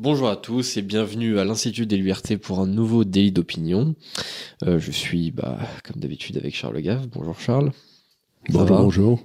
Bonjour 0.00 0.28
à 0.28 0.36
tous 0.36 0.76
et 0.76 0.82
bienvenue 0.82 1.40
à 1.40 1.44
l'Institut 1.44 1.84
des 1.84 1.96
Libertés 1.96 2.38
pour 2.38 2.60
un 2.60 2.68
nouveau 2.68 3.02
délit 3.02 3.32
d'opinion. 3.32 3.96
Euh, 4.64 4.78
je 4.78 4.92
suis, 4.92 5.32
bah, 5.32 5.58
comme 5.82 6.00
d'habitude, 6.00 6.36
avec 6.36 6.54
Charles 6.54 6.80
Gave. 6.80 7.08
Bonjour 7.08 7.40
Charles. 7.40 7.72
Bonjour. 8.48 9.18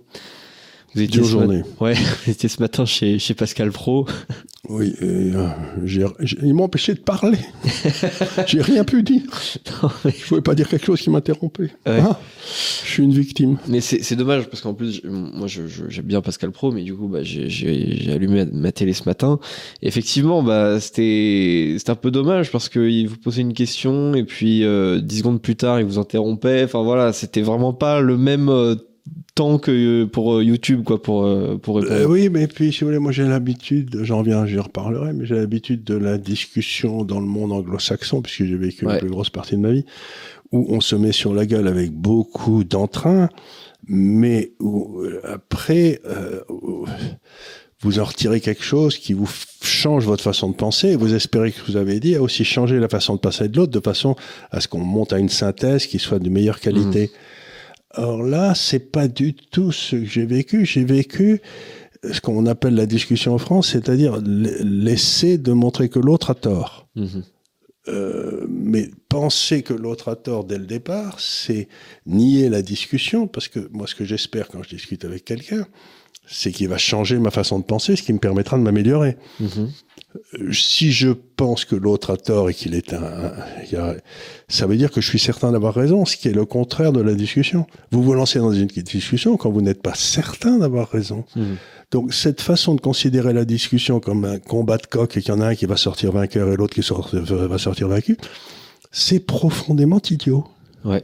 Vous 0.96 1.02
étiez 1.02 1.22
Dure 1.22 1.30
ce 1.30 1.36
ma-. 1.36 1.64
Ouais, 1.82 1.94
vous 2.26 2.32
étiez 2.32 2.50
ce 2.50 2.62
matin 2.62 2.86
chez, 2.86 3.20
chez 3.20 3.34
Pascal 3.34 3.72
Pro. 3.72 4.06
Oui, 4.70 4.94
et, 5.02 5.06
euh, 5.36 6.08
ils 6.42 6.54
m'ont 6.54 6.64
empêché 6.64 6.94
de 6.94 7.00
parler. 7.00 7.38
j'ai 8.48 8.62
rien 8.62 8.86
pu 8.86 9.04
dire. 9.04 9.22
Non, 9.84 9.90
mais 10.06 10.12
Je 10.18 10.26
pouvais 10.26 10.42
pas 10.42 10.56
dire 10.56 10.70
quelque 10.70 10.86
chose 10.86 11.02
qui 11.02 11.10
m'interrompait. 11.10 11.72
Ouais. 11.86 12.00
Ah, 12.02 12.18
je 12.86 12.90
suis 12.90 13.04
une 13.04 13.12
victime. 13.12 13.58
mais 13.68 13.82
c'est 13.82 14.16
dommage 14.16 14.48
parce 14.48 14.62
qu'en 14.62 14.74
plus, 14.74 15.02
moi 15.04 15.48
j'aime 15.48 16.06
bien 16.06 16.22
Pascal 16.22 16.52
Pro, 16.52 16.72
mais 16.72 16.84
du 16.84 16.94
coup, 16.96 17.08
bah, 17.10 17.24
j'ai- 17.24 18.10
allumé 18.14 18.46
ma 18.54 18.72
télé 18.72 18.94
ce 18.94 19.04
matin. 19.06 19.40
Et 19.82 19.88
effectivement, 19.88 20.42
bah, 20.44 20.80
c'était 20.80 21.76
c'était 21.78 21.92
un 21.92 21.96
peu 21.96 22.12
dommage 22.12 22.50
parce 22.52 22.70
qu'il 22.70 23.10
vous 23.10 23.18
posait 23.18 23.42
une 23.42 23.54
question 23.54 24.14
et 24.16 24.24
puis 24.24 24.64
euh, 24.64 25.02
dix 25.02 25.18
secondes 25.20 25.42
plus 25.42 25.58
tard, 25.58 25.80
il 25.82 25.86
vous 25.86 26.00
interrompait. 26.00 26.64
Enfin 26.64 26.84
voilà, 26.84 27.12
c'était 27.12 27.42
vraiment 27.42 27.74
pas 27.74 28.00
le 28.00 28.16
même 28.18 28.48
euh, 28.48 28.76
temps 29.36 29.58
que 29.58 30.04
pour 30.06 30.36
euh, 30.36 30.44
YouTube, 30.44 30.84
quoi, 30.84 31.02
pour, 31.02 31.26
euh, 31.26 31.58
pour 31.58 31.78
répondre. 31.78 31.94
Euh, 32.00 32.06
oui, 32.06 32.30
mais 32.30 32.48
puis, 32.48 32.72
si 32.72 32.82
vous 32.82 32.88
voulez, 32.88 33.00
moi 33.00 33.12
j'ai 33.12 33.24
l'habitude, 33.24 34.00
j'en 34.04 34.20
reviens, 34.20 34.46
j'y 34.46 34.60
reparlerai, 34.60 35.14
mais 35.14 35.26
j'ai 35.26 35.36
l'habitude 35.36 35.84
de 35.84 35.96
la 35.96 36.18
discussion 36.18 37.04
dans 37.04 37.20
le 37.20 37.26
monde 37.26 37.52
anglo-saxon, 37.52 38.22
puisque 38.22 38.46
j'ai 38.46 38.56
vécu 38.56 38.86
Ouais. 38.86 38.94
la 38.94 39.00
plus 39.00 39.10
grosse 39.10 39.30
partie 39.30 39.56
de 39.56 39.62
ma 39.62 39.72
vie, 39.72 39.86
où 40.52 40.68
on 40.70 40.82
se 40.82 40.96
met 40.96 41.12
sur 41.12 41.34
la 41.34 41.46
gueule 41.46 41.68
avec 41.68 41.92
beaucoup 41.92 42.64
d'entrain, 42.64 43.30
mais 43.88 44.54
où, 44.60 45.00
euh, 45.02 45.20
après, 45.24 46.00
euh, 46.06 46.42
vous 47.82 48.00
en 48.00 48.04
retirez 48.06 48.40
quelque 48.40 48.64
chose 48.64 48.98
qui 48.98 49.14
vous 49.14 49.30
change 49.62 50.06
votre 50.06 50.24
façon 50.24 50.50
de 50.50 50.56
penser, 50.56 50.90
et 50.90 50.96
vous 50.96 51.14
espérez 51.16 51.52
que 51.52 51.58
ce 51.58 51.64
que 51.64 51.72
vous 51.72 51.78
avez 51.78 52.00
dit 52.00 52.16
a 52.16 52.22
aussi 52.22 52.46
changé 52.46 52.80
la 52.80 52.88
façon 52.88 53.16
de 53.16 53.20
passer 53.20 53.48
de 53.50 53.58
l'autre, 53.58 53.72
de 53.72 53.80
façon 53.80 54.16
à 54.52 54.62
ce 54.62 54.68
qu'on 54.68 54.80
monte 54.80 55.12
à 55.12 55.18
une 55.20 55.30
synthèse 55.30 55.88
qui 55.88 55.98
soit 56.00 56.20
de 56.20 56.30
meilleure 56.30 56.60
qualité. 56.60 57.12
Or 57.96 58.24
là, 58.24 58.56
c'est 58.56 58.92
pas 58.92 59.08
du 59.08 59.34
tout 59.34 59.72
ce 59.72 59.96
que 59.98 60.06
j'ai 60.06 60.26
vécu. 60.26 60.66
J'ai 60.66 60.84
vécu 60.84 61.42
ce 62.12 62.20
qu'on 62.22 62.46
appelle 62.46 62.76
la 62.76 62.86
discussion 62.86 63.34
en 63.34 63.38
France, 63.38 63.70
c'est-à-dire 63.70 64.20
l'essai 64.24 65.38
de 65.38 65.52
montrer 65.52 65.90
que 65.90 66.00
l'autre 66.00 66.32
a 66.32 66.36
tort. 66.36 66.88
Mhm. 66.96 67.24
Euh, 67.90 68.46
mais 68.50 68.90
penser 69.10 69.62
que 69.62 69.74
l'autre 69.74 70.10
a 70.10 70.16
tort 70.16 70.46
dès 70.46 70.58
le 70.58 70.66
départ, 70.66 71.20
c'est 71.20 71.68
nier 72.06 72.50
la 72.50 72.62
discussion, 72.62 73.28
parce 73.28 73.48
que 73.48 73.70
moi, 73.74 73.88
ce 73.88 73.96
que 73.96 74.06
j'espère 74.06 74.48
quand 74.48 74.64
je 74.64 74.70
discute 74.70 75.04
avec 75.04 75.26
quelqu'un, 75.26 75.68
c'est 76.26 76.52
qu'il 76.52 76.70
va 76.70 76.78
changer 76.78 77.20
ma 77.20 77.32
façon 77.32 77.60
de 77.60 77.66
penser, 77.66 77.96
ce 77.98 78.04
qui 78.04 78.14
me 78.14 78.20
permettra 78.20 78.58
de 78.58 78.64
m'améliorer. 78.64 79.18
Mhm. 79.40 79.70
Euh, 80.40 80.52
Si 80.54 80.92
je 80.92 81.10
pense 81.10 81.66
que 81.66 81.76
l'autre 81.76 82.12
a 82.12 82.18
tort 82.18 82.50
et 82.50 82.54
qu'il 82.54 82.76
est 82.76 82.94
un, 82.94 83.32
ça 84.48 84.68
veut 84.68 84.78
dire 84.78 84.92
que 84.92 85.02
je 85.02 85.08
suis 85.08 85.20
certain 85.20 85.52
d'avoir 85.52 85.74
raison, 85.74 86.06
ce 86.06 86.16
qui 86.18 86.28
est 86.28 86.34
le 86.34 86.46
contraire 86.46 86.92
de 86.94 87.02
la 87.02 87.14
discussion. 87.14 87.66
Vous 87.92 88.04
vous 88.04 88.14
lancez 88.14 88.40
dans 88.40 88.52
une 88.52 88.68
discussion 88.68 89.38
quand 89.38 89.50
vous 89.52 89.62
n'êtes 89.62 89.82
pas 89.82 89.96
certain 89.96 90.58
d'avoir 90.60 90.90
raison. 90.90 91.26
Mhm. 91.36 91.56
Donc 91.92 92.14
cette 92.14 92.42
façon 92.42 92.76
de 92.76 92.82
considérer 92.82 93.34
la 93.34 93.46
discussion 93.46 94.00
comme 94.00 94.26
un 94.26 94.40
combat 94.40 94.78
de 94.78 94.86
coq 94.88 95.16
et 95.18 95.22
qu'il 95.22 95.34
y 95.34 95.38
en 95.38 95.42
a 95.42 95.48
un 95.50 95.56
qui 95.56 95.66
va 95.66 95.78
sortir 95.78 96.12
vainqueur 96.12 96.52
et 96.52 96.56
l'autre 96.56 96.74
qui 96.76 96.84
sort- 96.84 97.10
va 97.14 97.58
sortir 97.58 97.88
vaincu, 97.88 98.18
c'est 98.92 99.20
profondément 99.20 100.02
idiot. 100.10 100.44
Ouais. 100.86 101.04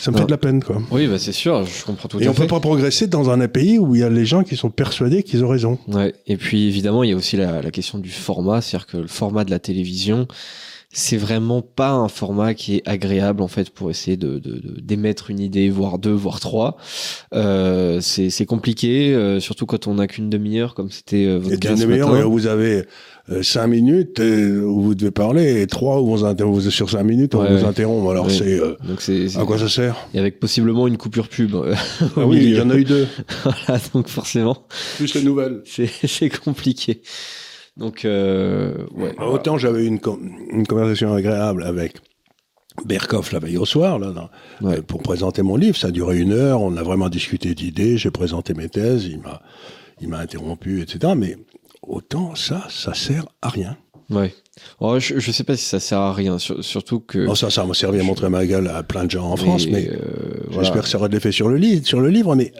Ça 0.00 0.10
me 0.10 0.16
Non. 0.16 0.20
fait 0.22 0.26
de 0.26 0.30
la 0.30 0.38
peine, 0.38 0.62
quoi. 0.62 0.80
Oui, 0.90 1.06
bah 1.06 1.18
c'est 1.18 1.32
sûr, 1.32 1.64
je 1.66 1.84
comprends 1.84 2.08
tout 2.08 2.20
Et 2.20 2.26
à 2.26 2.30
on 2.30 2.34
fait. 2.34 2.42
peut 2.42 2.48
pas 2.48 2.60
progresser 2.60 3.06
dans 3.06 3.30
un 3.30 3.48
pays 3.48 3.78
où 3.78 3.94
il 3.94 4.00
y 4.00 4.04
a 4.04 4.08
les 4.10 4.26
gens 4.26 4.42
qui 4.44 4.56
sont 4.56 4.70
persuadés 4.70 5.22
qu'ils 5.22 5.44
ont 5.44 5.48
raison. 5.48 5.78
Ouais. 5.88 6.14
Et 6.26 6.36
puis 6.36 6.66
évidemment, 6.68 7.02
il 7.02 7.10
y 7.10 7.12
a 7.12 7.16
aussi 7.16 7.36
la, 7.36 7.62
la 7.62 7.70
question 7.70 7.98
du 7.98 8.10
format, 8.10 8.60
c'est-à-dire 8.60 8.86
que 8.86 8.96
le 8.98 9.06
format 9.06 9.44
de 9.44 9.50
la 9.50 9.58
télévision, 9.58 10.26
c'est 10.96 11.16
vraiment 11.16 11.60
pas 11.60 11.90
un 11.90 12.08
format 12.08 12.54
qui 12.54 12.76
est 12.76 12.82
agréable 12.86 13.42
en 13.42 13.48
fait 13.48 13.70
pour 13.70 13.90
essayer 13.90 14.16
de 14.16 14.38
de- 14.38 14.58
de- 14.58 14.80
d'émettre 14.80 15.30
une 15.30 15.40
idée, 15.40 15.68
voire 15.68 15.98
deux, 15.98 16.12
voire 16.12 16.38
trois. 16.40 16.76
Euh, 17.34 18.00
c'est 18.00 18.30
c'est 18.30 18.46
compliqué, 18.46 19.12
euh, 19.12 19.40
surtout 19.40 19.66
quand 19.66 19.86
on 19.88 19.94
n'a 19.94 20.06
qu'une 20.06 20.30
demi-heure 20.30 20.74
comme 20.74 20.90
c'était 20.90 21.26
euh, 21.26 21.38
votre 21.38 21.58
cas 21.58 21.72
une 21.72 21.76
ce 21.76 21.82
demi-heure, 21.82 22.12
matin. 22.12 22.26
où 22.26 22.32
vous 22.32 22.46
avez 22.46 22.84
euh, 23.30 23.42
cinq 23.42 23.66
minutes 23.66 24.20
où 24.20 24.80
vous 24.82 24.94
devez 24.94 25.10
parler 25.10 25.62
et 25.62 25.66
trois 25.66 26.00
où 26.00 26.06
vous, 26.16 26.24
inter- 26.24 26.44
vous 26.44 26.60
sur 26.70 26.88
cinq 26.90 27.02
minutes 27.02 27.34
on 27.34 27.40
Ouais, 27.42 27.56
vous 27.58 27.64
interrompt. 27.66 28.08
Alors 28.10 28.26
Ouais. 28.26 28.32
c'est 28.32 28.60
euh, 28.60 28.76
Donc 28.86 29.00
c'est 29.00 29.36
à 29.36 29.44
quoi 29.44 29.58
ça 29.58 29.68
sert? 29.68 29.96
Et 30.14 30.18
avec 30.18 30.38
possiblement 30.38 30.86
une 30.86 30.96
coupure 30.98 31.28
pub. 31.28 31.54
euh, 31.54 31.74
Ah 32.16 32.24
oui, 32.26 32.38
il 32.42 32.54
y 32.54 32.60
en 32.60 32.70
a 32.70 32.76
eu 32.76 32.84
deux, 32.84 33.08
voilà, 33.44 33.80
donc 33.94 34.08
forcément, 34.08 34.64
plus 34.96 35.12
les 35.14 35.22
nouvelles. 35.22 35.62
c'est 35.66 35.90
c'est 36.06 36.28
compliqué. 36.30 37.00
Donc 37.76 38.04
euh, 38.04 38.86
ouais. 38.94 39.14
Ah, 39.18 39.28
Autant 39.28 39.58
j'avais 39.58 39.84
une, 39.86 39.98
une 40.50 40.66
conversation 40.66 41.12
agréable 41.14 41.64
avec 41.64 41.94
Berkoff 42.84 43.32
la 43.32 43.38
veille 43.38 43.56
au 43.58 43.64
soir, 43.64 43.98
là, 43.98 44.30
Ouais. 44.60 44.78
euh, 44.78 44.82
pour 44.82 45.02
présenter 45.02 45.42
mon 45.42 45.56
livre. 45.56 45.76
Ça 45.76 45.88
a 45.88 45.90
duré 45.90 46.18
une 46.18 46.32
heure, 46.32 46.60
on 46.60 46.76
a 46.76 46.82
vraiment 46.82 47.08
discuté 47.08 47.54
d'idées, 47.54 47.96
j'ai 47.98 48.10
présenté 48.10 48.54
mes 48.54 48.68
thèses, 48.68 49.06
il 49.06 49.20
m'a, 49.20 49.42
il 50.00 50.08
m'a 50.08 50.18
interrompu, 50.18 50.82
etc. 50.82 51.14
Mais 51.16 51.36
autant 51.82 52.34
ça, 52.34 52.66
ça 52.70 52.94
sert 52.94 53.26
à 53.42 53.48
rien. 53.48 53.76
Ouais. 54.10 54.34
Oh, 54.80 54.98
je, 54.98 55.18
je 55.18 55.32
sais 55.32 55.44
pas 55.44 55.56
si 55.56 55.64
ça 55.64 55.80
sert 55.80 55.98
à 55.98 56.12
rien, 56.12 56.38
sur- 56.38 56.62
surtout 56.64 57.00
que. 57.00 57.18
Non, 57.18 57.34
ça, 57.34 57.48
ça 57.50 57.64
m'a 57.64 57.74
servi 57.74 58.00
à 58.00 58.02
montrer 58.02 58.28
ma 58.28 58.44
gueule 58.44 58.68
à 58.68 58.82
plein 58.82 59.04
de 59.04 59.10
gens 59.10 59.30
en 59.30 59.36
France, 59.36 59.66
mais 59.68 59.88
euh, 59.90 59.98
voilà. 60.48 60.62
j'espère 60.62 60.82
que 60.82 60.88
ça 60.88 60.98
aura 60.98 61.08
de 61.08 61.14
l'effet 61.14 61.32
sur 61.32 61.48
le, 61.48 61.56
livre, 61.56 61.86
sur 61.86 62.00
le 62.00 62.08
livre, 62.10 62.34
mais 62.36 62.52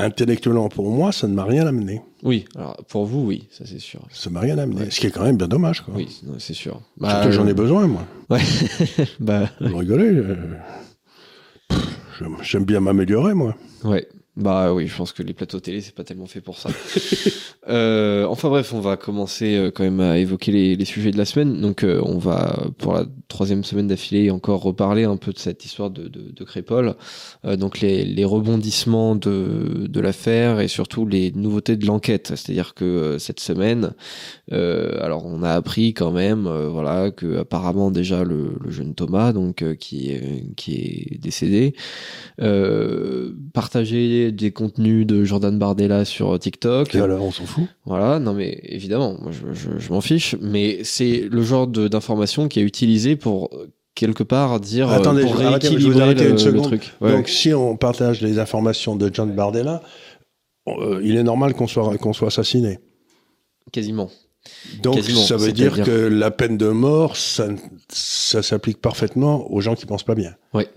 intellectuellement 0.00 0.68
pour 0.68 0.90
moi, 0.90 1.12
ça 1.12 1.26
ne 1.28 1.34
m'a 1.34 1.44
rien 1.44 1.66
amené. 1.66 2.02
Oui, 2.22 2.44
alors 2.54 2.76
pour 2.88 3.06
vous, 3.06 3.24
oui, 3.24 3.48
ça 3.50 3.64
c'est 3.66 3.78
sûr. 3.78 4.00
Ça 4.10 4.30
m'a 4.30 4.40
rien 4.40 4.58
amené. 4.58 4.82
Ouais. 4.82 4.90
Ce 4.90 5.00
qui 5.00 5.06
est 5.06 5.10
quand 5.10 5.24
même 5.24 5.36
bien 5.36 5.48
dommage, 5.48 5.80
quoi. 5.80 5.94
Oui, 5.96 6.08
c'est 6.38 6.54
sûr. 6.54 6.80
Que 7.00 7.30
j'en 7.30 7.46
ai 7.46 7.54
besoin, 7.54 7.86
moi. 7.86 8.02
Ouais. 8.28 8.40
bah, 9.20 9.48
Vous 9.60 9.76
rigolez 9.76 10.12
euh, 10.12 10.36
J'aime 12.42 12.64
bien 12.64 12.80
m'améliorer, 12.80 13.34
moi. 13.34 13.54
ouais. 13.84 14.06
Bah 14.36 14.72
oui, 14.72 14.86
je 14.86 14.96
pense 14.96 15.12
que 15.12 15.24
les 15.24 15.34
plateaux 15.34 15.58
télé, 15.58 15.80
c'est 15.80 15.94
pas 15.94 16.04
tellement 16.04 16.26
fait 16.26 16.40
pour 16.40 16.56
ça. 16.56 16.70
euh, 17.68 18.24
enfin 18.26 18.48
bref, 18.48 18.72
on 18.72 18.80
va 18.80 18.96
commencer 18.96 19.56
euh, 19.56 19.70
quand 19.72 19.82
même 19.82 19.98
à 19.98 20.18
évoquer 20.18 20.52
les, 20.52 20.76
les 20.76 20.84
sujets 20.84 21.10
de 21.10 21.18
la 21.18 21.24
semaine. 21.24 21.60
Donc 21.60 21.82
euh, 21.82 22.00
on 22.04 22.16
va, 22.18 22.56
pour 22.78 22.94
la 22.94 23.06
troisième 23.26 23.64
semaine 23.64 23.88
d'affilée, 23.88 24.30
encore 24.30 24.62
reparler 24.62 25.02
un 25.02 25.16
peu 25.16 25.32
de 25.32 25.38
cette 25.38 25.64
histoire 25.64 25.90
de, 25.90 26.06
de. 26.06 26.32
Euh, 27.44 27.56
donc 27.56 27.80
les, 27.80 28.04
les 28.04 28.24
rebondissements 28.24 29.16
de, 29.16 29.86
de 29.88 30.00
l'affaire 30.00 30.60
et 30.60 30.68
surtout 30.68 31.06
les 31.06 31.32
nouveautés 31.32 31.76
de 31.76 31.86
l'enquête. 31.86 32.28
C'est-à-dire 32.28 32.74
que 32.74 33.16
cette 33.18 33.40
semaine, 33.40 33.94
euh, 34.52 34.98
alors 35.04 35.24
on 35.26 35.42
a 35.42 35.50
appris 35.52 35.94
quand 35.94 36.10
même, 36.10 36.46
euh, 36.46 36.68
voilà, 36.68 37.10
que 37.10 37.38
apparemment 37.38 37.90
déjà 37.90 38.24
le, 38.24 38.52
le 38.64 38.70
jeune 38.70 38.94
Thomas, 38.94 39.32
donc 39.32 39.62
euh, 39.62 39.74
qui, 39.74 40.10
est- 40.10 40.54
qui 40.56 40.74
est 40.74 41.18
décédé, 41.20 41.74
partageait 43.52 44.32
des 44.32 44.50
contenus 44.50 45.06
de 45.06 45.24
Jordan 45.24 45.58
Bardella 45.58 46.04
sur 46.04 46.38
TikTok. 46.38 46.94
Et 46.94 47.00
alors, 47.00 47.22
on 47.24 47.30
s'en 47.30 47.44
fout. 47.44 47.64
Voilà, 47.84 48.18
non 48.18 48.32
mais 48.34 48.60
évidemment, 48.64 49.16
moi 49.20 49.30
je, 49.32 49.52
je- 49.52 49.78
je 49.78 49.92
m'en 49.92 50.00
fiche, 50.00 50.36
mais 50.40 50.80
c'est 50.84 51.28
le 51.30 51.42
genre 51.42 51.66
d'information 51.66 52.48
qui 52.48 52.60
est 52.60 52.64
utilisé 52.64 53.16
pour 53.16 53.50
quelque 53.94 54.22
part 54.22 54.60
dire 54.60 54.88
Attendez, 54.90 55.22
pour 55.22 55.36
je- 55.36 55.44
arrêtez, 55.44 55.78
je 55.78 55.86
vous 55.88 56.00
arrêter 56.00 56.24
le, 56.24 56.30
une 56.30 56.38
seconde. 56.38 56.64
truc. 56.64 56.92
Ouais. 57.00 57.12
Donc, 57.12 57.28
si 57.28 57.52
on 57.52 57.76
partage 57.76 58.20
les 58.22 58.38
informations 58.38 58.96
de 58.96 59.10
John 59.12 59.32
Bardella, 59.34 59.82
il 61.02 61.16
est 61.16 61.22
normal 61.22 61.54
qu'on 61.54 61.66
soit, 61.66 61.96
qu'on 61.98 62.12
soit 62.12 62.28
assassiné. 62.28 62.78
quasiment. 63.72 64.10
Donc, 64.82 64.96
Quasiment, 64.96 65.20
ça 65.22 65.36
veut 65.36 65.52
dire 65.52 65.82
que 65.82 65.90
la 65.90 66.30
peine 66.30 66.56
de 66.56 66.68
mort, 66.68 67.16
ça, 67.16 67.48
ça 67.88 68.42
s'applique 68.42 68.80
parfaitement 68.80 69.50
aux 69.52 69.60
gens 69.60 69.74
qui 69.74 69.86
pensent 69.86 70.02
pas 70.04 70.14
bien. 70.14 70.34
Ouais. 70.54 70.68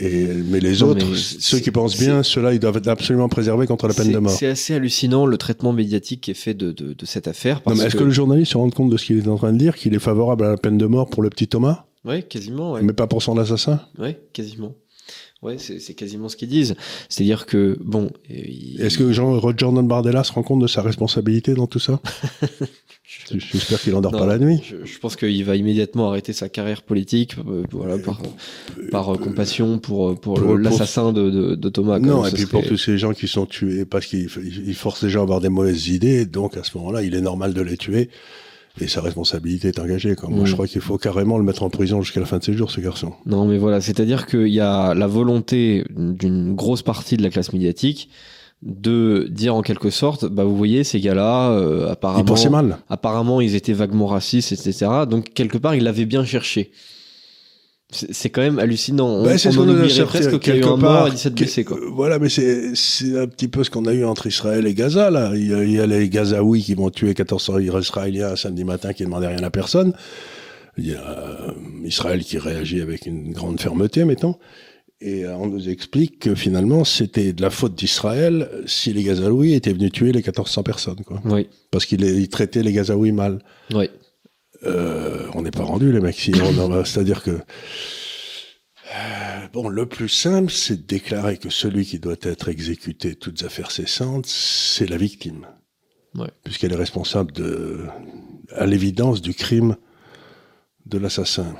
Et, 0.00 0.26
mais 0.26 0.58
les 0.60 0.78
Non, 0.78 0.88
autres, 0.88 1.06
mais 1.06 1.16
ceux 1.16 1.60
qui 1.60 1.70
pensent 1.70 1.96
bien, 1.96 2.22
ceux-là, 2.24 2.52
ils 2.52 2.58
doivent 2.58 2.76
être 2.78 2.88
absolument 2.88 3.28
préservés 3.28 3.66
contre 3.68 3.86
la 3.86 3.94
peine 3.94 4.10
de 4.10 4.18
mort. 4.18 4.32
C'est 4.32 4.46
assez 4.48 4.74
hallucinant 4.74 5.24
le 5.26 5.36
traitement 5.38 5.72
médiatique 5.72 6.20
qui 6.22 6.32
est 6.32 6.34
fait 6.34 6.54
de, 6.54 6.72
de, 6.72 6.94
de 6.94 7.06
cette 7.06 7.28
affaire. 7.28 7.60
Est-ce 7.70 7.94
que, 7.94 7.98
que... 7.98 8.04
le 8.04 8.10
journaliste 8.10 8.52
se 8.52 8.56
rend 8.58 8.70
compte 8.70 8.90
de 8.90 8.96
ce 8.96 9.04
qu'il 9.06 9.18
est 9.18 9.28
en 9.28 9.36
train 9.36 9.52
de 9.52 9.58
dire, 9.58 9.76
qu'il 9.76 9.94
est 9.94 9.98
favorable 10.00 10.44
à 10.44 10.50
la 10.50 10.56
peine 10.56 10.78
de 10.78 10.86
mort 10.86 11.08
pour 11.08 11.22
le 11.22 11.30
petit 11.30 11.46
Thomas, 11.48 11.84
Ouais, 12.04 12.22
quasiment. 12.22 12.72
Ouais. 12.72 12.82
mais 12.82 12.92
pas 12.92 13.06
pour 13.06 13.22
son 13.22 13.38
assassin? 13.38 13.80
Ouais, 13.98 14.20
quasiment. 14.32 14.74
Ouais, 15.42 15.58
c'est 15.58 15.92
quasiment 15.94 16.28
ce 16.30 16.36
qu'ils 16.36 16.48
disent. 16.48 16.74
C'est-à-dire 17.10 17.44
que, 17.46 17.76
bon. 17.80 18.10
il- 18.30 18.80
Est-ce 18.80 18.96
que 18.98 19.12
Jean 19.12 19.38
Jordan 19.56 19.86
Bardella 19.86 20.24
se 20.24 20.32
rend 20.32 20.42
compte 20.42 20.60
de 20.62 20.66
sa 20.66 20.80
responsabilité 20.82 21.52
dans 21.54 21.66
tout 21.66 21.78
ça? 21.78 22.00
J'espère 23.30 23.80
qu'il 23.80 23.94
endort 23.94 24.12
Non, 24.12 24.18
pas 24.18 24.26
la 24.26 24.38
nuit. 24.38 24.60
Je, 24.64 24.84
je 24.84 24.98
pense 24.98 25.16
qu'il 25.16 25.44
va 25.44 25.56
immédiatement 25.56 26.08
arrêter 26.08 26.32
sa 26.32 26.48
carrière 26.48 26.82
politique, 26.82 27.36
euh, 27.48 27.62
voilà, 27.70 27.98
par, 27.98 28.20
par 28.90 29.14
euh, 29.14 29.16
compassion 29.18 29.78
pour, 29.78 30.10
euh, 30.10 30.14
pour, 30.14 30.38
l'assassin 30.56 31.12
de, 31.12 31.30
de, 31.30 31.54
de 31.54 31.68
Thomas. 31.68 31.98
Non, 31.98 32.22
même, 32.22 32.30
et 32.30 32.34
puis 32.34 32.46
pour 32.46 32.64
tous 32.66 32.76
ces 32.76 32.98
gens 32.98 33.12
qui 33.12 33.28
sont 33.28 33.46
tués 33.46 33.84
parce 33.84 34.06
qu'ils 34.06 34.28
ils 34.66 34.74
forcent 34.74 35.02
les 35.02 35.10
gens 35.10 35.20
à 35.20 35.22
avoir 35.24 35.40
des 35.40 35.48
mauvaises 35.48 35.88
idées, 35.88 36.26
donc 36.26 36.56
à 36.56 36.64
ce 36.64 36.76
moment-là, 36.78 37.02
il 37.02 37.14
est 37.14 37.20
normal 37.20 37.54
de 37.54 37.62
les 37.62 37.76
tuer 37.76 38.10
et 38.80 38.88
sa 38.88 39.00
responsabilité 39.00 39.68
est 39.68 39.78
engagée. 39.78 40.16
Quoi. 40.16 40.28
Moi, 40.28 40.42
Mm. 40.42 40.46
je 40.46 40.52
crois 40.52 40.66
qu'il 40.66 40.80
faut 40.80 40.98
carrément 40.98 41.38
le 41.38 41.44
mettre 41.44 41.62
en 41.62 41.70
prison 41.70 42.02
jusqu'à 42.02 42.20
la 42.20 42.26
fin 42.26 42.38
de 42.38 42.44
ses 42.44 42.54
jours, 42.54 42.70
ce 42.72 42.80
garçon. 42.80 43.12
Non, 43.24 43.46
mais 43.46 43.56
voilà, 43.56 43.80
c'est-à-dire 43.80 44.26
qu'il 44.26 44.48
y 44.48 44.60
a 44.60 44.94
la 44.94 45.06
volonté 45.06 45.84
d'une 45.96 46.54
grosse 46.54 46.82
partie 46.82 47.16
de 47.16 47.22
la 47.22 47.30
classe 47.30 47.52
médiatique 47.52 48.08
de 48.64 49.28
dire 49.30 49.54
en 49.54 49.60
quelque 49.62 49.90
sorte, 49.90 50.24
bah 50.24 50.42
vous 50.44 50.56
voyez 50.56 50.84
ces 50.84 50.98
gars-là, 50.98 51.50
euh, 51.50 51.90
apparemment, 51.92 52.50
mal. 52.50 52.78
apparemment 52.88 53.40
ils 53.42 53.54
étaient 53.54 53.74
vaguement 53.74 54.06
racistes, 54.06 54.52
etc. 54.52 54.86
Donc 55.08 55.34
quelque 55.34 55.58
part 55.58 55.74
il 55.74 55.84
l'avait 55.84 56.06
bien 56.06 56.24
cherché. 56.24 56.70
C'est 57.92 58.30
quand 58.30 58.40
même 58.40 58.58
hallucinant. 58.58 59.06
On, 59.06 59.24
Ouais, 59.26 59.38
c'est 59.38 59.52
ce 59.52 59.58
on 59.58 59.62
en 59.62 59.64
qu'on 59.66 59.70
a 59.70 59.72
oublierait 59.74 59.88
sorti 59.90 60.18
presque 60.18 60.38
qu'il 60.40 60.52
y 60.54 60.56
a 60.56 60.58
eu 60.58 60.62
quelque 60.62 60.72
un 60.72 60.76
mort 60.78 61.06
et 61.06 61.10
17 61.12 61.34
que- 61.34 61.38
blessés. 61.40 61.64
Quoi. 61.64 61.76
euh, 61.76 61.90
Voilà, 61.92 62.18
mais 62.18 62.28
c'est 62.28 62.72
un 63.18 63.26
petit 63.28 63.46
peu 63.48 63.62
ce 63.62 63.70
qu'on 63.70 63.84
a 63.84 63.92
eu 63.92 64.04
entre 64.04 64.26
Israël 64.26 64.66
et 64.66 64.74
Gaza, 64.74 65.10
là. 65.10 65.30
Il 65.34 65.46
y 65.48 65.54
a, 65.54 65.62
il 65.62 65.70
y 65.70 65.78
a 65.78 65.86
les 65.86 66.08
Gazaouis 66.08 66.62
qui 66.62 66.74
vont 66.74 66.90
tuer 66.90 67.08
1400 67.08 67.58
Israéliens 67.60 68.30
un 68.32 68.36
samedi 68.36 68.64
matin 68.64 68.92
qui 68.94 69.02
ne 69.02 69.08
demandaient 69.08 69.28
rien 69.28 69.42
à 69.44 69.50
personne. 69.50 69.92
Il 70.76 70.86
y 70.88 70.94
a 70.94 70.98
euh, 71.08 71.52
Israël 71.84 72.24
qui 72.24 72.38
réagit 72.38 72.80
avec 72.80 73.06
une 73.06 73.30
grande 73.32 73.60
fermeté, 73.60 74.04
mettons. 74.04 74.34
Et 75.06 75.26
euh, 75.26 75.36
on 75.36 75.48
nous 75.48 75.68
explique 75.68 76.18
que 76.20 76.34
finalement, 76.34 76.82
c'était 76.84 77.34
de 77.34 77.42
la 77.42 77.50
faute 77.50 77.74
d'Israël 77.74 78.48
si 78.64 78.90
les 78.94 79.02
Gazaouis 79.02 79.52
étaient 79.52 79.74
venus 79.74 79.92
tuer 79.92 80.12
les 80.12 80.20
1400 80.20 80.62
personnes, 80.62 81.04
quoi. 81.04 81.20
Oui, 81.26 81.46
Parce 81.70 81.84
qu'ils 81.84 82.02
ils 82.04 82.28
traitaient 82.30 82.62
les 82.62 82.72
Gazaouis 82.72 83.12
mal. 83.12 83.40
oui. 83.74 83.90
Euh, 84.64 85.26
on 85.34 85.42
n'est 85.42 85.50
pas 85.50 85.64
rendu, 85.64 85.92
les 85.92 86.00
mecs. 86.00 86.16
C'est-à-dire 86.86 87.22
que. 87.22 87.32
euh, 87.32 87.40
Bon, 89.52 89.68
le 89.68 89.84
plus 89.86 90.08
simple, 90.08 90.50
c'est 90.50 90.76
de 90.76 90.86
déclarer 90.86 91.36
que 91.36 91.50
celui 91.50 91.84
qui 91.84 91.98
doit 91.98 92.16
être 92.22 92.48
exécuté, 92.48 93.14
toutes 93.14 93.42
affaires 93.44 93.70
cessantes, 93.70 94.24
c'est 94.26 94.88
la 94.88 94.96
victime. 94.96 95.46
Ouais. 96.14 96.30
Puisqu'elle 96.44 96.72
est 96.72 96.76
responsable 96.76 97.30
de, 97.32 97.80
à 98.52 98.64
l'évidence 98.64 99.20
du 99.20 99.34
crime 99.34 99.76
de 100.86 100.96
l'assassin. 100.96 101.54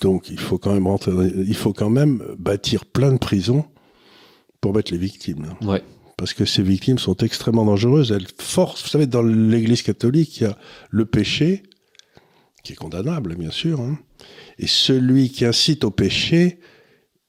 Donc, 0.00 0.30
il 0.30 0.38
faut 0.38 0.58
quand 0.58 0.72
même 0.72 0.86
rentrer, 0.86 1.12
dans- 1.12 1.22
il 1.22 1.54
faut 1.56 1.72
quand 1.72 1.90
même 1.90 2.22
bâtir 2.38 2.86
plein 2.86 3.12
de 3.12 3.18
prisons 3.18 3.64
pour 4.60 4.74
mettre 4.74 4.92
les 4.92 4.98
victimes. 4.98 5.46
hein 5.62 5.66
Ouais. 5.66 5.82
parce 6.16 6.34
que 6.34 6.44
ces 6.44 6.62
victimes 6.62 6.98
sont 6.98 7.16
extrêmement 7.16 7.64
dangereuses. 7.64 8.12
Elles 8.12 8.26
forcent, 8.38 8.82
vous 8.82 8.88
savez, 8.90 9.06
dans 9.06 9.22
l'Église 9.22 9.80
catholique, 9.80 10.38
il 10.38 10.42
y 10.42 10.46
a 10.46 10.58
le 10.90 11.06
péché, 11.06 11.62
qui 12.62 12.74
est 12.74 12.76
condamnable, 12.76 13.36
bien 13.36 13.50
sûr, 13.50 13.80
hein, 13.80 13.98
et 14.58 14.66
celui 14.66 15.30
qui 15.30 15.46
incite 15.46 15.82
au 15.82 15.90
péché 15.90 16.60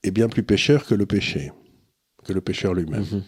est 0.04 0.12
bien 0.12 0.28
plus 0.28 0.44
pécheur 0.44 0.86
que 0.86 0.94
le 0.94 1.06
péché, 1.06 1.54
que 2.26 2.34
le 2.34 2.42
pécheur 2.42 2.74
lui-même. 2.74 3.06
Mhm. 3.10 3.24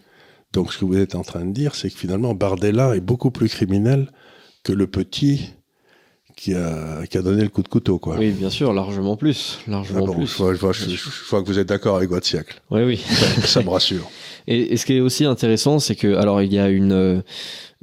Donc 0.52 0.74
ce 0.74 0.80
que 0.80 0.84
vous 0.86 0.98
êtes 0.98 1.16
en 1.16 1.24
train 1.24 1.46
de 1.46 1.54
dire, 1.54 1.76
c'est 1.76 1.90
que 1.90 1.98
finalement, 1.98 2.34
Bardella 2.34 2.94
est 2.98 3.00
beaucoup 3.02 3.32
plus 3.32 3.48
criminel 3.48 4.12
que 4.64 4.74
le 4.74 4.88
petit 4.88 5.54
qui 6.36 6.54
a, 6.54 7.06
qui 7.10 7.18
a 7.18 7.22
donné 7.22 7.44
le 7.44 7.50
coup 7.50 7.62
de 7.64 7.68
couteau, 7.68 8.00
quoi. 8.00 8.18
Oui, 8.18 8.32
bien 8.32 8.50
sûr, 8.50 8.74
largement 8.74 9.16
plus. 9.18 9.60
Ah 9.68 9.72
Largement 9.72 10.06
bon, 10.06 10.14
plus. 10.16 10.28
je, 10.28 10.38
vois, 10.38 10.54
je 10.54 10.60
vois- 10.60 10.72
je- 10.74 11.30
vois 11.30 11.42
que 11.42 11.48
vous 11.48 11.60
êtes 11.60 11.68
d'accord 11.70 11.96
avec 11.98 12.10
votre 12.10 12.26
siècle. 12.26 12.62
Oui, 12.72 12.82
oui. 12.84 12.98
Ça 13.46 13.62
me 13.62 13.70
rassure. 13.70 14.10
Et, 14.48 14.74
et 14.74 14.78
ce 14.78 14.86
qui 14.86 14.94
est 14.94 15.00
aussi 15.00 15.26
intéressant, 15.26 15.80
c'est 15.80 15.96
que 15.96 16.16
alors 16.16 16.42
il 16.42 16.52
y 16.54 16.60
a 16.60 16.70
une 16.70 17.22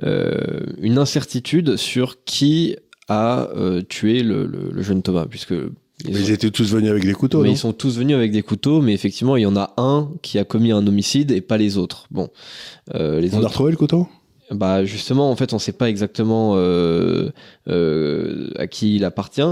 euh, 0.03 0.61
une 0.81 0.99
incertitude 0.99 1.77
sur 1.77 2.25
qui 2.25 2.77
a 3.09 3.49
euh, 3.57 3.83
tué 3.83 4.23
le, 4.23 4.47
le- 4.47 4.71
le 4.73 4.83
jeune 4.83 5.03
Thomas, 5.03 5.27
puisque 5.29 5.51
ils, 5.53 5.71
Mais 6.07 6.17
ont- 6.17 6.19
ils 6.21 6.31
étaient 6.31 6.51
tous 6.51 6.71
venus 6.73 6.91
avec 6.91 7.05
des 7.05 7.13
couteaux, 7.13 7.43
mais 7.43 7.51
ils 7.51 7.57
sont 7.59 7.73
tous 7.73 7.99
venus 7.99 8.17
avec 8.17 8.31
des 8.33 8.43
couteaux, 8.43 8.81
mais 8.81 8.93
effectivement 8.95 9.37
il 9.37 9.43
y 9.43 9.47
en 9.47 9.57
a 9.57 9.75
un 9.79 10.11
qui 10.23 10.39
a 10.39 10.45
commis 10.45 10.73
un 10.73 10.87
homicide 10.87 11.31
et 11.33 11.41
pas 11.41 11.57
les 11.59 11.77
autres. 11.77 12.07
Bon, 12.11 12.29
Euh, 12.95 13.21
les 13.21 13.35
On 13.35 13.43
a 13.43 13.49
retrouvé 13.49 13.71
le 13.71 13.77
couteau? 13.77 14.09
Bah 14.53 14.85
justement 14.85 15.31
en 15.31 15.37
fait 15.37 15.53
on 15.53 15.59
sait 15.59 15.73
pas 15.73 15.89
exactement 15.89 16.55
euh, 16.57 17.31
euh, 17.69 18.49
à 18.57 18.67
qui 18.67 18.97
il 18.97 19.05
appartient 19.05 19.43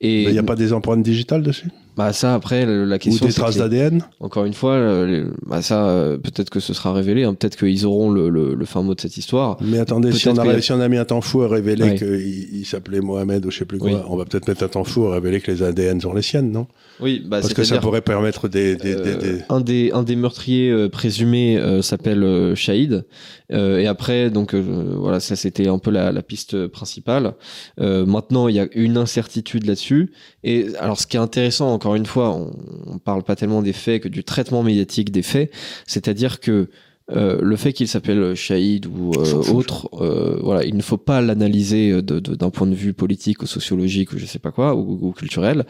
et 0.00 0.24
Il 0.24 0.32
n'y 0.32 0.38
a 0.38 0.42
pas 0.42 0.56
des 0.56 0.72
empreintes 0.72 1.02
digitales 1.02 1.42
dessus? 1.42 1.68
Bah 1.96 2.12
ça 2.12 2.34
après 2.34 2.64
la 2.64 2.96
Ou 2.96 2.98
question 2.98 3.26
des 3.26 3.32
c'est 3.32 3.40
traces 3.40 3.56
d'ADN 3.58 4.02
Encore 4.20 4.44
une 4.46 4.54
fois, 4.54 4.72
euh, 4.74 5.06
les- 5.06 5.24
bah 5.44 5.60
ça, 5.60 5.88
euh, 5.88 6.16
peut-être 6.16 6.48
que 6.48 6.60
ce 6.60 6.72
sera 6.72 6.94
révélé, 6.94 7.24
hein, 7.24 7.34
peut-être 7.34 7.56
qu'ils 7.58 7.84
auront 7.84 8.10
le, 8.10 8.30
le, 8.30 8.54
le 8.54 8.64
fin 8.64 8.82
mot 8.82 8.94
de 8.94 9.00
cette 9.00 9.16
histoire. 9.18 9.58
Mais 9.60 9.78
attendez, 9.78 10.10
si 10.12 10.28
on, 10.28 10.38
a, 10.38 10.60
si 10.62 10.72
on 10.72 10.80
a 10.80 10.88
mis 10.88 10.96
un 10.96 11.04
temps 11.04 11.20
fou 11.20 11.42
à 11.42 11.48
révéler 11.48 11.82
Ouais. 11.84 11.94
qu'il 11.96 12.48
il 12.60 12.64
s'appelait 12.64 13.00
Mohamed 13.00 13.44
ou 13.44 13.50
je 13.50 13.58
sais 13.58 13.64
plus 13.66 13.78
quoi, 13.78 13.90
Oui. 13.90 13.96
on 14.08 14.16
va 14.16 14.24
peut-être 14.24 14.48
mettre 14.48 14.62
un 14.62 14.68
temps 14.68 14.84
fou 14.84 15.06
à 15.08 15.14
révéler 15.14 15.40
que 15.40 15.50
les 15.50 15.62
ADN 15.62 16.00
sont 16.00 16.14
les 16.14 16.22
siennes, 16.22 16.50
non? 16.52 16.66
Oui, 17.00 17.22
bah, 17.26 17.40
Parce 17.42 17.52
que 17.54 17.64
ça 17.64 17.78
pourrait 17.78 18.00
permettre 18.02 18.48
des... 18.48 18.76
des, 18.76 18.94
des- 18.94 19.00
euh, 19.00 19.16
des- 19.18 19.42
un 19.50 19.60
des 19.60 19.90
un 19.92 20.02
des 20.02 20.16
meurtriers 20.16 20.88
présumés 20.90 21.60
s'appelle 21.82 22.52
Shahid, 22.54 23.04
et 23.52 23.86
après 23.86 24.30
donc 24.30 24.54
euh, 24.54 24.94
voilà 24.96 25.20
ça 25.20 25.36
c'était 25.36 25.68
un 25.68 25.78
peu 25.78 25.90
la, 25.90 26.12
la 26.12 26.22
piste 26.22 26.66
principale. 26.68 27.34
Euh, 27.80 28.06
maintenant 28.06 28.48
il 28.48 28.56
y 28.56 28.60
a 28.60 28.68
une 28.74 28.96
incertitude 28.96 29.66
là-dessus. 29.66 30.12
Et 30.44 30.66
alors 30.78 30.98
ce 31.00 31.06
qui 31.06 31.16
est 31.16 31.20
intéressant 31.20 31.72
encore 31.72 31.94
une 31.94 32.06
fois, 32.06 32.30
on, 32.30 32.52
on 32.86 32.98
parle 32.98 33.22
pas 33.22 33.36
tellement 33.36 33.62
des 33.62 33.72
faits 33.72 34.02
que 34.02 34.08
du 34.08 34.24
traitement 34.24 34.62
médiatique 34.62 35.10
des 35.10 35.22
faits, 35.22 35.52
c'est-à-dire 35.86 36.40
que 36.40 36.68
euh, 37.14 37.38
le 37.40 37.56
fait 37.56 37.72
qu'il 37.72 37.88
s'appelle 37.88 38.34
Shahid 38.34 38.86
ou 38.86 39.12
euh, 39.18 39.52
autre, 39.52 39.88
euh, 40.00 40.38
voilà, 40.42 40.64
il 40.64 40.76
ne 40.76 40.82
faut 40.82 40.96
pas 40.96 41.20
l'analyser 41.20 41.92
de- 42.02 42.20
de- 42.20 42.34
d'un 42.34 42.50
point 42.50 42.66
de 42.66 42.74
vue 42.74 42.92
politique 42.92 43.42
ou 43.42 43.46
sociologique 43.46 44.12
ou 44.12 44.18
je 44.18 44.26
sais 44.26 44.38
pas 44.38 44.50
quoi 44.52 44.74
ou, 44.74 44.98
ou 45.00 45.12
culturel. 45.12 45.64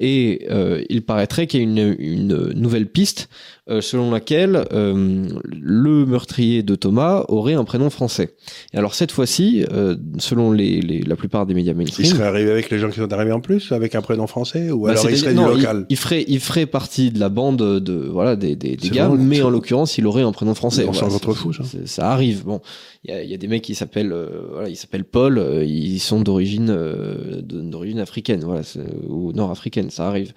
Et 0.00 0.46
euh, 0.50 0.82
il 0.88 1.02
paraîtrait 1.02 1.46
qu'il 1.46 1.60
y 1.60 1.62
a 1.62 1.66
une, 1.66 1.96
une 1.98 2.52
nouvelle 2.54 2.86
piste 2.86 3.28
euh, 3.70 3.80
selon 3.80 4.10
laquelle 4.10 4.64
euh, 4.72 5.26
le 5.44 6.04
meurtrier 6.06 6.62
de 6.62 6.74
Thomas 6.74 7.24
aurait 7.28 7.54
un 7.54 7.64
prénom 7.64 7.90
français. 7.90 8.34
Et 8.74 8.78
alors 8.78 8.94
cette 8.94 9.12
fois-ci, 9.12 9.64
euh, 9.72 9.96
selon 10.18 10.52
les, 10.52 10.80
les- 10.80 11.02
la 11.02 11.16
plupart 11.16 11.46
des 11.46 11.54
médias 11.54 11.72
Il 11.72 11.78
mainstream, 11.78 12.06
serait 12.06 12.26
arrivé 12.26 12.50
avec 12.50 12.70
les 12.70 12.78
gens 12.78 12.90
qui 12.90 12.98
sont 12.98 13.12
arrivés 13.12 13.32
en 13.32 13.40
plus, 13.40 13.72
avec 13.72 13.94
un 13.94 14.02
prénom 14.02 14.26
français 14.26 14.70
Ou 14.70 14.84
bah, 14.84 14.90
alors 14.92 15.08
il 15.10 15.16
serait 15.16 15.34
non, 15.34 15.48
du 15.50 15.56
local? 15.58 15.86
Il, 15.88 15.96
ferait, 15.96 16.24
il 16.28 16.40
ferait 16.40 16.66
partie 16.66 17.10
de 17.10 17.20
la 17.20 17.28
bande 17.28 17.80
de 17.80 17.94
voilà 18.12 18.36
des, 18.36 18.56
des, 18.56 18.76
des 18.76 18.88
gars, 18.90 19.08
mais 19.16 19.42
en 19.42 19.50
l'occurrence, 19.50 19.96
il 19.98 20.06
aurait 20.06 20.22
un 20.22 20.32
prénom 20.32 20.54
français. 20.54 20.81
C'est- 20.92 21.34
fou, 21.34 21.52
ça. 21.86 22.10
arrive. 22.10 22.44
Bon, 22.44 22.60
il 23.04 23.10
y 23.10 23.14
a, 23.14 23.22
il 23.22 23.30
y 23.30 23.34
a 23.34 23.36
des 23.36 23.48
mecs 23.48 23.62
qui 23.62 23.74
s'appellent 23.74 24.12
euh, 24.12 24.46
voilà, 24.50 24.68
ils 24.68 24.76
s'appellent 24.76 25.04
Paul, 25.04 25.38
euh, 25.38 25.64
ils 25.64 26.00
sont 26.00 26.20
d'origine 26.20 26.70
euh, 26.70 27.40
d'origine 27.42 27.98
africaine, 27.98 28.42
voilà, 28.44 28.62
ou 29.08 29.32
nord-africaine, 29.32 29.90
ça 29.90 30.08
arrive. 30.08 30.32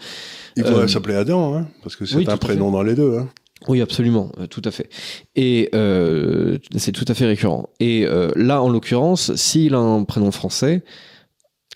Il 0.56 0.64
pourrait 0.64 0.88
s'appeler 0.88 1.16
Adam, 1.16 1.56
hein, 1.56 1.68
parce 1.84 1.96
que 1.96 2.06
c'est 2.06 2.16
oui, 2.16 2.26
un 2.28 2.38
prénom 2.38 2.72
dans 2.72 2.84
les 2.84 2.96
deux. 2.96 3.18
Hein. 3.18 3.30
Oui, 3.68 3.82
absolument, 3.82 4.32
tout 4.50 4.62
à 4.66 4.72
fait. 4.72 4.90
Et 5.36 5.70
c'est 6.76 6.92
tout 6.92 7.06
à 7.08 7.14
fait 7.14 7.26
récurrent. 7.26 7.70
Et 7.80 8.06
là, 8.36 8.62
en 8.62 8.70
l'occurrence, 8.70 9.34
s'il 9.36 9.74
a 9.74 9.80
un 9.80 10.04
prénom 10.04 10.32
français, 10.32 10.84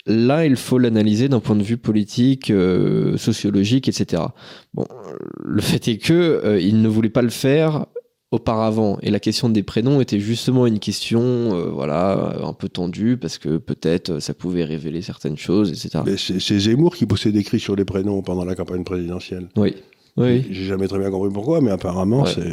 là, 0.06 0.46
il 0.46 0.56
faut 0.56 0.78
l'analyser 0.78 1.28
d'un 1.28 1.40
point 1.40 1.56
de 1.56 1.62
vue 1.62 1.76
politique, 1.76 2.50
euh, 2.50 3.16
sociologique, 3.16 3.88
etc. 3.88 4.22
Bon, 4.74 4.86
le 5.44 5.60
fait 5.60 5.88
est 5.88 5.98
que 5.98 6.12
euh, 6.12 6.60
il 6.60 6.82
ne 6.82 6.88
voulait 6.88 7.10
pas 7.10 7.22
le 7.22 7.30
faire 7.30 7.86
auparavant 8.32 8.98
et 9.02 9.10
la 9.10 9.18
question 9.18 9.48
des 9.48 9.62
prénoms 9.64 10.00
était 10.00 10.20
justement 10.20 10.66
une 10.66 10.78
question 10.78 11.20
euh, 11.20 11.64
voilà 11.70 12.36
un 12.44 12.52
peu 12.52 12.68
tendue 12.68 13.16
parce 13.16 13.38
que 13.38 13.56
peut-être 13.56 14.10
euh, 14.10 14.20
ça 14.20 14.34
pouvait 14.34 14.62
révéler 14.64 15.02
certaines 15.02 15.36
choses 15.36 15.70
etc 15.70 16.04
Mais 16.06 16.16
c'est 16.16 16.58
Zemmour 16.60 16.94
qui 16.94 17.06
poussait 17.06 17.32
des 17.32 17.42
cris 17.42 17.58
sur 17.58 17.74
les 17.74 17.84
prénoms 17.84 18.22
pendant 18.22 18.44
la 18.44 18.54
campagne 18.54 18.84
présidentielle. 18.84 19.48
oui 19.56 19.74
oui 20.16 20.44
J'ai 20.50 20.64
jamais 20.66 20.86
très 20.86 20.98
bien 20.98 21.10
compris 21.10 21.32
pourquoi, 21.32 21.60
mais 21.60 21.70
apparemment 21.72 22.22
Ouais. 22.22 22.30
c'est... 22.32 22.52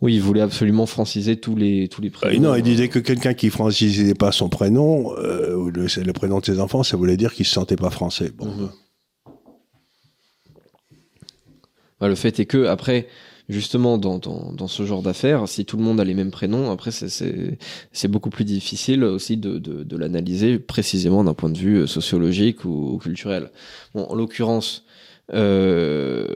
oui 0.00 0.14
il 0.16 0.20
voulait 0.22 0.40
absolument 0.40 0.86
franciser 0.86 1.36
tous 1.36 1.54
les 1.54 1.86
tous 1.88 2.00
les 2.02 2.08
Euh, 2.08 2.12
prénoms 2.12 2.48
non, 2.50 2.54
il 2.56 2.62
disait 2.62 2.88
que 2.88 2.98
quelqu'un 2.98 3.32
qui 3.34 3.48
francisait 3.50 4.14
pas 4.14 4.32
son 4.32 4.48
prénom, 4.48 5.12
euh, 5.18 5.54
ou 5.54 5.70
le, 5.70 6.12
prénom 6.12 6.40
de 6.40 6.44
ses 6.44 6.58
enfants, 6.58 6.82
ça 6.82 6.96
voulait 6.96 7.16
dire 7.16 7.32
qu'il 7.32 7.46
se 7.46 7.52
sentait 7.52 7.76
pas 7.76 7.90
français. 7.90 8.32
Bon, 8.36 8.46
Mhm. 8.46 8.70
Bah, 12.00 12.08
le 12.08 12.14
fait 12.14 12.38
est 12.40 12.44
que 12.46 12.66
après 12.66 13.06
justement 13.48 13.96
dans, 13.98 14.18
dans, 14.18 14.52
dans 14.52 14.66
ce 14.68 14.84
genre 14.84 15.02
d'affaires 15.02 15.48
si 15.48 15.64
tout 15.64 15.76
le 15.76 15.82
monde 15.84 16.00
a 16.00 16.04
les 16.04 16.14
mêmes 16.14 16.30
prénoms 16.32 16.70
après 16.70 16.90
c'est- 16.90 18.08
beaucoup 18.08 18.30
plus 18.30 18.44
difficile 18.44 19.04
aussi 19.04 19.36
de, 19.36 19.58
de, 19.58 19.82
de 19.84 19.96
l'analyser 19.96 20.58
précisément 20.58 21.22
d'un 21.24 21.34
point 21.34 21.50
de 21.50 21.58
vue 21.58 21.76
euh, 21.82 21.86
sociologique 21.86 22.64
ou, 22.64 22.94
ou 22.94 22.98
culturel 22.98 23.50
bon 23.94 24.04
en 24.04 24.14
l'occurrence 24.14 24.84
euh, 25.34 26.26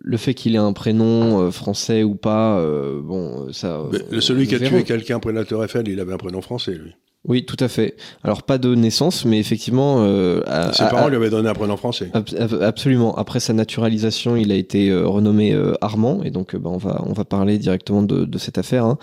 le 0.00 0.16
fait 0.16 0.34
qu'il 0.34 0.54
ait 0.54 0.58
un 0.58 0.72
prénom 0.72 1.40
euh, 1.40 1.50
français 1.50 2.02
ou 2.02 2.14
pas 2.14 2.58
euh, 2.58 3.00
bon 3.00 3.52
ça 3.52 3.82
Mais 3.92 3.98
le 4.10 4.20
celui 4.20 4.46
qui 4.46 4.54
a 4.54 4.58
tué 4.58 4.84
quelqu'un 4.84 5.16
après 5.16 5.32
la 5.32 5.44
Tour 5.44 5.64
Eiffel, 5.64 5.86
il 5.88 6.00
avait 6.00 6.12
un 6.12 6.18
prénom 6.18 6.40
français, 6.40 6.72
lui. 6.74 6.94
Oui 7.26 7.44
tout 7.44 7.56
à 7.60 7.68
fait 7.68 7.96
alors 8.24 8.42
pas 8.44 8.56
de 8.58 8.74
naissance 8.74 9.24
mais 9.26 9.38
effectivement 9.38 9.96
euh, 10.00 10.40
à- 10.46 10.72
Ses 10.72 10.84
parents 10.84 11.06
à- 11.06 11.10
lui 11.10 11.16
avaient 11.16 11.28
donné 11.30 11.48
un 11.48 11.54
prénom 11.54 11.76
français. 11.76 12.10
Ab- 12.14 12.24
ab- 12.38 12.62
Absolument. 12.62 13.14
Après 13.16 13.40
sa 13.40 13.52
naturalisation, 13.52 14.36
il 14.36 14.50
a 14.52 14.54
été 14.54 14.88
euh, 14.90 15.06
renommé 15.06 15.52
euh, 15.52 15.74
Armand, 15.82 16.22
et 16.22 16.30
donc 16.30 16.56
bah, 16.56 16.70
on 16.72 16.78
va 16.78 17.02
on 17.06 17.12
va 17.12 17.24
parler 17.24 17.58
directement 17.58 18.02
de, 18.02 18.24
de 18.24 18.38
cette 18.38 18.56
affaire. 18.58 18.84
hein. 18.86 18.96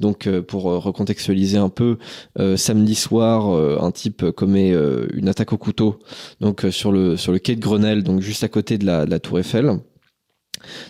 Donc 0.00 0.28
pour 0.40 0.64
recontextualiser 0.64 1.58
un 1.58 1.68
peu, 1.68 1.98
euh, 2.38 2.56
samedi 2.56 2.94
soir, 2.94 3.48
un 3.82 3.90
type 3.92 4.30
commet 4.32 4.74
une 5.14 5.28
attaque 5.28 5.52
au 5.52 5.58
couteau, 5.58 6.00
donc 6.40 6.66
sur 6.70 6.90
le 6.92 7.16
sur 7.16 7.32
le 7.32 7.38
quai 7.38 7.54
de 7.56 7.60
Grenelle, 7.60 8.02
donc 8.02 8.20
juste 8.20 8.42
à 8.44 8.48
côté 8.48 8.78
de 8.78 8.86
la, 8.86 9.04
de 9.06 9.10
la 9.10 9.20
Tour 9.20 9.38
Eiffel. 9.38 9.78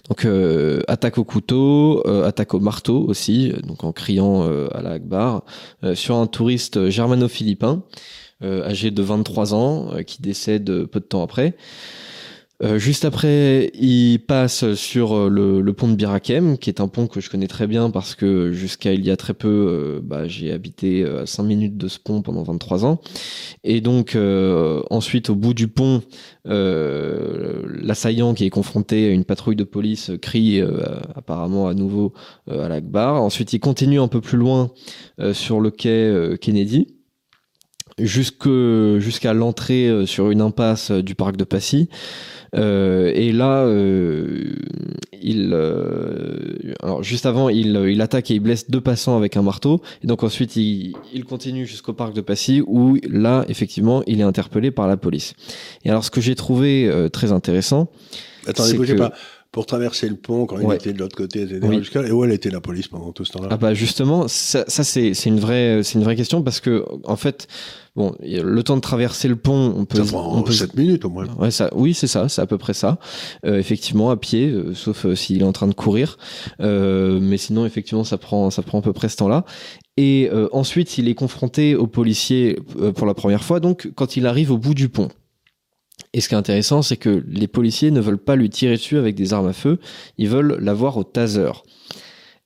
Donc 0.09 0.25
euh, 0.25 0.83
attaque 0.89 1.19
au 1.19 1.25
couteau, 1.25 2.03
euh, 2.07 2.27
attaque 2.27 2.55
au 2.55 2.61
marteau 2.61 3.05
aussi, 3.09 3.53
donc 3.67 3.85
en 3.85 3.93
criant 3.93 4.45
euh, 4.45 4.69
à 4.73 4.83
la 4.83 4.91
Akbar, 4.93 5.45
euh, 5.85 5.95
sur 5.95 6.17
un 6.17 6.27
touriste 6.27 6.89
germano-philippin, 6.89 7.83
euh, 8.43 8.65
âgé 8.67 8.91
de 8.91 9.03
23 9.03 9.55
ans, 9.55 9.91
qui 10.07 10.23
décède 10.23 10.85
peu 10.87 11.01
de 11.01 11.05
temps 11.05 11.23
après. 11.23 11.55
Euh, 12.63 12.79
juste 12.79 13.07
après, 13.07 13.71
il 13.75 14.19
passe 14.19 14.75
sur 14.75 15.17
euh, 15.17 15.63
le, 15.63 15.73
pont 15.73 15.89
de 15.89 15.95
Birakem, 15.95 16.59
qui 16.59 16.69
est 16.69 16.81
un 16.81 16.89
pont 16.89 17.07
que 17.07 17.21
je 17.21 17.31
connais 17.31 17.47
très 17.47 17.67
bien 17.67 17.91
parce 17.91 18.15
que 18.15 18.53
jusqu'à 18.53 18.93
il 18.93 19.05
y 19.05 19.11
a 19.11 19.17
très 19.17 19.33
peu, 19.33 19.49
euh, 19.49 20.01
bah, 20.03 20.29
j'ai 20.29 20.53
habité 20.53 21.05
à 21.05 21.25
5 21.25 21.43
minutes 21.43 21.79
de 21.79 21.89
ce 21.89 21.99
pont 21.99 22.21
pendant 22.21 22.43
23 22.43 22.85
ans. 22.85 23.01
Et 23.65 23.81
donc, 23.81 24.17
ensuite, 24.91 25.31
au 25.31 25.35
bout 25.35 25.55
du 25.55 25.69
pont, 25.69 26.03
l'assaillant 26.45 28.35
qui 28.35 28.45
est 28.45 28.51
confronté 28.51 29.09
à 29.09 29.11
une 29.11 29.25
patrouille 29.25 29.57
de 29.57 29.65
police 29.65 30.11
crie 30.21 30.61
apparemment 31.15 31.69
à 31.69 31.75
nouveau 31.75 32.13
à 32.49 32.69
l'Akbar. 32.69 33.23
Ensuite, 33.23 33.53
il 33.53 33.61
continue 33.61 34.01
un 34.01 34.09
peu 34.09 34.21
plus 34.21 34.39
loin 34.39 34.71
sur 35.33 35.61
le 35.61 35.71
quai 35.71 36.37
Kennedy 36.41 37.00
jusqu'à 38.05 39.33
l'entrée 39.35 40.05
sur 40.07 40.31
une 40.31 40.41
impasse 40.41 40.91
du 40.91 41.15
parc 41.15 41.37
de 41.37 41.45
Passy. 41.45 41.89
Euh, 42.57 43.13
et 43.15 43.33
là, 43.33 43.65
euh, 43.65 44.57
il, 45.23 45.51
euh, 45.53 46.75
alors 46.83 47.03
juste 47.03 47.27
avant, 47.27 47.49
il, 47.49 47.77
il 47.89 48.01
attaque 48.01 48.31
et 48.31 48.35
il 48.35 48.41
blesse 48.41 48.71
deux 48.71 48.81
passants 48.81 49.17
avec 49.17 49.37
un 49.37 49.43
marteau. 49.43 49.81
Et 50.03 50.07
donc 50.07 50.23
ensuite, 50.25 50.57
il, 50.57 50.95
il 51.13 51.25
continue 51.25 51.67
jusqu'au 51.67 51.93
parc 51.93 52.13
de 52.13 52.21
Passy 52.21 52.63
où 52.67 52.99
là, 53.09 53.45
effectivement, 53.49 54.03
il 54.07 54.21
est 54.21 54.25
interpellé 54.25 54.71
par 54.71 54.89
la 54.89 54.97
police. 54.97 55.35
Et 55.85 55.91
alors, 55.91 56.05
ce 56.05 56.11
que 56.11 56.21
j'ai 56.21 56.35
trouvé 56.35 56.91
très 57.13 57.33
intéressant, 57.33 57.91
Attendez, 58.47 58.75
bougez 58.75 58.97
pas 58.97 59.13
pour 59.53 59.67
traverser 59.67 60.09
le 60.09 60.15
pont 60.15 60.47
quand 60.47 60.61
il 60.61 60.73
était 60.73 60.93
de 60.93 60.99
l'autre 60.99 61.17
côté, 61.17 61.43
Et 61.43 62.13
où 62.13 62.25
elle 62.25 62.33
était 62.33 62.51
la 62.51 62.61
police 62.61 62.89
pendant 62.89 63.13
tout 63.13 63.25
ce 63.25 63.33
temps-là? 63.33 63.49
Ah 63.51 63.57
bah 63.57 63.75
justement, 63.75 64.29
ça, 64.29 64.65
ça 64.69 64.85
c'est 64.85 65.13
une 65.27 65.41
vraie 65.41 65.83
c'est 65.83 65.99
une 65.99 66.05
vraie 66.05 66.17
question 66.17 66.43
parce 66.43 66.61
que 66.61 66.85
en 67.05 67.17
fait, 67.17 67.49
bon, 67.97 68.15
le 68.21 68.63
temps 68.63 68.77
de 68.77 68.81
traverser 68.81 69.29
le 69.29 69.37
pont, 69.37 69.75
on 69.77 69.85
peut. 69.85 70.03
Ça 70.05 70.13
prend 70.13 70.39
on 70.39 70.43
peut... 70.43 70.53
7 70.53 70.75
minutes 70.75 71.05
au 71.05 71.11
moins. 71.11 71.27
Ouais, 71.39 71.51
ça, 71.51 71.71
oui, 71.75 71.95
c'est 71.95 72.07
ça, 72.07 72.29
c'est 72.29 72.43
à 72.43 72.47
peu 72.47 72.59
près 72.59 72.75
ça. 72.75 72.99
Euh, 73.45 73.59
effectivement, 73.59 74.11
à 74.11 74.17
pied, 74.17 74.49
euh, 74.49 74.75
sauf 74.75 75.07
euh, 75.07 75.15
s'il 75.15 75.43
est 75.43 75.45
en 75.45 75.53
train 75.53 75.69
de 75.69 75.75
courir, 75.75 76.19
mais 76.59 77.37
sinon, 77.37 77.67
effectivement, 77.67 78.05
ça 78.05 78.19
prend 78.19 78.51
ça 78.51 78.63
prend 78.63 78.79
à 78.79 78.83
peu 78.83 78.93
près 78.93 79.09
ce 79.09 79.17
temps-là. 79.17 79.45
Et 79.97 80.31
ensuite, 80.53 80.97
il 80.97 81.09
est 81.09 81.15
confronté 81.15 81.75
aux 81.75 81.87
policiers 81.87 82.59
pour 82.95 83.07
la 83.07 83.13
première 83.13 83.45
fois, 83.45 83.61
donc 83.61 83.91
quand 83.95 84.17
il 84.17 84.27
arrive 84.27 84.51
au 84.51 84.57
bout 84.57 84.73
du 84.75 84.89
pont. 84.89 85.09
Et 86.13 86.21
ce 86.21 86.29
qui 86.29 86.35
est 86.35 86.39
intéressant, 86.39 86.83
c'est 86.83 86.97
que 86.97 87.23
les 87.29 87.47
policiers 87.47 87.91
ne 87.91 88.01
veulent 88.01 88.19
pas 88.19 88.37
lui 88.37 88.51
tirer 88.51 88.77
dessus 88.77 88.97
avec 88.97 89.15
des 89.15 89.33
armes 89.33 89.49
à 89.49 89.53
feu, 89.53 89.79
ils 90.19 90.29
veulent 90.29 90.59
l'avoir 90.61 90.97
au 90.97 91.05
taser. 91.05 91.53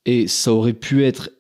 Et 0.05 0.27
ça 0.27 0.53
aurait 0.53 0.75
pu 0.75 1.05
être 1.05 1.31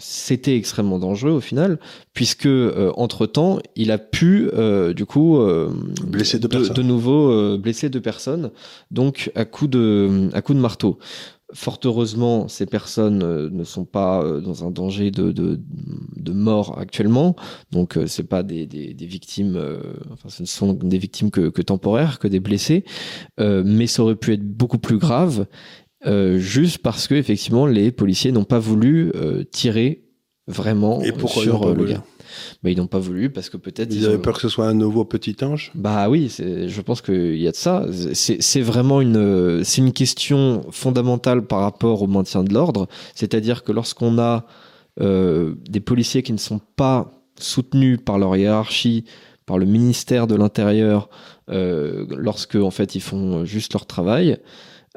c'était 0.00 0.56
extrêmement 0.56 0.98
dangereux 0.98 1.32
au 1.32 1.40
final, 1.40 1.78
puisque 2.12 2.46
euh, 2.46 2.92
entre 2.96 3.26
temps, 3.26 3.58
il 3.76 3.90
a 3.90 3.98
pu 3.98 4.50
euh, 4.52 4.92
du 4.92 5.06
coup 5.06 5.38
euh, 5.38 5.70
blesser 6.06 6.38
deux 6.38 6.48
de, 6.48 6.68
de, 6.72 6.82
nouveau 6.82 7.58
blesser 7.58 7.88
deux 7.90 8.00
personnes, 8.00 8.50
donc 8.90 9.30
à 9.34 9.44
coup 9.44 9.66
de 9.66 10.28
à 10.32 10.42
coup 10.42 10.54
de 10.54 10.58
marteau. 10.58 10.98
Fort 11.52 11.80
heureusement, 11.84 12.46
ces 12.46 12.64
personnes 12.64 13.48
ne 13.48 13.64
sont 13.64 13.84
pas 13.84 14.24
dans 14.40 14.64
un 14.64 14.70
danger 14.70 15.10
de, 15.10 15.32
de, 15.32 15.58
de 16.14 16.32
mort 16.32 16.78
actuellement, 16.78 17.34
donc 17.72 17.98
c'est 18.06 18.28
pas 18.28 18.44
des, 18.44 18.66
des, 18.66 18.94
des 18.94 19.06
victimes, 19.06 19.60
enfin 20.12 20.28
ce 20.28 20.42
ne 20.42 20.46
sont 20.46 20.74
des 20.74 20.98
victimes 20.98 21.32
que, 21.32 21.48
que 21.48 21.60
temporaires, 21.60 22.20
que 22.20 22.28
des 22.28 22.38
blessés, 22.38 22.84
mais 23.38 23.88
ça 23.88 24.04
aurait 24.04 24.14
pu 24.14 24.32
être 24.32 24.46
beaucoup 24.46 24.78
plus 24.78 24.98
grave, 24.98 25.46
juste 26.04 26.78
parce 26.78 27.08
que 27.08 27.14
effectivement 27.14 27.66
les 27.66 27.92
policiers 27.92 28.32
n'ont 28.32 28.44
pas 28.44 28.58
voulu 28.58 29.12
tirer 29.50 30.04
vraiment 30.46 31.00
Et 31.02 31.12
sur 31.28 31.74
le 31.74 31.84
gars 31.84 32.04
mais 32.62 32.72
ils 32.72 32.78
n'ont 32.78 32.86
pas 32.86 32.98
voulu 32.98 33.30
parce 33.30 33.50
que 33.50 33.56
peut-être 33.56 33.92
ils, 33.94 34.06
avaient 34.06 34.18
peur 34.18 34.34
que 34.34 34.42
ce 34.42 34.48
soit 34.48 34.66
un 34.66 34.74
nouveau 34.74 35.04
petit 35.04 35.36
ange. 35.42 35.72
Bah 35.74 36.08
oui, 36.08 36.28
je 36.38 36.80
pense 36.80 37.02
qu'il 37.02 37.36
y 37.36 37.48
a 37.48 37.50
de 37.50 37.56
ça. 37.56 37.86
C'est 38.12 38.60
vraiment 38.60 39.00
une, 39.00 39.64
c'est 39.64 39.80
une 39.80 39.92
question 39.92 40.66
fondamentale 40.70 41.46
par 41.46 41.60
rapport 41.60 42.02
au 42.02 42.06
maintien 42.06 42.44
de 42.44 42.52
l'ordre. 42.52 42.88
C'est-à-dire 43.14 43.64
que 43.64 43.72
lorsqu'on 43.72 44.18
a 44.18 44.46
euh, 45.00 45.54
des 45.68 45.80
policiers 45.80 46.22
qui 46.22 46.32
ne 46.32 46.38
sont 46.38 46.60
pas 46.76 47.12
soutenus 47.38 47.98
par 48.04 48.18
leur 48.18 48.36
hiérarchie, 48.36 49.04
par 49.46 49.58
le 49.58 49.66
ministère 49.66 50.26
de 50.26 50.34
l'Intérieur, 50.34 51.08
euh, 51.50 52.06
lorsque 52.10 52.56
en 52.56 52.70
fait 52.70 52.94
ils 52.94 53.00
font 53.00 53.44
juste 53.44 53.72
leur 53.72 53.86
travail. 53.86 54.38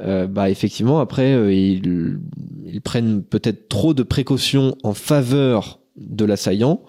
Euh, 0.01 0.25
bah 0.25 0.49
effectivement 0.49 0.99
après 0.99 1.35
euh, 1.35 1.53
ils, 1.53 2.17
ils 2.65 2.81
prennent 2.81 3.21
peut-être 3.21 3.69
trop 3.69 3.93
de 3.93 4.01
précautions 4.01 4.75
en 4.81 4.95
faveur 4.95 5.81
de 5.97 6.25
l'assaillant 6.25 6.81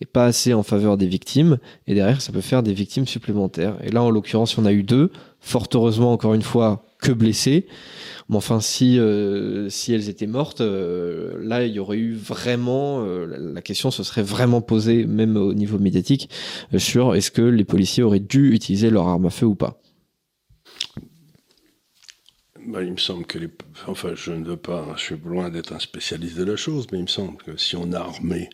et 0.00 0.06
pas 0.06 0.26
assez 0.26 0.54
en 0.54 0.62
faveur 0.62 0.96
des 0.96 1.06
victimes. 1.06 1.58
Et 1.86 1.94
derrière, 1.94 2.20
ça 2.20 2.32
peut 2.32 2.40
faire 2.40 2.62
des 2.62 2.72
victimes 2.72 3.06
supplémentaires. 3.06 3.76
Et 3.82 3.90
là, 3.90 4.02
en 4.02 4.10
l'occurrence, 4.10 4.58
on 4.58 4.64
a 4.64 4.72
eu 4.72 4.82
deux. 4.82 5.10
Fort 5.40 5.68
heureusement, 5.74 6.12
encore 6.12 6.34
une 6.34 6.42
fois, 6.42 6.84
que 7.00 7.12
blessés. 7.12 7.66
Mais 8.28 8.36
enfin, 8.36 8.60
si, 8.60 8.98
euh, 8.98 9.68
si 9.68 9.92
elles 9.92 10.08
étaient 10.08 10.26
mortes, 10.26 10.60
euh, 10.60 11.38
là, 11.42 11.64
il 11.64 11.74
y 11.74 11.78
aurait 11.78 11.98
eu 11.98 12.14
vraiment, 12.14 13.04
la 13.04 13.62
question 13.62 13.90
se 13.90 14.02
serait 14.02 14.22
vraiment 14.22 14.60
posée, 14.60 15.04
même 15.06 15.36
au 15.36 15.54
niveau 15.54 15.78
médiatique, 15.78 16.28
sur 16.76 17.14
est-ce 17.14 17.30
que 17.30 17.42
les 17.42 17.64
policiers 17.64 18.02
auraient 18.02 18.20
dû 18.20 18.52
utiliser 18.52 18.90
leur 18.90 19.08
arme 19.08 19.26
à 19.26 19.30
feu 19.30 19.46
ou 19.46 19.54
pas. 19.54 19.80
Bah, 22.66 22.82
il 22.82 22.92
me 22.92 22.96
semble 22.96 23.26
que 23.26 23.38
les. 23.38 23.48
Enfin, 23.86 24.12
je 24.14 24.32
ne 24.32 24.44
veux 24.44 24.56
pas, 24.56 24.86
je 24.96 25.02
suis 25.02 25.16
loin 25.24 25.50
d'être 25.50 25.72
un 25.72 25.78
spécialiste 25.78 26.36
de 26.36 26.44
la 26.44 26.56
chose, 26.56 26.86
mais 26.92 26.98
il 26.98 27.02
me 27.02 27.08
semble 27.08 27.36
que 27.36 27.56
si 27.56 27.76
on 27.76 27.92
a 27.92 27.98
armé 27.98 28.48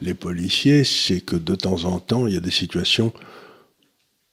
les 0.00 0.14
policiers, 0.14 0.84
c'est 0.84 1.20
que 1.20 1.36
de 1.36 1.54
temps 1.54 1.84
en 1.84 1.98
temps, 1.98 2.26
il 2.26 2.34
y 2.34 2.36
a 2.36 2.40
des 2.40 2.52
situations 2.52 3.12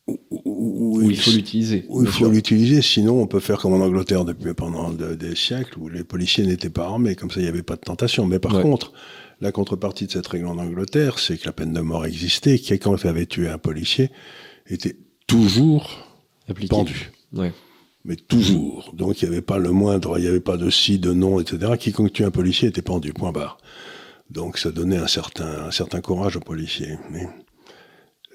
où, 0.07 1.01
il 1.01 1.17
faut 1.17 1.31
l'utiliser. 1.31 1.85
Où 1.89 2.03
il 2.03 2.09
faut 2.09 2.29
l'utiliser, 2.29 2.81
sinon 2.83 3.21
on 3.21 3.27
peut 3.27 3.39
faire 3.39 3.57
comme 3.57 3.73
en 3.73 3.83
Angleterre 3.83 4.25
depuis 4.25 4.53
pendant 4.53 4.91
des 4.91 5.35
siècles, 5.35 5.79
où 5.79 5.89
les 5.89 6.03
policiers 6.03 6.45
n'étaient 6.45 6.69
pas 6.69 6.85
armés, 6.85 7.15
comme 7.15 7.31
ça 7.31 7.39
il 7.39 7.43
n'y 7.43 7.49
avait 7.49 7.63
pas 7.63 7.75
de 7.75 7.81
tentation. 7.81 8.27
Mais 8.27 8.37
par 8.37 8.61
contre, 8.61 8.93
la 9.41 9.51
contrepartie 9.51 10.05
de 10.05 10.11
cette 10.11 10.27
règle 10.27 10.45
en 10.45 10.57
Angleterre, 10.59 11.17
c'est 11.17 11.37
que 11.37 11.45
la 11.45 11.53
peine 11.53 11.73
de 11.73 11.81
mort 11.81 12.05
existait, 12.05 12.59
quelqu'un 12.59 12.95
qui 12.95 13.07
avait 13.07 13.25
tué 13.25 13.49
un 13.49 13.57
policier 13.57 14.11
était 14.67 14.95
toujours 15.25 15.89
pendu. 16.69 17.11
Mais 18.05 18.15
toujours. 18.15 18.93
Donc 18.93 19.21
il 19.21 19.27
n'y 19.27 19.35
avait 19.35 19.41
pas 19.41 19.57
le 19.57 19.71
moindre, 19.71 20.17
il 20.19 20.21
n'y 20.21 20.27
avait 20.27 20.39
pas 20.39 20.57
de 20.57 20.69
si, 20.69 20.99
de 20.99 21.11
non, 21.11 21.39
etc. 21.39 21.73
Quiconque 21.77 22.13
tuait 22.13 22.25
un 22.25 22.31
policier 22.31 22.69
était 22.69 22.83
pendu, 22.83 23.13
point 23.13 23.31
barre. 23.31 23.57
Donc 24.29 24.59
ça 24.59 24.71
donnait 24.71 24.97
un 24.97 25.07
certain, 25.07 25.65
un 25.65 25.71
certain 25.71 26.01
courage 26.01 26.37
aux 26.37 26.41
policiers. 26.41 26.97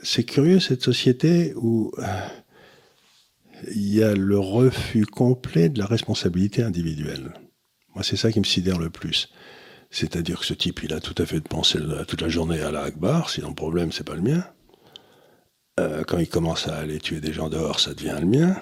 C'est 0.03 0.25
curieux 0.25 0.59
cette 0.59 0.83
société 0.83 1.55
où 1.57 1.93
euh, 1.99 2.05
il 3.73 3.95
y 3.95 4.03
a 4.03 4.15
le 4.15 4.39
refus 4.39 5.07
complet 5.07 5.69
de 5.69 5.79
la 5.79 5.87
responsabilité 5.87 6.63
individuelle. 6.63 7.33
Moi, 7.95 8.03
c'est 8.03 8.17
ça 8.17 8.33
qui 8.33 8.41
me 8.41 8.45
sidère 8.45 8.79
le 8.79 8.91
plus. 8.91 9.29
C'est-à-dire 9.91 10.41
que 10.41 10.47
ce 10.47 10.55
type, 10.55 10.83
il 10.83 10.93
a 10.93 11.01
tout 11.01 11.21
à 11.21 11.27
fait 11.27 11.41
de 11.41 11.49
penser 11.49 11.79
toute 12.07 12.23
la 12.23 12.29
journée 12.29 12.61
à 12.61 12.71
la 12.71 12.83
Akbar, 12.83 13.29
sinon 13.29 13.49
le 13.49 13.55
problème, 13.55 13.93
c'est 13.93 14.07
pas 14.07 14.15
le 14.15 14.23
mien. 14.23 14.45
Euh, 15.81 16.05
quand 16.05 16.19
il 16.19 16.29
commence 16.29 16.69
à 16.69 16.77
aller 16.77 16.99
tuer 16.99 17.21
des 17.21 17.33
gens 17.33 17.49
dehors, 17.49 17.81
ça 17.81 17.95
devient 17.95 18.17
le 18.21 18.27
mien. 18.27 18.57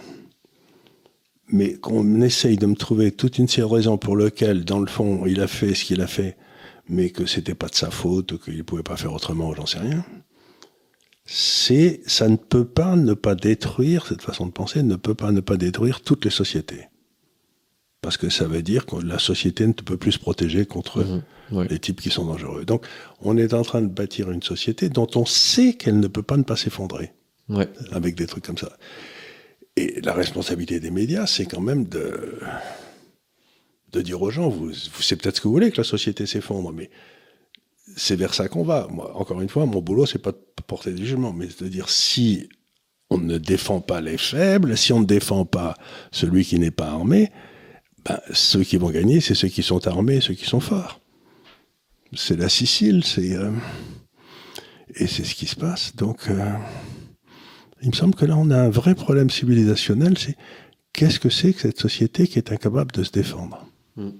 Mais 1.51 1.75
qu'on 1.75 2.21
essaye 2.21 2.57
de 2.57 2.67
me 2.67 2.75
trouver 2.75 3.11
toute 3.11 3.39
une 3.39 3.49
série 3.49 3.69
de 3.69 3.75
raisons 3.75 3.99
pour 3.99 4.17
lesquelles, 4.17 4.65
dans 4.65 4.81
le 4.81 4.87
fond, 4.87 5.25
il 5.27 5.41
a 5.41 5.47
fait 5.47 5.75
ce 5.75 5.85
qu'il 5.85 6.01
a 6.03 6.07
fait, 6.07 6.37
mais 6.89 7.11
que 7.11 7.27
c'était 7.27 7.55
pas 7.55 7.69
de 7.69 7.75
sa 7.75 7.91
faute, 7.91 8.43
qu'il 8.43 8.65
pouvait 8.65 8.83
pas 8.83 8.97
faire 8.97 9.13
autrement, 9.13 9.55
j'en 9.55 9.67
sais 9.67 9.79
rien. 9.79 10.05
C'est, 11.25 12.01
ça 12.07 12.29
ne 12.29 12.37
peut 12.37 12.65
pas 12.65 12.97
ne 12.97 13.13
pas 13.13 13.35
détruire, 13.35 14.07
cette 14.07 14.23
façon 14.23 14.47
de 14.47 14.51
penser 14.53 14.83
ne 14.83 14.97
peut 14.97 15.15
pas 15.15 15.31
ne 15.31 15.41
pas 15.41 15.57
détruire 15.57 16.01
toutes 16.01 16.25
les 16.25 16.31
sociétés. 16.31 16.87
Parce 18.01 18.17
que 18.17 18.31
ça 18.31 18.47
veut 18.47 18.63
dire 18.63 18.87
que 18.87 18.97
la 18.97 19.19
société 19.19 19.67
ne 19.67 19.73
peut 19.73 19.97
plus 19.97 20.13
se 20.13 20.19
protéger 20.19 20.65
contre 20.65 21.05
mmh, 21.51 21.63
les 21.69 21.79
types 21.79 22.01
qui 22.01 22.11
sont 22.11 22.25
dangereux. 22.25 22.65
Donc, 22.65 22.87
on 23.21 23.37
est 23.37 23.53
en 23.55 23.63
train 23.63 23.83
de 23.83 23.89
bâtir 23.89 24.31
une 24.31 24.43
société 24.43 24.89
dont 24.89 25.09
on 25.17 25.27
sait 25.27 25.75
qu'elle 25.75 25.99
ne 25.99 26.07
peut 26.07 26.23
pas 26.23 26.37
ne 26.37 26.45
pas 26.45 26.57
s'effondrer. 26.57 27.13
Ouais. 27.49 27.69
Avec 27.93 28.15
des 28.15 28.27
trucs 28.27 28.45
comme 28.45 28.59
ça. 28.59 28.71
Et 29.79 30.01
la 30.01 30.13
responsabilité 30.13 30.81
des 30.81 30.91
médias, 30.91 31.29
c'est 31.29 31.47
quand 31.47 31.61
même 31.61 31.85
de, 31.85 32.41
dire 33.95 34.21
aux 34.21 34.31
gens, 34.31 34.49
vous, 34.49 34.73
c'est 34.75 35.15
peut-être 35.15 35.37
ce 35.37 35.41
que 35.41 35.47
vous 35.47 35.55
voulez 35.55 35.71
que 35.71 35.77
la 35.77 35.85
société 35.85 36.27
s'effondre, 36.27 36.73
mais 36.73 36.91
c'est 37.97 38.17
vers 38.17 38.35
ça 38.35 38.49
qu'on 38.49 38.65
va. 38.65 38.89
Moi, 38.91 39.17
encore 39.17 39.41
une 39.41 39.49
fois, 39.49 39.67
mon 39.67 39.81
boulot, 39.81 40.05
c'est 40.05 40.19
pas 40.19 40.33
de 40.33 40.63
porter 40.67 40.91
des 40.91 41.05
jugements, 41.05 41.33
mais 41.33 41.47
de 41.47 41.69
dire 41.69 41.91
si 41.91 42.49
on 43.09 43.19
ne 43.19 43.39
défend 43.39 43.81
pas 43.81 44.01
les 44.01 44.19
faibles, 44.19 44.77
si 44.77 44.93
on 44.93 44.99
ne 44.99 45.07
défend 45.07 45.45
pas 45.45 45.77
celui 46.11 46.45
qui 46.45 46.59
n'est 46.59 46.73
pas 46.73 46.89
armé, 46.89 47.31
ben, 48.05 48.19
ceux 48.33 48.65
qui 48.65 48.79
vont 48.79 48.91
gagner, 48.91 49.21
c'est 49.21 49.37
ceux 49.37 49.49
qui 49.49 49.63
sont 49.63 49.87
armés, 49.87 50.21
ceux 50.21 50.35
qui 50.35 50.45
sont 50.45 50.61
forts. 50.61 51.01
C'est 52.15 52.37
la 52.37 52.49
Sicile, 52.49 53.05
c'est 53.05 53.37
euh, 53.37 53.53
et 54.97 55.07
c'est 55.07 55.23
ce 55.23 55.37
qui 55.37 55.47
se 55.47 55.55
passe. 55.55 55.95
Donc, 55.95 56.29
euh, 56.29 56.53
il 57.83 57.91
me 57.91 57.95
semble 57.95 58.15
que 58.15 58.25
là, 58.25 58.37
on 58.37 58.51
a 58.51 58.59
un 58.59 58.71
vrai 58.71 58.95
problème 58.95 59.31
civilisationnel. 59.31 60.19
C'est 60.19 60.37
qu'est-ce 60.93 61.21
que 61.21 61.31
c'est 61.31 61.53
que 61.53 61.61
cette 61.61 61.79
société 61.79 62.27
qui 62.27 62.39
est 62.39 62.53
incapable 62.53 62.93
de 62.93 63.05
se 63.05 63.13
défendre? 63.13 63.67
Mm. 63.97 64.11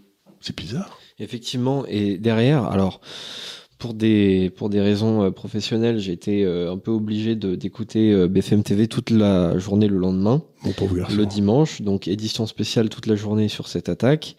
C'est 0.41 0.57
bizarre. 0.57 0.99
Effectivement, 1.19 1.85
et 1.87 2.17
derrière, 2.19 2.65
alors 2.65 3.01
pour 3.79 3.95
des 3.95 4.51
pour 4.51 4.69
des 4.69 4.81
raisons 4.81 5.23
euh, 5.25 5.31
professionnelles, 5.31 5.99
j'ai 5.99 6.13
été 6.13 6.45
euh, 6.45 6.73
un 6.73 6.79
peu 6.79 6.91
obligé 6.91 7.35
d'écouter 7.35 8.13
euh, 8.13 8.29
BFM 8.29 8.63
TV 8.63 8.89
toute 8.89 9.11
la 9.11 9.59
journée 9.59 9.89
le 9.89 9.99
lendemain, 9.99 10.43
le 10.65 11.25
dimanche, 11.25 11.83
donc 11.83 12.09
édition 12.09 12.47
spéciale 12.47 12.89
toute 12.89 13.07
la 13.07 13.17
journée 13.17 13.49
sur 13.49 13.69
cette 13.69 13.89
attaque. 13.89 14.37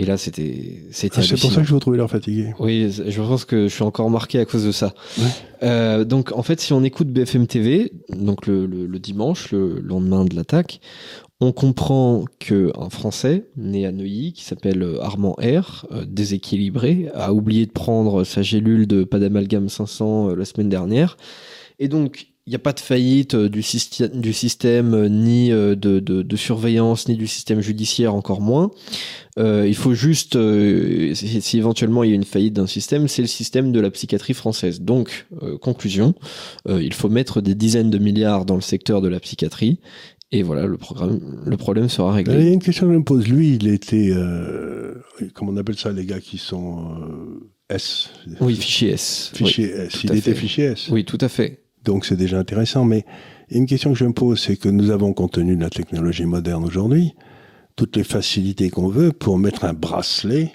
Et 0.00 0.04
là, 0.04 0.16
c'était 0.16 0.84
c'était 0.92 1.16
Ah, 1.18 1.22
c'est 1.22 1.40
pour 1.40 1.50
ça 1.52 1.60
que 1.60 1.66
je 1.66 1.72
vous 1.74 1.80
trouvais 1.80 1.96
l'air 1.96 2.08
fatigué. 2.08 2.54
Oui, 2.60 2.88
je 3.08 3.20
pense 3.20 3.44
que 3.44 3.66
je 3.66 3.74
suis 3.74 3.82
encore 3.82 4.08
marqué 4.10 4.38
à 4.38 4.44
cause 4.44 4.64
de 4.64 4.70
ça. 4.70 4.94
Ouais. 5.18 5.24
Euh, 5.64 6.04
donc, 6.04 6.30
en 6.32 6.44
fait, 6.44 6.60
si 6.60 6.72
on 6.72 6.84
écoute 6.84 7.08
BFM 7.08 7.48
TV, 7.48 7.90
donc 8.10 8.46
le, 8.46 8.66
le- 8.66 8.86
le 8.86 8.98
dimanche, 9.00 9.50
le 9.50 9.80
lendemain 9.80 10.24
de 10.24 10.36
l'attaque, 10.36 10.80
on 11.40 11.50
comprend 11.50 12.24
que 12.38 12.70
un 12.78 12.90
Français 12.90 13.46
né 13.56 13.86
à 13.86 13.90
Neuilly, 13.92 14.32
qui 14.34 14.44
s'appelle 14.44 14.84
euh, 14.84 15.00
Armand 15.02 15.34
R, 15.40 15.86
euh, 15.90 16.04
déséquilibré, 16.06 17.08
a 17.14 17.32
oublié 17.32 17.66
de 17.66 17.72
prendre 17.72 18.22
sa 18.22 18.42
gélule 18.42 18.86
de 18.86 19.02
pas 19.02 19.18
d'amalgame 19.18 19.68
500 19.68 20.30
euh, 20.30 20.36
la 20.36 20.44
semaine 20.44 20.68
dernière, 20.68 21.16
et 21.80 21.88
donc. 21.88 22.28
Il 22.48 22.52
n'y 22.52 22.56
a 22.56 22.60
pas 22.60 22.72
de 22.72 22.80
faillite 22.80 23.34
euh, 23.34 23.50
du, 23.50 23.62
système, 23.62 24.94
euh, 24.94 25.08
ni 25.10 25.52
euh, 25.52 25.74
de, 25.74 26.00
de- 26.00 26.22
de 26.22 26.36
surveillance, 26.36 27.06
ni 27.06 27.14
du 27.14 27.26
système 27.26 27.60
judiciaire, 27.60 28.14
encore 28.14 28.40
moins. 28.40 28.70
Euh, 29.38 29.66
il 29.68 29.74
faut 29.74 29.92
juste, 29.92 30.34
euh, 30.36 31.12
si, 31.12 31.42
si 31.42 31.58
éventuellement 31.58 32.04
il 32.04 32.08
y 32.08 32.12
a 32.14 32.16
une 32.16 32.24
faillite 32.24 32.54
d'un 32.54 32.66
système, 32.66 33.06
c'est 33.06 33.20
le 33.20 33.28
système 33.28 33.70
de 33.70 33.80
la 33.80 33.90
psychiatrie 33.90 34.32
française. 34.32 34.80
Donc, 34.80 35.26
euh, 35.42 35.58
conclusion, 35.58 36.14
il 36.66 36.94
faut 36.94 37.10
mettre 37.10 37.42
des 37.42 37.54
dizaines 37.54 37.90
de 37.90 37.98
milliards 37.98 38.46
dans 38.46 38.54
le 38.54 38.62
secteur 38.62 39.02
de 39.02 39.08
la 39.08 39.20
psychiatrie. 39.20 39.78
Et 40.32 40.42
voilà, 40.42 40.64
le, 40.64 40.78
programme, 40.78 41.42
le 41.44 41.56
problème 41.58 41.90
sera 41.90 42.12
Il 42.22 42.26
y 42.26 42.30
réglé. 42.30 42.48
a 42.48 42.52
une 42.54 42.62
question 42.62 42.86
que 42.86 42.92
je 42.94 42.98
me 42.98 43.04
pose. 43.04 43.28
Lui, 43.28 43.56
il 43.56 43.68
était, 43.68 44.10
comment 45.34 45.52
on 45.52 45.56
appelle 45.58 45.76
ça, 45.76 45.92
les 45.92 46.06
gars 46.06 46.20
qui 46.20 46.38
sont 46.38 46.96
S 47.68 48.08
Oui, 48.40 48.56
fichier 48.56 48.92
S. 48.92 49.32
Fichier 49.34 49.66
S. 49.70 50.00
Il 50.04 50.12
était 50.12 50.20
fait. 50.32 50.34
fichier 50.34 50.64
S. 50.64 50.88
Oui, 50.90 51.04
tout 51.04 51.18
à 51.20 51.28
fait. 51.28 51.60
Donc 51.88 52.04
c'est 52.04 52.16
déjà 52.16 52.38
intéressant. 52.38 52.84
Mais 52.84 53.06
une 53.50 53.64
question 53.64 53.94
que 53.94 53.98
je 53.98 54.04
me 54.04 54.12
pose, 54.12 54.38
c'est 54.38 54.56
que 54.56 54.68
nous 54.68 54.90
avons, 54.90 55.14
compte 55.14 55.32
tenu 55.32 55.56
de 55.56 55.62
la 55.62 55.70
technologie 55.70 56.26
moderne 56.26 56.62
aujourd'hui, 56.64 57.14
toutes 57.76 57.96
les 57.96 58.04
facilités 58.04 58.68
qu'on 58.68 58.88
veut 58.88 59.10
pour 59.10 59.38
mettre 59.38 59.64
un 59.64 59.72
bracelet. 59.72 60.52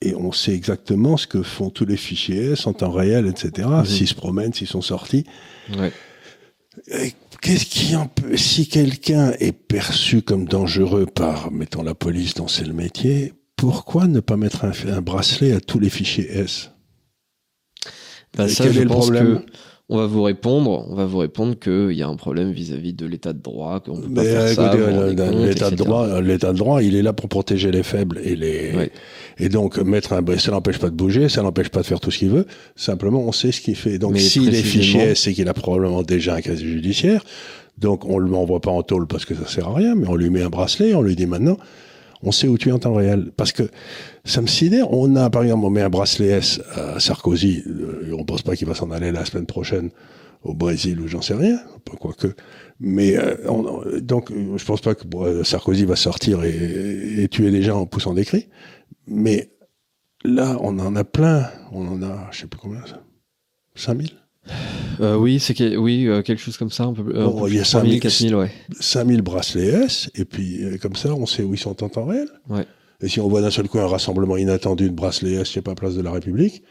Et 0.00 0.14
on 0.14 0.32
sait 0.32 0.54
exactement 0.54 1.18
ce 1.18 1.26
que 1.26 1.42
font 1.42 1.68
tous 1.68 1.84
les 1.84 1.98
fichiers 1.98 2.52
S 2.52 2.66
en 2.66 2.72
temps 2.72 2.90
réel, 2.90 3.26
etc. 3.26 3.68
Mhm. 3.68 3.84
S'ils 3.84 4.08
se 4.08 4.14
promènent, 4.14 4.54
s'ils 4.54 4.66
sont 4.66 4.80
sortis. 4.80 5.26
Ouais. 5.76 5.92
Qu'est-ce 7.42 7.66
qui 7.66 7.94
en 7.94 8.06
peut 8.06 8.38
Si 8.38 8.68
quelqu'un 8.68 9.32
est 9.38 9.52
perçu 9.52 10.22
comme 10.22 10.46
dangereux 10.46 11.04
par, 11.04 11.50
mettons, 11.50 11.82
la 11.82 11.94
police 11.94 12.32
dont 12.34 12.48
c'est 12.48 12.66
le 12.66 12.72
métier, 12.72 13.34
pourquoi 13.56 14.06
ne 14.06 14.20
pas 14.20 14.38
mettre 14.38 14.64
un, 14.64 14.72
un 14.88 15.02
bracelet 15.02 15.52
à 15.52 15.60
tous 15.60 15.78
les 15.78 15.90
fichiers 15.90 16.30
S? 16.30 16.70
Et 18.38 18.48
ça, 18.48 18.64
quel 18.64 18.72
je 18.72 18.80
est 18.80 18.84
le 18.84 18.90
problème? 18.90 19.40
que 19.40 19.52
on 19.88 19.98
va 19.98 20.06
vous 20.06 20.22
répondre. 20.22 20.86
On 20.90 20.94
va 20.94 21.06
vous 21.06 21.18
répondre 21.18 21.56
qu'il 21.58 21.92
y 21.92 22.02
a 22.02 22.08
un 22.08 22.16
problème 22.16 22.50
vis-à-vis 22.50 22.92
de 22.92 23.06
l'état 23.06 23.32
de 23.32 23.40
droit, 23.40 23.80
qu'on 23.80 23.96
peut 24.00 24.08
pas 24.12 24.22
Mais 24.22 24.24
faire 24.24 24.40
euh, 24.40 24.54
ça. 24.54 24.72
euh, 24.74 25.46
l'état 25.46 25.70
de 25.70 25.76
droit, 25.76 26.20
l'état 26.20 26.52
de 26.52 26.58
droit, 26.58 26.82
il 26.82 26.96
est 26.96 27.02
là 27.02 27.12
pour 27.12 27.28
protéger 27.28 27.70
les 27.70 27.82
faibles 27.82 28.20
et 28.24 28.34
les 28.34 28.72
Ouais. 28.76 28.90
et 29.38 29.48
donc 29.48 29.78
mettre 29.78 30.12
un 30.12 30.24
ça 30.38 30.50
n'empêche 30.50 30.78
pas 30.78 30.90
de 30.90 30.94
bouger, 30.96 31.28
ça 31.28 31.42
n'empêche 31.42 31.68
pas 31.68 31.82
de 31.82 31.86
faire 31.86 32.00
tout 32.00 32.10
ce 32.10 32.18
qu'il 32.18 32.30
veut. 32.30 32.46
Simplement, 32.74 33.20
on 33.22 33.32
sait 33.32 33.52
ce 33.52 33.60
qu'il 33.60 33.76
fait. 33.76 33.98
Donc, 33.98 34.18
s'il 34.18 34.48
est 34.48 34.50
précisément- 34.50 34.82
fichier 34.82 35.00
S, 35.02 35.20
c'est 35.20 35.32
qu'il 35.34 35.48
a 35.48 35.54
probablement 35.54 36.02
déjà 36.02 36.34
un 36.34 36.40
casier 36.40 36.66
judiciaire. 36.68 37.24
Donc, 37.78 38.04
on 38.06 38.18
le 38.18 38.34
envoie 38.34 38.60
pas 38.60 38.70
en 38.70 38.82
tôle 38.82 39.06
parce 39.06 39.24
que 39.24 39.34
ça 39.34 39.46
sert 39.46 39.68
à 39.68 39.74
rien, 39.74 39.94
mais 39.94 40.08
on 40.08 40.16
lui 40.16 40.30
met 40.30 40.42
un 40.42 40.48
bracelet, 40.48 40.94
on 40.94 41.02
lui 41.02 41.14
dit 41.14 41.26
maintenant, 41.26 41.58
on 42.26 42.32
sait 42.32 42.48
où 42.48 42.58
tu 42.58 42.68
es 42.68 42.72
en 42.72 42.78
temps 42.78 42.94
réel. 42.94 43.30
Parce 43.36 43.52
que 43.52 43.62
ça 44.24 44.42
me 44.42 44.48
sidère. 44.48 44.92
On 44.92 45.14
a, 45.16 45.30
par 45.30 45.42
exemple, 45.44 45.64
on 45.64 45.70
met 45.70 45.82
un 45.82 45.88
bracelet 45.88 46.28
S 46.28 46.60
à 46.74 46.98
Sarkozy. 47.00 47.62
euh, 47.66 48.12
on 48.18 48.24
pense 48.24 48.42
pas 48.42 48.56
qu'il 48.56 48.66
va 48.66 48.74
s'en 48.74 48.90
aller 48.90 49.12
la 49.12 49.24
semaine 49.24 49.46
prochaine 49.46 49.90
au 50.42 50.52
Brésil 50.52 51.00
ou 51.00 51.06
j'en 51.08 51.22
sais 51.22 51.34
rien, 51.34 51.58
quoique. 52.00 52.34
Mais 52.80 53.16
euh, 53.16 53.36
on- 53.48 53.80
donc, 54.00 54.30
je 54.32 54.64
pense 54.64 54.80
pas 54.80 54.94
que 54.94 55.04
euh, 55.16 55.44
Sarkozy 55.44 55.84
va 55.84 55.96
sortir 55.96 56.42
et, 56.44 57.28
tuer 57.30 57.50
des 57.50 57.62
gens 57.62 57.80
en 57.80 57.86
poussant 57.86 58.12
des 58.12 58.24
cris. 58.24 58.48
Mais 59.06 59.50
là, 60.24 60.56
on 60.60 60.78
en 60.80 60.96
a 60.96 61.04
plein. 61.04 61.48
On 61.72 61.86
en 61.86 62.02
a, 62.02 62.28
je 62.32 62.40
sais 62.40 62.46
plus 62.48 62.58
combien 62.60 62.84
ça. 62.86 63.02
5000 63.76 64.10
Euh, 65.00 65.16
oui, 65.16 65.38
c'est 65.40 65.54
que- 65.54 65.76
oui, 65.76 66.06
euh, 66.06 66.22
quelque 66.22 66.40
chose 66.40 66.56
comme 66.56 66.70
ça. 66.70 66.84
Un 66.84 66.92
peu, 66.92 67.02
un 67.18 67.26
Bon, 67.26 67.42
peu 67.42 67.48
il 67.48 67.54
y 67.56 67.58
a 67.58 67.62
plus, 67.62 67.70
3000, 67.70 67.92
5000, 67.92 68.00
4000, 68.00 68.34
ouais. 68.36 68.50
5000 68.80 69.22
bracelets 69.22 69.66
S, 69.84 70.10
et 70.14 70.24
puis 70.24 70.62
euh, 70.64 70.78
comme 70.78 70.96
ça, 70.96 71.14
on 71.14 71.26
sait 71.26 71.42
où 71.42 71.52
ils 71.54 71.58
sont 71.58 71.82
en 71.82 71.88
temps 71.88 72.04
réel. 72.06 72.28
Ouais. 72.48 72.64
Et 73.02 73.08
si 73.08 73.20
on 73.20 73.28
voit 73.28 73.42
d'un 73.42 73.50
seul 73.50 73.68
coup 73.68 73.78
un 73.78 73.86
rassemblement 73.86 74.36
inattendu 74.36 74.88
de 74.88 74.94
bracelets 74.94 75.32
S, 75.34 75.48
je 75.48 75.52
sais 75.54 75.62
pas, 75.62 75.74
place 75.74 75.94
de 75.96 76.02
la 76.02 76.12
République, 76.12 76.62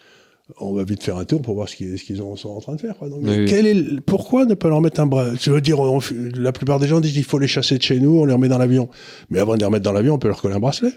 on 0.59 0.73
va 0.73 0.83
vite 0.83 1.03
faire 1.03 1.17
un 1.17 1.25
tour 1.25 1.41
pour 1.41 1.55
voir 1.55 1.67
ce 1.69 1.75
qu'ils 1.75 2.17
sont 2.17 2.47
en 2.49 2.59
train 2.61 2.75
de 2.75 2.81
faire. 2.81 2.97
quoi. 2.97 3.09
Donc, 3.09 3.19
Oui, 3.23 3.29
oui. 3.39 3.45
quel 3.47 3.65
est 3.67 3.73
le- 3.73 4.01
pourquoi 4.01 4.45
ne 4.45 4.53
pas 4.53 4.69
leur 4.69 4.79
mettre 4.81 4.99
un 5.01 5.05
bracelet 5.07 5.37
Je 5.41 5.51
veux 5.51 5.61
dire, 5.61 5.79
on- 5.79 5.99
la 6.35 6.51
plupart 6.51 6.79
des 6.79 6.87
gens 6.87 6.99
disent 7.01 7.13
qu'il 7.13 7.23
faut 7.23 7.39
les 7.39 7.47
chasser 7.47 7.77
de 7.77 7.83
chez 7.83 7.99
nous, 7.99 8.19
on 8.19 8.25
les 8.25 8.33
remet 8.33 8.47
dans 8.47 8.57
l'avion. 8.59 8.89
Mais 9.29 9.39
avant 9.39 9.53
de 9.55 9.59
les 9.59 9.65
remettre 9.65 9.83
dans 9.85 9.91
l'avion, 9.93 10.15
on 10.15 10.19
peut 10.19 10.27
leur 10.27 10.41
coller 10.41 10.55
un 10.55 10.59
bracelet. 10.59 10.91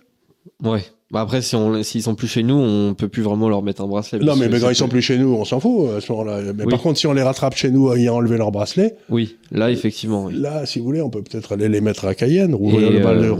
Ouais. 0.62 0.82
Bah 1.10 1.22
après, 1.22 1.40
si 1.40 1.56
on, 1.56 1.82
s'ils 1.82 2.02
sont 2.02 2.14
plus 2.14 2.28
chez 2.28 2.42
nous, 2.42 2.54
on 2.56 2.92
peut 2.94 3.08
plus 3.08 3.22
vraiment 3.22 3.48
leur 3.48 3.62
mettre 3.62 3.80
un 3.82 3.86
bracelet. 3.86 4.18
Non, 4.18 4.36
mais, 4.36 4.48
mais 4.48 4.60
quand 4.60 4.68
ils 4.68 4.74
sont 4.76 4.88
plus 4.88 5.00
chez 5.00 5.16
nous, 5.16 5.28
on 5.34 5.44
s'en 5.46 5.58
fout 5.58 5.88
à 5.96 6.00
ce 6.02 6.12
moment-là. 6.12 6.52
Mais 6.54 6.64
Oui. 6.64 6.70
par 6.70 6.82
contre, 6.82 6.98
si 6.98 7.06
on 7.06 7.14
les 7.14 7.22
rattrape 7.22 7.56
chez 7.56 7.70
nous 7.70 7.90
ayant 7.94 8.16
enlevé 8.16 8.36
leur 8.36 8.52
bracelet, 8.52 8.94
Oui, 9.08 9.36
là, 9.50 9.70
effectivement. 9.70 10.26
oui. 10.26 10.34
Là, 10.36 10.66
si 10.66 10.78
vous 10.80 10.84
voulez, 10.84 11.00
on 11.00 11.08
peut 11.08 11.22
peut-être 11.22 11.52
aller 11.52 11.70
les 11.70 11.80
mettre 11.80 12.04
à 12.04 12.14
Cayenne, 12.14 12.54
rouvrir, 12.54 12.90
le, 12.90 13.00
bal- 13.00 13.24
euh, 13.24 13.32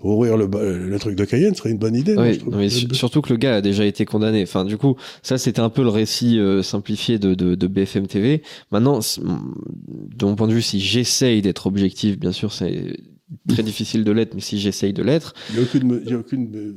rouvrir- 0.00 0.36
le, 0.36 0.88
le 0.88 0.98
truc 0.98 1.14
de 1.16 1.24
Cayenne 1.24 1.54
serait 1.54 1.70
une 1.70 1.78
bonne 1.78 1.94
idée. 1.94 2.16
Oui, 2.18 2.40
non, 2.50 2.58
mais 2.58 2.68
su- 2.68 2.92
surtout 2.94 3.20
que 3.22 3.30
le 3.32 3.36
gars 3.38 3.56
a 3.56 3.60
déjà 3.60 3.84
été 3.84 4.04
condamné. 4.04 4.42
Enfin, 4.42 4.64
du 4.64 4.76
coup, 4.76 4.96
ça 5.22 5.38
c'était 5.38 5.60
un 5.60 5.70
peu 5.70 5.82
le 5.82 5.88
récit 5.88 6.38
euh, 6.40 6.62
simplifié 6.62 7.18
de, 7.20 7.34
de, 7.34 7.54
de 7.54 7.66
BFM 7.68 8.06
TV. 8.08 8.42
Maintenant, 8.72 8.98
de 8.98 10.24
mon 10.26 10.34
point 10.34 10.48
de 10.48 10.52
vue, 10.52 10.62
si 10.62 10.80
j'essaye 10.80 11.42
d'être 11.42 11.66
objectif, 11.68 12.18
bien 12.18 12.32
sûr, 12.32 12.52
c'est 12.52 12.96
très 13.48 13.62
difficile 13.62 14.04
de 14.04 14.12
l'être, 14.12 14.34
mais 14.34 14.40
si 14.40 14.58
j'essaye 14.58 14.92
de 14.92 15.02
l'être, 15.02 15.34
Il 15.50 15.56
n'y 15.56 15.60
a 15.60 15.64
aucune, 15.64 16.00
il 16.04 16.10
y 16.10 16.14
a 16.14 16.18
aucune, 16.18 16.76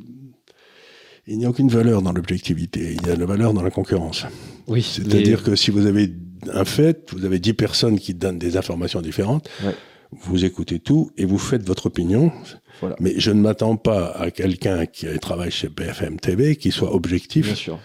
il 1.28 1.38
n'y 1.38 1.46
a 1.46 1.50
aucune 1.50 1.70
valeur 1.70 2.02
dans 2.02 2.14
l'objectivité. 2.14 2.96
Il 3.02 3.08
y 3.08 3.12
a 3.12 3.16
la 3.16 3.26
valeur 3.26 3.54
dans 3.54 3.62
la 3.64 3.72
concurrence. 3.72 4.26
oui, 4.68 4.82
C'est-à-dire 4.82 5.44
que 5.44 5.56
si 5.56 5.72
vous 5.72 5.86
avez 5.86 6.14
un 6.54 6.66
fait, 6.66 7.10
vous 7.14 7.26
avez 7.26 7.40
10 7.40 7.54
personnes 7.54 8.00
qui 8.00 8.14
donnent 8.14 8.40
des 8.40 8.56
informations 8.58 9.02
différentes, 9.02 9.50
Ouais. 9.66 9.76
vous 10.12 10.46
écoutez 10.46 10.80
tout 10.80 11.12
et 11.18 11.26
vous 11.26 11.38
faites 11.38 11.64
votre 11.68 11.88
opinion. 11.88 12.32
Voilà. 12.80 12.96
Mais 13.00 13.14
je 13.18 13.32
ne 13.32 13.42
m'attends 13.42 13.76
pas 13.76 14.12
à 14.12 14.32
quelqu'un 14.32 14.86
qui 14.86 15.08
travaille 15.20 15.52
chez 15.52 15.68
BFM 15.68 16.20
TV 16.20 16.56
qui 16.56 16.72
soit 16.72 16.94
objectif, 16.94 17.48
bien 17.48 17.56
sûr. 17.56 17.80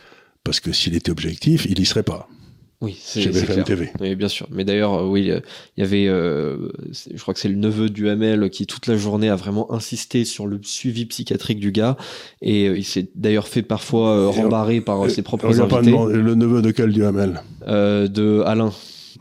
parce 0.45 0.61
que 0.61 0.71
s'il 0.73 0.95
était 0.95 1.11
objectif, 1.11 1.67
il 1.69 1.81
y 1.81 1.85
serait 1.87 2.03
pas. 2.05 2.29
Oui, 2.83 2.99
c'est 3.01 3.29
BFM. 3.29 3.63
TV. 3.63 3.93
Oui, 4.01 4.17
bien 4.17 4.27
sûr. 4.27 4.49
Mais 4.51 4.65
d'ailleurs, 4.65 4.95
euh, 4.95 5.07
oui, 5.07 5.31
euh, 5.31 5.39
il 5.77 5.85
y 5.85 5.87
avait, 5.87 6.09
euh, 6.09 6.69
je 6.93 7.21
crois 7.21 7.33
que 7.33 7.39
c'est 7.39 7.49
le 7.49 7.55
neveu 7.55 7.89
du 7.89 8.09
Hamel 8.09 8.51
qui 8.51 8.67
toute 8.67 8.89
la 8.89 8.97
journée 8.97 9.29
a 9.29 9.37
vraiment 9.37 9.73
insisté 9.73 10.25
sur 10.25 10.49
le 10.49 10.59
suivi 10.63 11.07
psychiatrique 11.07 11.61
du 11.61 11.71
gars, 11.71 11.97
et 12.41 12.67
il 12.67 12.85
s'est 12.85 13.07
d'ailleurs 13.15 13.47
fait 13.47 13.63
parfois 13.63 14.11
euh, 14.11 14.29
rembarrer 14.29 14.81
par 14.81 15.05
euh, 15.05 15.09
ses 15.09 15.23
propres 15.23 15.61
a 15.61 15.69
pas 15.69 15.77
invités 15.77 15.93
demandé 15.93 16.15
le 16.15 16.35
neveu 16.35 16.61
de 16.61 16.73
quel 16.73 16.93
Duhamel 16.93 17.43
euh, 17.69 18.09
de 18.09 18.43
Alain. 18.45 18.73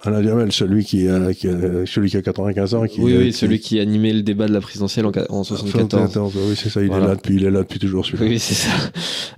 Alain 0.03 0.21
Duhamel, 0.21 0.51
celui 0.51 0.83
qui 0.83 1.07
a, 1.07 1.31
qui 1.33 1.47
a- 1.47 1.85
celui 1.85 2.09
qui 2.09 2.17
a 2.17 2.23
95 2.23 2.73
ans. 2.73 2.85
Qui, 2.87 3.01
oui, 3.01 3.15
oui, 3.17 3.25
qui- 3.27 3.33
celui 3.33 3.59
qui 3.59 3.79
animait 3.79 4.13
le 4.13 4.23
débat 4.23 4.47
de 4.47 4.53
la 4.53 4.59
présidentielle 4.61 5.05
en, 5.05 5.11
en 5.29 5.43
74. 5.43 6.33
Oui, 6.35 6.55
c'est 6.55 6.69
ça, 6.69 6.81
il 6.81 6.87
Voilà. 6.87 7.05
est 7.05 7.07
là 7.09 7.15
depuis, 7.15 7.35
il 7.35 7.43
est 7.43 7.51
là 7.51 7.59
depuis 7.59 7.77
toujours, 7.77 8.03
celui-là. 8.05 8.25
Oui, 8.25 8.39
c'est 8.39 8.55
ça. 8.55 8.71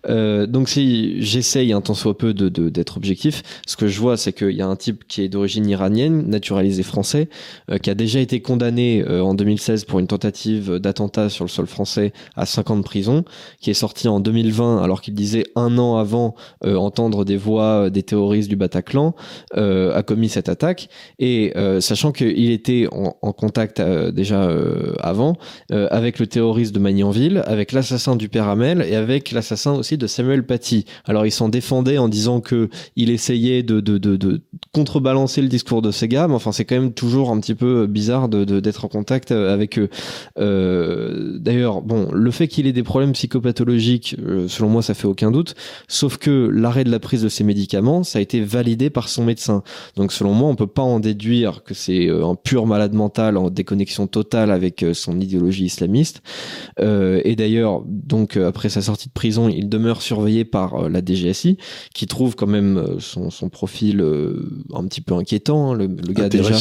Euh, 0.09 0.47
donc 0.47 0.69
si 0.69 1.21
j'essaye 1.21 1.73
un 1.73 1.81
tant 1.81 1.93
soit 1.93 2.17
peu 2.17 2.33
de 2.33 2.47
de- 2.49 2.69
d'être 2.69 2.95
objectif, 2.97 3.41
ce 3.67 3.75
que 3.75 3.87
je 3.87 3.99
vois, 3.99 4.15
c'est 4.15 4.31
qu'il 4.33 4.51
y 4.51 4.61
a 4.61 4.67
un 4.67 4.75
type 4.75 5.03
qui 5.07 5.21
est 5.21 5.29
d'origine 5.29 5.67
iranienne, 5.67 6.27
naturalisé 6.29 6.83
français, 6.83 7.29
euh, 7.69 7.77
qui 7.77 7.89
a 7.89 7.95
déjà 7.95 8.19
été 8.19 8.41
condamné 8.41 9.03
euh, 9.07 9.21
en 9.21 9.33
2016 9.33 9.83
pour 9.85 9.99
une 9.99 10.07
tentative 10.07 10.77
d'attentat 10.79 11.27
sur 11.29 11.43
le 11.45 11.49
sol 11.49 11.67
français 11.67 12.13
à 12.35 12.45
5 12.45 12.69
ans 12.71 12.77
de 12.77 12.83
prison, 12.83 13.23
qui 13.59 13.69
est 13.69 13.73
sorti 13.73 14.07
en 14.07 14.19
2020 14.21 14.81
alors 14.81 15.01
qu'il 15.01 15.13
disait 15.13 15.45
un 15.55 15.77
an 15.77 15.97
avant 15.97 16.35
euh, 16.65 16.75
entendre 16.75 17.25
des 17.25 17.37
voix 17.37 17.85
euh, 17.85 17.89
des 17.89 18.03
terroristes 18.03 18.49
du 18.49 18.55
Bataclan, 18.55 19.13
euh, 19.57 19.93
a 19.95 20.03
commis 20.03 20.29
cette 20.29 20.49
attaque. 20.53 20.87
Et 21.19 21.51
euh, 21.57 21.81
sachant 21.81 22.13
qu'il 22.13 22.51
était 22.51 22.87
en, 22.91 23.11
contact 23.33 23.79
euh, 23.79 24.11
déjà 24.11 24.43
euh, 24.43 24.93
avant 24.99 25.37
avec 25.69 26.19
le 26.19 26.27
terroriste 26.27 26.73
de 26.73 26.79
Magnanville, 26.79 27.43
avec 27.45 27.71
l'assassin 27.71 28.15
du 28.15 28.29
père 28.29 28.47
Hamel 28.47 28.85
et 28.87 28.95
avec 28.95 29.31
l'assassin 29.31 29.73
aussi 29.73 29.97
de 29.97 30.07
Samuel 30.07 30.45
Paty. 30.45 30.85
Alors 31.05 31.25
ils 31.25 31.31
s'en 31.31 31.49
défendaient 31.49 31.97
en 31.97 32.07
disant 32.07 32.39
que 32.39 32.69
il 32.95 33.09
essayait 33.09 33.63
de, 33.63 33.81
contrebalancer 34.73 35.41
le 35.41 35.47
discours 35.47 35.81
de 35.81 35.91
ces 35.91 36.07
gars, 36.07 36.27
mais 36.27 36.35
enfin 36.35 36.51
c'est 36.51 36.65
quand 36.65 36.75
même 36.75 36.93
toujours 36.93 37.31
un 37.31 37.39
petit 37.39 37.55
peu 37.55 37.87
bizarre 37.87 38.29
d'être 38.29 38.85
en 38.85 38.87
contact 38.87 39.31
avec 39.31 39.79
eux. 39.79 39.89
D'ailleurs, 40.37 41.81
bon, 41.81 42.09
le 42.13 42.31
fait 42.31 42.47
qu'il 42.47 42.67
ait 42.67 42.73
des 42.73 42.83
problèmes 42.83 43.13
psychopathologiques, 43.13 44.15
selon 44.47 44.69
moi, 44.69 44.81
ça 44.81 44.93
fait 44.93 45.07
aucun 45.07 45.31
doute. 45.31 45.55
Sauf 45.87 46.17
que 46.17 46.49
l'arrêt 46.53 46.83
de 46.83 46.91
la 46.91 46.99
prise 46.99 47.23
de 47.23 47.29
ces 47.29 47.43
médicaments, 47.43 48.03
ça 48.03 48.19
a 48.19 48.21
été 48.21 48.41
validé 48.41 48.89
par 48.89 49.09
son 49.09 49.23
médecin. 49.23 49.63
Donc 49.95 50.11
selon 50.13 50.33
moi, 50.33 50.42
moi, 50.43 50.51
on 50.51 50.55
peut 50.55 50.67
pas 50.67 50.81
en 50.81 50.99
déduire 50.99 51.63
que 51.63 51.73
c'est 51.73 52.09
un 52.09 52.35
pur 52.35 52.65
malade 52.67 52.93
mental 52.93 53.37
en 53.37 53.49
déconnexion 53.49 54.07
totale 54.07 54.51
avec 54.51 54.85
son 54.93 55.19
idéologie 55.21 55.65
islamiste. 55.65 56.21
et 56.79 57.35
d'ailleurs, 57.37 57.83
donc 57.87 58.35
après 58.35 58.67
sa 58.67 58.81
sortie 58.81 59.07
de 59.07 59.13
prison, 59.13 59.47
il 59.47 59.69
demeure 59.69 60.01
surveillé 60.01 60.43
par 60.43 60.89
la 60.89 60.99
DGSI, 60.99 61.57
qui 61.93 62.07
trouve 62.07 62.35
quand 62.35 62.47
même 62.47 62.97
son, 62.99 63.29
son 63.29 63.47
profil 63.49 64.03
un 64.73 64.83
petit 64.85 65.01
peu 65.01 65.13
inquiétant. 65.13 65.71
Hein. 65.71 65.75
Le, 65.75 65.87
le, 65.87 66.13
gars 66.13 66.27
déjà, 66.27 66.57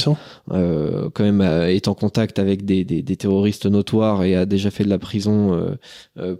quand 0.48 1.24
même, 1.24 1.40
est 1.40 1.88
en 1.88 1.94
contact 1.94 2.38
avec 2.38 2.64
des, 2.64 2.84
des, 2.84 3.02
des, 3.02 3.16
terroristes 3.16 3.66
notoires 3.66 4.22
et 4.22 4.36
a 4.36 4.46
déjà 4.46 4.70
fait 4.70 4.84
de 4.84 4.90
la 4.90 4.98
prison 4.98 5.76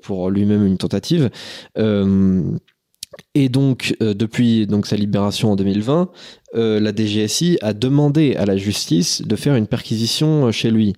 pour 0.02 0.31
lui-même 0.31 0.64
une 0.64 0.78
tentative. 0.78 1.31
Euh, 1.78 2.42
et 3.35 3.48
donc, 3.48 3.94
euh, 4.03 4.14
depuis 4.14 4.66
sa 4.85 4.96
libération 4.96 5.53
en 5.53 5.57
2020, 5.57 6.11
euh, 6.55 6.81
la 6.81 6.94
DGSI 6.94 7.59
a 7.62 7.72
demandé 7.72 8.35
à 8.37 8.46
la 8.46 8.57
justice 8.57 9.22
de 9.22 9.37
faire 9.37 9.57
une 9.57 9.66
perquisition 9.66 10.51
chez 10.53 10.70
lui. 10.70 10.94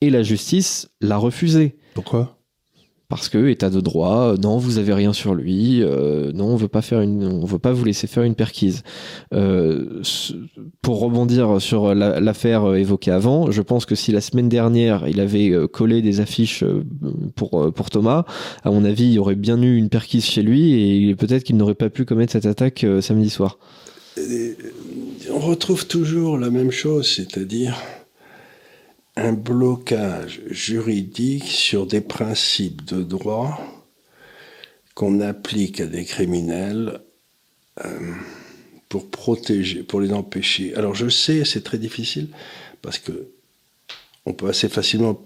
Et 0.00 0.10
la 0.10 0.22
justice 0.22 0.90
l'a 1.00 1.16
refusé. 1.16 1.76
Pourquoi? 1.94 2.39
Parce 3.10 3.28
que 3.28 3.48
état 3.48 3.70
de 3.70 3.80
droit, 3.80 4.32
euh, 4.32 4.36
non, 4.36 4.56
vous 4.56 4.78
avez 4.78 4.94
rien 4.94 5.12
sur 5.12 5.34
lui, 5.34 5.82
euh, 5.82 6.30
non, 6.32 6.46
on 6.46 6.56
veut 6.56 6.68
pas 6.68 6.80
faire 6.80 7.00
une, 7.00 7.24
on 7.24 7.44
veut 7.44 7.58
pas 7.58 7.72
vous 7.72 7.84
laisser 7.84 8.06
faire 8.06 8.22
une 8.22 8.36
perquise. 8.36 8.82
Euh, 9.34 10.00
pour 10.80 11.00
rebondir 11.00 11.60
sur 11.60 11.94
l'affaire 11.94 12.74
évoquée 12.76 13.10
avant, 13.10 13.50
je 13.50 13.62
pense 13.62 13.84
que 13.84 13.96
si 13.96 14.12
la 14.12 14.20
semaine 14.20 14.48
dernière 14.48 15.08
il 15.08 15.20
avait 15.20 15.52
collé 15.72 16.02
des 16.02 16.20
affiches 16.20 16.64
pour 17.34 17.72
pour 17.72 17.90
Thomas, 17.90 18.24
à 18.62 18.70
mon 18.70 18.84
avis, 18.84 19.12
il 19.12 19.18
aurait 19.18 19.34
bien 19.34 19.60
eu 19.60 19.76
une 19.76 19.88
perquise 19.88 20.24
chez 20.24 20.42
lui 20.42 21.08
et 21.08 21.14
peut-être 21.16 21.42
qu'il 21.42 21.56
n'aurait 21.56 21.74
pas 21.74 21.90
pu 21.90 22.04
commettre 22.04 22.32
cette 22.32 22.46
attaque 22.46 22.86
samedi 23.00 23.28
soir. 23.28 23.58
On 25.32 25.38
retrouve 25.38 25.86
toujours 25.86 26.38
la 26.38 26.50
même 26.50 26.70
chose, 26.70 27.08
c'est-à-dire 27.08 27.76
un 29.16 29.32
blocage 29.32 30.40
juridique 30.50 31.44
sur 31.44 31.86
des 31.86 32.00
principes 32.00 32.84
de 32.84 33.02
droit 33.02 33.60
qu'on 34.94 35.20
applique 35.20 35.80
à 35.80 35.86
des 35.86 36.04
criminels 36.04 37.00
euh, 37.84 38.12
pour 38.88 39.10
protéger, 39.10 39.82
pour 39.82 40.00
les 40.00 40.12
empêcher. 40.12 40.74
Alors 40.74 40.94
je 40.94 41.08
sais, 41.08 41.44
c'est 41.44 41.62
très 41.62 41.78
difficile 41.78 42.28
parce 42.82 42.98
que 42.98 43.28
on 44.26 44.32
peut 44.32 44.48
assez 44.48 44.68
facilement 44.68 45.20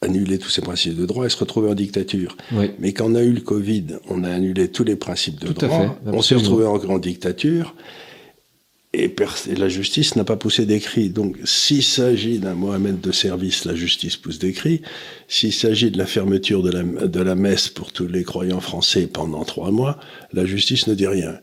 annuler 0.00 0.38
tous 0.38 0.50
ces 0.50 0.62
principes 0.62 0.96
de 0.96 1.06
droit 1.06 1.26
et 1.26 1.28
se 1.28 1.36
retrouver 1.36 1.70
en 1.70 1.74
dictature. 1.74 2.36
Mais 2.78 2.92
quand 2.92 3.10
on 3.10 3.14
a 3.14 3.22
eu 3.22 3.32
le 3.32 3.40
Covid, 3.40 3.98
on 4.08 4.24
a 4.24 4.30
annulé 4.30 4.68
tous 4.68 4.84
les 4.84 4.96
principes 4.96 5.40
de 5.40 5.52
droit, 5.52 5.98
on 6.06 6.22
s'est 6.22 6.34
retrouvé 6.34 6.66
en, 6.66 6.76
en 6.76 6.98
dictature 6.98 7.74
et, 8.94 9.14
la 9.56 9.68
justice 9.68 10.16
n'a 10.16 10.24
pas 10.24 10.36
poussé 10.36 10.66
des 10.66 10.78
cris. 10.78 11.08
Donc, 11.08 11.38
s'il 11.44 11.82
s'agit 11.82 12.38
d'un 12.38 12.54
Mohamed 12.54 13.00
de 13.00 13.12
service, 13.12 13.64
la 13.64 13.74
justice 13.74 14.16
pousse 14.16 14.38
des 14.38 14.52
cris. 14.52 14.82
S'il 15.28 15.52
s'agit 15.52 15.90
de 15.90 15.98
la 15.98 16.06
fermeture 16.06 16.62
de 16.62 16.70
la, 16.70 16.82
de 16.82 17.20
la 17.20 17.34
messe 17.34 17.68
pour 17.68 17.92
tous 17.92 18.06
les 18.06 18.22
croyants 18.22 18.60
français 18.60 19.06
pendant 19.06 19.44
trois 19.44 19.70
mois, 19.70 19.98
la 20.32 20.44
justice 20.44 20.86
ne 20.88 20.94
dit 20.94 21.06
rien. 21.06 21.38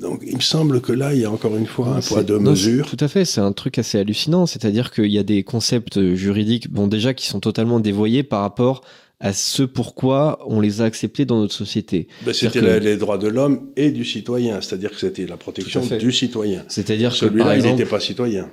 Donc, 0.00 0.22
il 0.26 0.36
me 0.36 0.42
semble 0.42 0.80
que 0.80 0.92
là, 0.92 1.14
il 1.14 1.20
y 1.20 1.24
a 1.24 1.30
encore 1.30 1.56
une 1.56 1.66
fois 1.66 1.88
un 1.88 2.00
poids 2.00 2.22
de 2.22 2.36
mesure. 2.36 2.90
Tout 2.90 3.02
à 3.02 3.08
fait, 3.08 3.24
c'est 3.24 3.40
un 3.40 3.52
truc 3.52 3.78
assez 3.78 3.98
hallucinant. 3.98 4.44
C'est-à-dire 4.44 4.90
qu'il 4.90 5.10
y 5.10 5.18
a 5.18 5.22
des 5.22 5.44
concepts 5.44 6.14
juridiques, 6.14 6.70
bon, 6.70 6.86
déjà, 6.86 7.14
qui 7.14 7.26
sont 7.26 7.40
totalement 7.40 7.80
dévoyés 7.80 8.22
par 8.22 8.42
rapport 8.42 8.82
à 9.20 9.32
ce 9.32 9.62
pourquoi 9.62 10.38
on 10.46 10.60
les 10.60 10.80
a 10.80 10.84
acceptés 10.84 11.24
dans 11.24 11.40
notre 11.40 11.54
société. 11.54 12.06
Ben, 12.22 12.32
c'était 12.32 12.80
les 12.80 12.96
droits 12.96 13.18
de 13.18 13.28
l'homme 13.28 13.70
et 13.76 13.90
du 13.90 14.04
citoyen, 14.04 14.60
c'est-à-dire 14.60 14.90
que 14.90 14.98
c'était 14.98 15.26
la 15.26 15.36
protection 15.36 15.84
du 15.98 16.12
citoyen. 16.12 16.64
C'est-à-dire 16.68 17.10
que 17.10 17.16
celui-là, 17.16 17.56
il 17.56 17.62
n'était 17.64 17.84
pas 17.84 18.00
citoyen. 18.00 18.48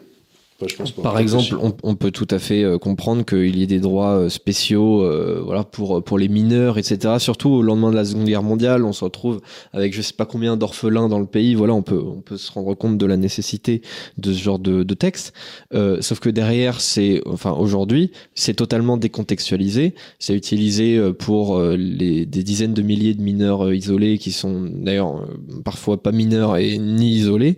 Par 1.04 1.20
exemple, 1.20 1.58
on, 1.84 1.96
peut 1.96 2.12
tout 2.12 2.28
à 2.32 2.40
fait 2.40 2.64
euh, 2.64 2.78
comprendre 2.78 3.26
qu'il 3.26 3.58
y 3.58 3.64
ait 3.64 3.68
des 3.68 3.82
droits 3.82 4.12
euh, 4.12 4.30
spéciaux, 4.30 5.02
euh, 5.02 5.42
voilà, 5.44 5.66
pour 5.66 6.02
pour 6.02 6.18
les 6.18 6.30
mineurs, 6.30 6.78
etc. 6.78 7.16
Surtout 7.20 7.50
au 7.50 7.62
lendemain 7.62 7.92
de 7.92 7.96
la 7.96 8.06
Seconde 8.06 8.24
Guerre 8.24 8.42
mondiale, 8.42 8.86
on 8.86 8.94
se 8.94 9.04
retrouve 9.04 9.42
avec 9.74 9.94
je 9.94 10.02
sais 10.02 10.14
pas 10.14 10.26
combien 10.26 10.56
d'orphelins 10.56 11.10
dans 11.10 11.20
le 11.20 11.26
pays. 11.26 11.56
Voilà, 11.56 11.74
on 11.74 11.82
peut 11.82 12.02
on 12.02 12.22
peut 12.22 12.38
se 12.38 12.50
rendre 12.54 12.74
compte 12.74 12.98
de 12.98 13.06
la 13.06 13.18
nécessité 13.18 13.82
de 14.18 14.32
ce 14.32 14.42
genre 14.42 14.58
de, 14.58 14.84
de 14.84 14.94
texte. 14.94 15.34
sauf 15.74 16.22
que 16.22 16.30
derrière, 16.30 16.80
c'est 16.80 17.22
enfin 17.26 17.52
aujourd'hui, 17.52 18.12
c'est 18.34 18.54
totalement 18.54 18.96
décontextualisé. 18.96 19.94
C'est 20.20 20.36
utilisé 20.36 21.02
pour 21.20 21.60
les 21.60 22.26
des 22.26 22.44
dizaines 22.44 22.74
de 22.74 22.82
milliers 22.82 23.14
de 23.14 23.22
mineurs 23.22 23.74
isolés 23.74 24.18
qui 24.18 24.32
sont 24.32 24.70
d'ailleurs 24.72 25.28
parfois 25.66 26.02
pas 26.02 26.14
mineurs 26.14 26.56
et 26.56 26.78
ni 26.78 27.12
isolés. 27.16 27.58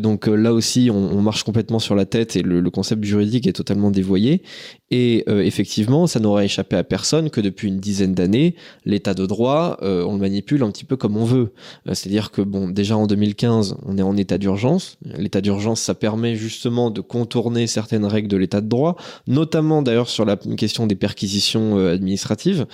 donc 0.00 0.26
là 0.26 0.52
aussi, 0.52 0.90
on, 0.92 1.16
on 1.16 1.22
marche 1.22 1.44
complètement 1.44 1.78
sur 1.78 1.94
la 1.94 2.06
tête 2.06 2.23
et 2.36 2.42
le, 2.42 2.70
concept 2.70 3.04
juridique 3.04 3.46
est 3.46 3.52
totalement 3.52 3.90
dévoyé. 3.90 4.42
Et 4.90 5.24
euh, 5.28 5.42
effectivement, 5.42 6.06
ça 6.06 6.20
n'aurait 6.20 6.44
échappé 6.44 6.76
à 6.76 6.84
personne 6.84 7.30
que 7.30 7.40
depuis 7.40 7.68
une 7.68 7.78
dizaine 7.78 8.14
d'années, 8.14 8.54
l'état 8.84 9.14
de 9.14 9.26
droit, 9.26 9.78
euh, 9.82 10.04
on 10.04 10.14
le 10.14 10.20
manipule 10.20 10.62
un 10.62 10.70
petit 10.70 10.84
peu 10.84 10.96
comme 10.96 11.16
on 11.16 11.24
veut. 11.24 11.52
Euh, 11.88 11.94
c'est-à-dire 11.94 12.30
que 12.30 12.42
bon, 12.42 12.68
déjà 12.68 12.96
en 12.96 13.06
2015, 13.06 13.76
on 13.86 13.98
est 13.98 14.02
en 14.02 14.16
état 14.16 14.38
d'urgence. 14.38 14.98
L'état 15.16 15.40
d'urgence, 15.40 15.80
ça 15.80 15.94
permet 15.94 16.36
justement 16.36 16.90
de 16.90 17.00
contourner 17.00 17.66
certaines 17.66 18.04
règles 18.04 18.28
de 18.28 18.36
l'état 18.36 18.60
de 18.60 18.68
droit, 18.68 18.96
notamment 19.26 19.82
d'ailleurs 19.82 20.08
sur 20.08 20.24
la 20.24 20.36
question 20.36 20.86
des 20.86 20.96
perquisitions 20.96 21.76
administratives. 21.76 22.66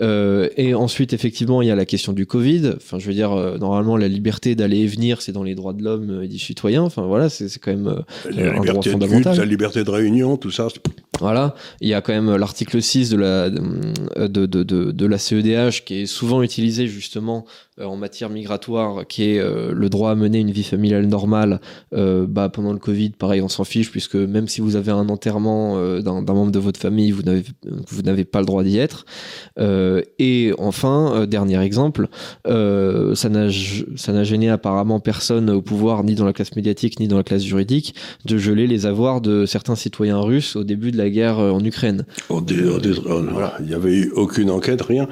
et 0.00 0.74
ensuite, 0.74 1.12
effectivement, 1.12 1.62
il 1.62 1.68
y 1.68 1.70
a 1.70 1.76
la 1.76 1.86
question 1.86 2.12
du 2.12 2.26
Covid. 2.26 2.72
Enfin, 2.76 2.98
je 2.98 3.06
veux 3.06 3.14
dire, 3.14 3.34
normalement, 3.58 3.96
la 3.96 4.08
liberté 4.08 4.54
d'aller 4.54 4.80
et 4.80 4.86
venir, 4.86 5.22
c'est 5.22 5.32
dans 5.32 5.42
les 5.42 5.54
droits 5.54 5.72
de 5.72 5.82
l'homme 5.82 6.22
et 6.22 6.28
du 6.28 6.38
citoyen. 6.38 6.82
Enfin, 6.82 7.06
voilà, 7.06 7.28
c'est 7.28 7.58
quand 7.58 7.72
même 7.72 8.04
un 8.36 8.60
fondamental. 8.92 9.36
la 9.36 9.44
liberté 9.44 9.84
de 9.84 9.90
réunion, 9.90 10.36
tout 10.36 10.50
ça. 10.50 10.68
Voilà. 11.22 11.54
Il 11.80 11.88
y 11.88 11.94
a 11.94 12.00
quand 12.00 12.12
même 12.12 12.34
l'article 12.34 12.82
6 12.82 13.10
de 13.10 13.16
la, 13.16 13.48
de, 13.48 14.26
de, 14.26 14.64
de, 14.64 15.06
la 15.06 15.18
CEDH 15.18 15.84
qui 15.84 16.02
est 16.02 16.06
souvent 16.06 16.42
utilisé 16.42 16.88
justement 16.88 17.44
euh, 17.80 17.86
en 17.86 17.96
matière 17.96 18.28
migratoire, 18.28 19.06
qui 19.06 19.30
est 19.30 19.38
euh, 19.38 19.72
le 19.72 19.88
droit 19.88 20.10
à 20.10 20.14
mener 20.14 20.40
une 20.40 20.50
vie 20.50 20.62
familiale 20.62 21.06
normale, 21.06 21.58
euh, 21.94 22.26
bah, 22.28 22.50
pendant 22.50 22.74
le 22.74 22.78
Covid, 22.78 23.10
pareil, 23.10 23.40
on 23.40 23.48
s'en 23.48 23.64
fiche, 23.64 23.90
puisque 23.90 24.16
même 24.16 24.46
si 24.46 24.60
vous 24.60 24.76
avez 24.76 24.92
un 24.92 25.08
enterrement 25.08 25.78
d'un 26.00 26.20
membre 26.20 26.52
de 26.52 26.58
votre 26.58 26.78
famille, 26.78 27.12
vous 27.12 27.22
n'avez, 27.22 27.44
vous 27.64 28.02
n'avez 28.02 28.24
pas 28.24 28.40
le 28.40 28.46
droit 28.46 28.62
d'y 28.62 28.78
être. 28.78 29.06
et 29.58 30.52
enfin, 30.58 31.26
dernier 31.26 31.62
exemple, 31.62 32.08
ça, 32.44 33.28
n'a, 33.28 33.48
ça 33.96 34.12
n'a 34.12 34.24
gêné 34.24 34.50
apparemment 34.50 35.00
personne 35.00 35.48
au 35.48 35.62
pouvoir, 35.62 36.04
ni 36.04 36.14
dans 36.14 36.26
la 36.26 36.32
classe 36.32 36.54
médiatique, 36.56 37.00
ni 37.00 37.08
dans 37.08 37.16
la 37.16 37.22
classe 37.22 37.42
juridique, 37.42 37.94
de 38.26 38.36
geler 38.36 38.66
les 38.66 38.84
avoirs 38.84 39.20
de 39.20 39.46
certains 39.46 39.76
citoyens 39.76 40.20
russes 40.20 40.56
au 40.56 40.64
début 40.64 40.90
de 40.90 40.98
la 40.98 41.08
guerre 41.12 41.38
en 41.38 41.64
Ukraine. 41.64 42.06
Au 42.28 42.40
voilà, 42.40 43.56
il 43.60 43.66
n'y 43.66 43.74
avait 43.74 43.94
eu 43.94 44.10
aucune 44.10 44.50
enquête, 44.50 44.82
rien. 44.82 45.08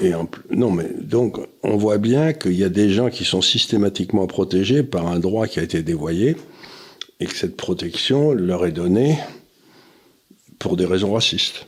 Et 0.00 0.12
non, 0.50 0.70
mais 0.70 0.88
donc, 1.00 1.38
on 1.62 1.76
voit 1.76 1.98
bien 1.98 2.32
qu'il 2.32 2.54
y 2.54 2.64
a 2.64 2.68
des 2.70 2.90
gens 2.90 3.10
qui 3.10 3.24
sont 3.24 3.42
systématiquement 3.42 4.26
protégés 4.26 4.82
par 4.82 5.06
un 5.08 5.18
droit 5.18 5.46
qui 5.46 5.60
a 5.60 5.62
été 5.62 5.82
dévoyé 5.82 6.36
et 7.20 7.26
que 7.26 7.34
cette 7.34 7.56
protection 7.56 8.32
leur 8.32 8.64
est 8.64 8.72
donnée 8.72 9.18
pour 10.58 10.76
des 10.76 10.86
raisons 10.86 11.12
racistes. 11.12 11.66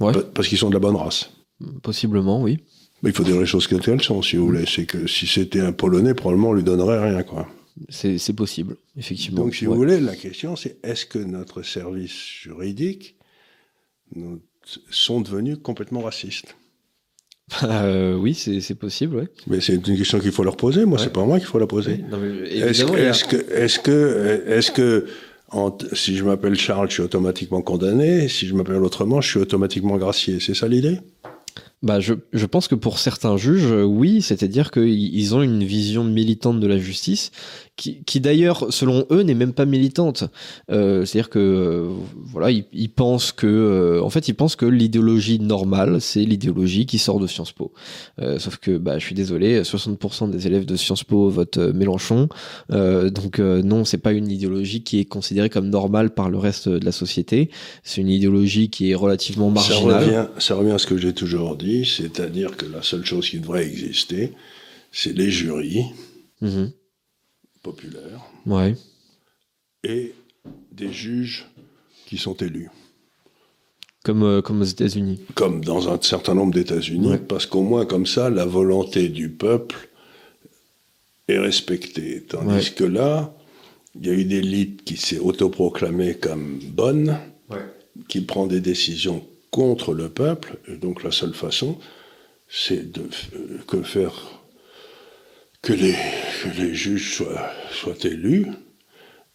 Ouais. 0.00 0.12
Parce 0.34 0.48
qu'ils 0.48 0.58
sont 0.58 0.68
de 0.68 0.74
la 0.74 0.80
bonne 0.80 0.96
race. 0.96 1.30
Possiblement, 1.82 2.42
oui. 2.42 2.58
Mais 3.02 3.10
il 3.10 3.16
faut 3.16 3.24
dire 3.24 3.38
les 3.38 3.46
choses 3.46 3.68
telles 3.68 3.80
qu'elles 3.80 4.02
sont, 4.02 4.22
si 4.22 4.36
vous 4.36 4.46
voulez. 4.46 4.64
C'est 4.66 4.86
que 4.86 5.06
si 5.06 5.26
c'était 5.26 5.60
un 5.60 5.72
Polonais, 5.72 6.14
probablement 6.14 6.50
on 6.50 6.54
lui 6.54 6.62
donnerait 6.62 7.10
rien, 7.10 7.22
quoi. 7.22 7.46
C'est 7.88 8.32
possible, 8.32 8.76
effectivement. 8.96 9.42
Donc, 9.42 9.54
si 9.54 9.66
vous 9.66 9.74
voulez, 9.74 10.00
la 10.00 10.16
question, 10.16 10.56
c'est 10.56 10.78
est-ce 10.82 11.04
que 11.06 11.18
notre 11.18 11.62
service 11.62 12.14
juridique, 12.14 13.16
sont 14.90 15.20
devenus 15.20 15.58
complètement 15.62 16.00
racistes? 16.00 16.56
Euh, 17.62 18.16
oui, 18.16 18.34
c'est 18.34 18.74
possible, 18.74 19.16
ouais. 19.16 19.28
Mais 19.46 19.60
c'est 19.60 19.74
une 19.74 19.96
question 19.96 20.18
qu'il 20.18 20.32
faut 20.32 20.42
leur 20.42 20.56
poser. 20.56 20.84
Moi, 20.84 20.98
c'est 20.98 21.12
pas 21.12 21.24
moi 21.24 21.38
qu'il 21.38 21.46
faut 21.46 21.60
la 21.60 21.66
poser. 21.66 22.04
Est-ce 22.50 22.84
que, 22.84 22.96
est-ce 22.96 23.78
que, 23.78 24.48
est-ce 24.48 24.72
que, 24.72 25.06
si 25.92 26.16
je 26.16 26.24
m'appelle 26.24 26.56
Charles, 26.56 26.88
je 26.88 26.94
suis 26.94 27.02
automatiquement 27.02 27.62
condamné. 27.62 28.28
Si 28.28 28.48
je 28.48 28.54
m'appelle 28.54 28.82
autrement, 28.82 29.20
je 29.20 29.28
suis 29.28 29.38
automatiquement 29.38 29.96
gracié. 29.96 30.40
C'est 30.40 30.54
ça 30.54 30.66
l'idée? 30.66 30.98
Bah, 31.82 32.00
je, 32.00 32.14
je, 32.32 32.46
pense 32.46 32.66
que 32.66 32.74
pour 32.74 32.98
certains 32.98 33.36
juges, 33.36 33.70
oui, 33.70 34.22
c'est-à-dire 34.22 34.72
qu'ils 34.72 35.34
ont 35.34 35.42
une 35.42 35.62
vision 35.62 36.02
militante 36.02 36.58
de 36.58 36.66
la 36.66 36.78
justice 36.78 37.30
qui, 37.76 38.02
qui 38.04 38.20
d'ailleurs, 38.20 38.72
selon 38.72 39.06
eux, 39.10 39.22
n'est 39.22 39.34
même 39.34 39.52
pas 39.52 39.66
militante. 39.66 40.24
Euh, 40.70 41.04
C'est-à-dire 41.04 41.28
que 41.28 41.38
euh, 41.38 41.88
voilà, 42.24 42.50
ils, 42.50 42.64
ils, 42.72 42.88
pensent 42.88 43.32
que, 43.32 43.46
euh, 43.46 44.02
en 44.02 44.08
fait, 44.08 44.28
ils 44.28 44.34
pensent 44.34 44.56
que 44.56 44.64
l'idéologie 44.64 45.38
normale, 45.38 46.00
c'est 46.00 46.24
l'idéologie 46.24 46.86
qui 46.86 46.98
sort 46.98 47.20
de 47.20 47.26
Sciences 47.26 47.52
Po. 47.52 47.72
Sauf 48.38 48.56
que, 48.56 48.78
bah, 48.78 48.98
je 48.98 49.04
suis 49.04 49.14
désolé, 49.14 49.62
60% 49.62 50.30
des 50.30 50.46
élèves 50.46 50.64
de 50.64 50.76
Sciences 50.76 51.04
Po 51.04 51.28
votent 51.28 51.58
Mélenchon. 51.58 52.28
donc 52.70 53.38
non, 53.38 53.84
c'est 53.84 53.98
pas 53.98 54.12
une 54.12 54.30
idéologie 54.30 54.82
qui 54.82 54.98
est 54.98 55.04
considérée 55.04 55.50
comme 55.50 55.68
normale 55.68 56.10
par 56.10 56.30
le 56.30 56.38
reste 56.38 56.68
de 56.68 56.84
la 56.84 56.92
société. 56.92 57.50
C'est 57.82 58.00
une 58.00 58.08
idéologie 58.08 58.70
qui 58.70 58.90
est 58.90 58.94
relativement 58.94 59.50
marginale. 59.50 59.92
Ça 59.92 59.98
revient, 59.98 60.26
ça 60.38 60.54
revient 60.54 60.72
à 60.72 60.78
ce 60.78 60.86
que 60.86 60.96
j'ai 60.96 61.12
toujours 61.12 61.56
dit, 61.56 61.84
c'est-à-dire 61.84 62.56
que 62.56 62.66
la 62.66 62.82
seule 62.82 63.04
chose 63.04 63.28
qui 63.28 63.38
devrait 63.38 63.66
exister, 63.66 64.32
c'est 64.92 65.16
les 65.16 65.30
jurys. 65.30 65.84
Mmh 66.40 66.66
Ouais. 68.46 68.74
et 69.84 70.14
des 70.72 70.92
juges 70.92 71.46
qui 72.06 72.18
sont 72.18 72.34
élus. 72.34 72.70
Comme, 74.04 74.22
euh, 74.22 74.42
comme 74.42 74.60
aux 74.60 74.64
États-Unis. 74.64 75.20
Comme 75.34 75.64
dans 75.64 75.88
un 75.88 76.00
certain 76.00 76.34
nombre 76.34 76.54
d'États-Unis, 76.54 77.08
Ouais. 77.08 77.18
parce 77.18 77.46
qu'au 77.46 77.62
moins 77.62 77.84
comme 77.86 78.06
ça, 78.06 78.30
la 78.30 78.44
volonté 78.46 79.08
du 79.08 79.28
peuple 79.30 79.88
est 81.28 81.38
respectée. 81.38 82.22
Tandis 82.22 82.68
Ouais. 82.68 82.74
que 82.76 82.84
là, 82.84 83.34
il 83.98 84.06
y 84.06 84.10
a 84.10 84.14
une 84.14 84.30
élite 84.32 84.84
qui 84.84 84.96
s'est 84.96 85.18
autoproclamée 85.18 86.14
comme 86.14 86.58
bonne, 86.60 87.18
qui 88.08 88.20
prend 88.20 88.46
des 88.46 88.60
décisions 88.60 89.24
contre 89.50 89.94
le 89.94 90.08
peuple, 90.10 90.58
et 90.68 90.76
donc 90.76 91.02
la 91.02 91.10
seule 91.10 91.32
façon, 91.34 91.78
c'est 92.48 92.92
de 92.92 93.02
euh, 93.34 93.58
que 93.66 93.82
faire 93.82 94.35
que 95.66 95.72
les, 95.72 95.94
que 96.44 96.60
les 96.62 96.74
juges 96.74 97.16
soient, 97.16 97.50
soient 97.72 98.04
élus 98.04 98.46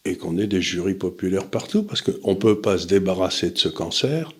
et 0.05 0.15
qu'on 0.15 0.37
ait 0.37 0.47
des 0.47 0.61
jurys 0.61 0.93
populaires 0.93 1.47
partout, 1.47 1.83
parce 1.83 2.01
qu'on 2.01 2.31
ne 2.31 2.37
peut 2.37 2.61
pas 2.61 2.77
se 2.77 2.87
débarrasser 2.87 3.49
de 3.51 3.57
ce 3.57 3.67
cancer 3.67 4.31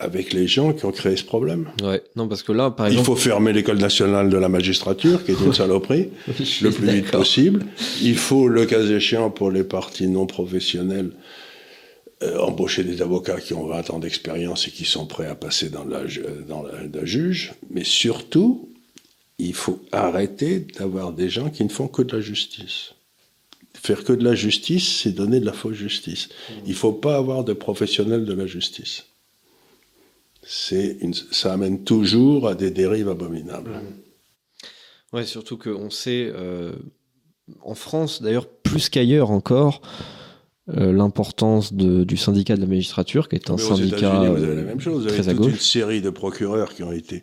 avec 0.00 0.32
les 0.32 0.48
gens 0.48 0.72
qui 0.72 0.84
ont 0.84 0.90
créé 0.90 1.16
ce 1.16 1.24
problème. 1.24 1.70
Ouais. 1.80 2.02
Non, 2.16 2.26
parce 2.26 2.42
que 2.42 2.50
là, 2.50 2.72
par 2.72 2.88
Il 2.88 2.98
exemple. 2.98 3.06
faut 3.06 3.16
fermer 3.16 3.52
l'école 3.52 3.78
nationale 3.78 4.28
de 4.30 4.36
la 4.36 4.48
magistrature, 4.48 5.24
qui 5.24 5.30
est 5.30 5.40
une 5.40 5.54
saloperie, 5.54 6.10
le 6.26 6.70
plus 6.70 6.90
vite 6.90 7.10
possible. 7.12 7.64
Il 8.02 8.16
faut, 8.16 8.48
le 8.48 8.66
cas 8.66 8.82
échéant, 8.82 9.30
pour 9.30 9.52
les 9.52 9.62
partis 9.62 10.08
non 10.08 10.26
professionnels, 10.26 11.12
euh, 12.24 12.38
embaucher 12.38 12.82
des 12.82 13.00
avocats 13.00 13.40
qui 13.40 13.54
ont 13.54 13.66
20 13.68 13.90
ans 13.90 13.98
d'expérience 14.00 14.66
et 14.66 14.72
qui 14.72 14.84
sont 14.84 15.06
prêts 15.06 15.28
à 15.28 15.36
passer 15.36 15.68
dans 15.68 15.84
la, 15.84 16.00
dans 16.48 16.64
la, 16.64 16.72
la 16.92 17.04
juge. 17.04 17.52
Mais 17.70 17.84
surtout, 17.84 18.73
il 19.38 19.54
faut 19.54 19.80
arrêter 19.92 20.60
d'avoir 20.60 21.12
des 21.12 21.28
gens 21.28 21.50
qui 21.50 21.64
ne 21.64 21.68
font 21.68 21.88
que 21.88 22.02
de 22.02 22.16
la 22.16 22.22
justice. 22.22 22.94
Faire 23.74 24.04
que 24.04 24.12
de 24.12 24.24
la 24.24 24.34
justice, 24.34 25.00
c'est 25.02 25.12
donner 25.12 25.40
de 25.40 25.46
la 25.46 25.52
fausse 25.52 25.76
justice. 25.76 26.28
Il 26.64 26.70
ne 26.70 26.76
faut 26.76 26.92
pas 26.92 27.16
avoir 27.16 27.44
de 27.44 27.52
professionnels 27.52 28.24
de 28.24 28.32
la 28.32 28.46
justice. 28.46 29.06
Une, 30.70 31.14
ça 31.14 31.52
amène 31.52 31.84
toujours 31.84 32.48
à 32.48 32.54
des 32.54 32.70
dérives 32.70 33.08
abominables. 33.08 33.80
Ouais, 35.12 35.24
surtout 35.24 35.56
qu'on 35.56 35.90
sait, 35.90 36.30
euh, 36.34 36.72
en 37.62 37.74
France 37.74 38.22
d'ailleurs, 38.22 38.46
plus 38.46 38.88
qu'ailleurs 38.88 39.30
encore, 39.30 39.80
euh, 40.70 40.92
l'importance 40.92 41.72
du 41.72 42.16
syndicat 42.16 42.56
de 42.56 42.60
la 42.60 42.66
magistrature, 42.66 43.28
qui 43.28 43.36
est 43.36 43.50
un 43.50 43.56
Mais 43.56 43.62
aux 43.62 43.76
syndicat 43.76 43.96
États-Unis, 43.96 44.26
vous 44.28 44.42
avez 44.42 44.52
euh, 44.52 44.56
la 44.56 44.62
même 44.62 44.80
chose. 44.80 45.02
Vous 45.02 45.08
avez 45.08 45.22
très 45.22 45.28
à 45.28 45.34
toute 45.34 45.48
une 45.48 45.56
série 45.56 46.00
de 46.00 46.10
procureurs 46.10 46.74
qui 46.74 46.82
ont 46.82 46.92
été, 46.92 47.22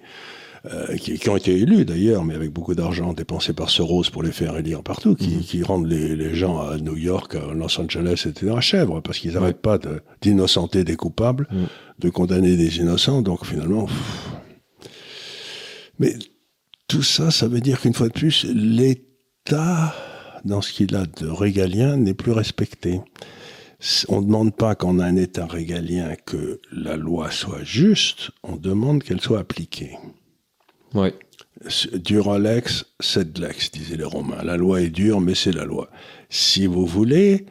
euh, 0.66 0.96
qui, 0.98 1.18
qui 1.18 1.30
ont 1.30 1.36
été 1.38 1.58
élus 1.58 1.86
d'ailleurs, 1.86 2.24
mais 2.24 2.36
avec 2.36 2.52
beaucoup 2.52 2.76
d'argent 2.76 3.14
dépensé 3.14 3.54
par 3.54 3.70
Soros 3.72 4.04
pour 4.12 4.22
les 4.22 4.32
faire 4.32 4.56
élire 4.58 4.84
partout, 4.84 5.16
qui, 5.16 5.30
Mhm. 5.38 5.42
qui 5.42 5.64
rendent 5.64 5.88
les, 5.88 6.16
les 6.16 6.36
gens 6.36 6.60
à 6.60 6.78
New 6.78 6.96
York, 6.98 7.34
à 7.36 7.54
Los 7.54 7.80
Angeles, 7.80 8.26
etc. 8.28 8.54
à 8.56 8.62
chèvre, 8.62 9.02
parce 9.02 9.18
qu'ils 9.18 9.32
Ouais. 9.32 9.40
n'arrêtent 9.40 9.62
pas 9.62 9.78
de- 9.80 10.02
d'innocenter 10.22 10.84
des 10.84 10.96
coupables, 10.96 11.48
Mhm. 11.52 11.68
de 12.00 12.10
condamner 12.10 12.58
des 12.58 12.78
innocents. 12.78 13.22
Donc 13.24 13.46
finalement, 13.46 13.86
pff. 13.86 14.30
mais 16.00 16.16
tout 16.88 17.04
ça, 17.04 17.32
ça 17.32 17.48
veut 17.48 17.62
dire 17.62 17.80
qu'une 17.82 17.94
fois 17.94 18.08
de 18.10 18.14
plus, 18.14 18.46
l'État, 18.54 19.96
dans 20.46 20.62
ce 20.62 20.74
qu'il 20.74 20.96
a 20.96 21.06
de 21.06 21.28
régalien, 21.28 21.98
n'est 21.98 22.14
plus 22.14 22.32
respecté. 22.34 23.00
On 24.10 24.22
ne 24.22 24.26
demande 24.28 24.56
pas 24.56 24.76
quand 24.76 24.96
on 24.96 25.00
a 25.00 25.06
un 25.06 25.16
État 25.16 25.48
régalien 25.48 26.14
que 26.26 26.60
la 26.72 26.98
loi 26.98 27.32
soit 27.32 27.64
juste, 27.64 28.30
on 28.44 28.56
demande 28.56 29.02
qu'elle 29.02 29.22
soit 29.22 29.40
appliquée. 29.40 29.98
Ouais. 30.94 31.14
Dura 31.94 32.40
lex, 32.40 32.86
sed 33.00 33.38
lex, 33.38 33.72
disaient 33.72 33.98
les 33.98 34.04
Romains. 34.04 34.44
La 34.44 34.58
loi 34.58 34.82
est 34.82 34.90
dure, 34.90 35.22
mais 35.22 35.36
c'est 35.36 35.52
la 35.52 35.66
loi. 35.66 35.90
Si 36.30 36.66
vous 36.66 36.86
voulez, 36.86 37.46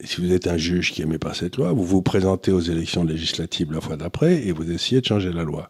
si 0.00 0.20
vous 0.20 0.32
êtes 0.32 0.46
un 0.46 0.56
juge 0.56 0.92
qui 0.92 1.02
n'aimait 1.02 1.18
pas 1.18 1.34
cette 1.34 1.56
loi, 1.56 1.72
vous 1.72 1.84
vous 1.84 2.02
présentez 2.02 2.50
aux 2.50 2.60
élections 2.60 3.04
législatives 3.04 3.72
la 3.72 3.80
fois 3.80 3.96
d'après 3.96 4.46
et 4.46 4.52
vous 4.52 4.70
essayez 4.70 5.00
de 5.00 5.06
changer 5.06 5.32
la 5.32 5.44
loi. 5.44 5.68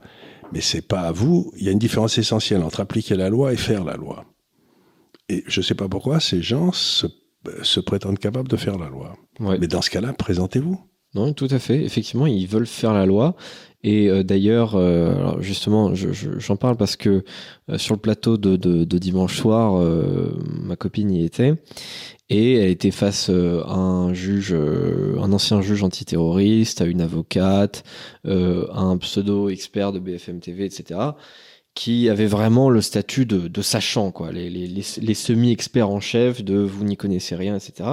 Mais 0.53 0.61
c'est 0.61 0.87
pas 0.87 1.01
à 1.01 1.12
vous. 1.12 1.53
Il 1.57 1.64
y 1.64 1.68
a 1.68 1.72
une 1.72 1.79
différence 1.79 2.18
essentielle 2.18 2.62
entre 2.62 2.81
appliquer 2.81 3.16
la 3.16 3.31
loi 3.31 3.53
et 3.53 3.57
faire 3.57 3.85
la 3.85 3.96
loi. 3.96 4.25
Et 5.29 5.44
je 5.46 5.61
ne 5.61 5.64
sais 5.64 5.75
pas 5.75 5.88
pourquoi 5.88 6.20
ces 6.20 6.42
gens 6.42 6.72
se, 6.72 7.07
se 7.62 7.81
prétendent 7.81 8.18
capables 8.18 8.48
de 8.48 8.57
faire 8.57 8.79
la 8.79 8.88
loi. 8.88 9.16
Ouais. 9.40 9.59
Mais 9.59 9.66
dans 9.66 9.83
ce 9.83 9.90
cas-là, 9.90 10.12
présentez-vous. 10.12 10.79
Non, 11.14 11.33
tout 11.33 11.48
à 11.51 11.59
fait. 11.59 11.83
Effectivement, 11.85 12.27
ils 12.27 12.46
veulent 12.46 12.66
faire 12.66 12.92
la 12.92 13.07
loi. 13.07 13.35
Et 13.85 14.09
euh, 14.09 14.23
d'ailleurs, 14.23 14.77
euh, 14.77 15.40
justement, 15.40 15.95
je- 15.95 16.12
je- 16.12 16.38
j'en 16.38 16.57
parle 16.57 16.77
parce 16.77 16.95
que 16.97 17.25
euh, 17.71 17.79
sur 17.79 17.95
le 17.95 18.01
plateau 18.01 18.37
de, 18.37 18.57
dimanche 18.99 19.37
soir, 19.38 19.75
ma 20.62 20.77
copine 20.77 21.11
y 21.11 21.25
était. 21.25 21.55
Et 22.31 22.55
elle 22.55 22.71
était 22.71 22.90
face 22.92 23.29
à 23.31 23.75
un 23.75 24.14
juge, 24.14 24.55
un 24.55 25.33
ancien 25.33 25.61
juge 25.61 25.83
antiterroriste, 25.83 26.81
à 26.81 26.87
une 26.87 27.01
avocate, 27.03 27.83
à 28.25 28.31
un 28.81 28.97
pseudo-expert 28.99 29.92
de 29.92 29.99
BFM 29.99 30.40
TV, 30.40 30.64
etc., 30.66 31.01
qui 31.75 32.09
avait 32.09 32.27
vraiment 32.27 32.68
le 32.71 32.81
statut 32.83 33.27
de, 33.27 33.62
sachant, 33.62 34.12
quoi, 34.12 34.31
les- 34.33 34.51
les 34.51 35.14
semi-experts 35.14 35.88
en 35.90 36.01
chef 36.01 36.42
de 36.45 36.59
vous 36.59 36.85
n'y 36.85 36.97
connaissez 36.97 37.35
rien, 37.35 37.57
etc., 37.57 37.88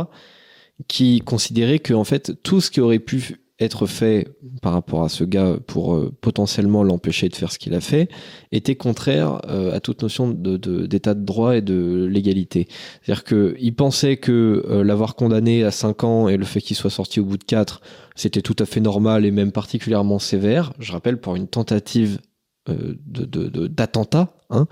qui 0.88 1.19
considérait 1.21 1.80
que 1.80 1.93
en 1.93 2.04
fait 2.06 2.41
tout 2.43 2.62
ce 2.62 2.71
qui 2.71 2.80
aurait 2.82 2.99
pu 2.99 3.38
être 3.59 3.85
fait 3.87 4.27
par 4.61 4.73
rapport 4.73 5.03
à 5.03 5.09
ce 5.09 5.23
gars 5.23 5.57
pour 5.67 5.93
euh, 5.93 6.15
potentiellement 6.21 6.83
l'empêcher 6.83 7.27
de 7.29 7.35
faire 7.35 7.51
ce 7.51 7.59
qu'il 7.59 7.73
a 7.73 7.81
fait 7.81 8.09
était 8.51 8.75
contraire 8.75 9.41
euh, 9.49 9.75
à 9.75 9.79
toute 9.79 10.01
notion 10.01 10.29
d'état 10.29 11.13
de, 11.13 11.23
droit 11.23 11.57
et 11.57 11.61
de 11.61 12.05
légalité. 12.05 12.67
C'est-à-dire 13.01 13.23
qu'il 13.23 13.75
pensait 13.75 14.17
que 14.17 14.65
euh, 14.69 14.83
l'avoir 14.83 15.15
condamné 15.15 15.63
à 15.63 15.71
5 15.71 16.03
ans 16.03 16.29
et 16.29 16.37
le 16.37 16.45
fait 16.45 16.61
qu'il 16.61 16.77
soit 16.77 16.89
sorti 16.89 17.19
au 17.19 17.25
bout 17.25 17.37
de 17.37 17.43
4, 17.43 17.81
c'était 18.15 18.41
tout 18.41 18.55
à 18.59 18.65
fait 18.65 18.79
normal 18.79 19.25
et 19.25 19.31
même 19.31 19.51
particulièrement 19.51 20.19
sévère. 20.19 20.73
Je 20.79 20.91
rappelle 20.91 21.19
pour 21.19 21.35
une 21.35 21.47
tentative 21.47 22.19
d'attentat, 22.67 24.31
hein, 24.49 24.67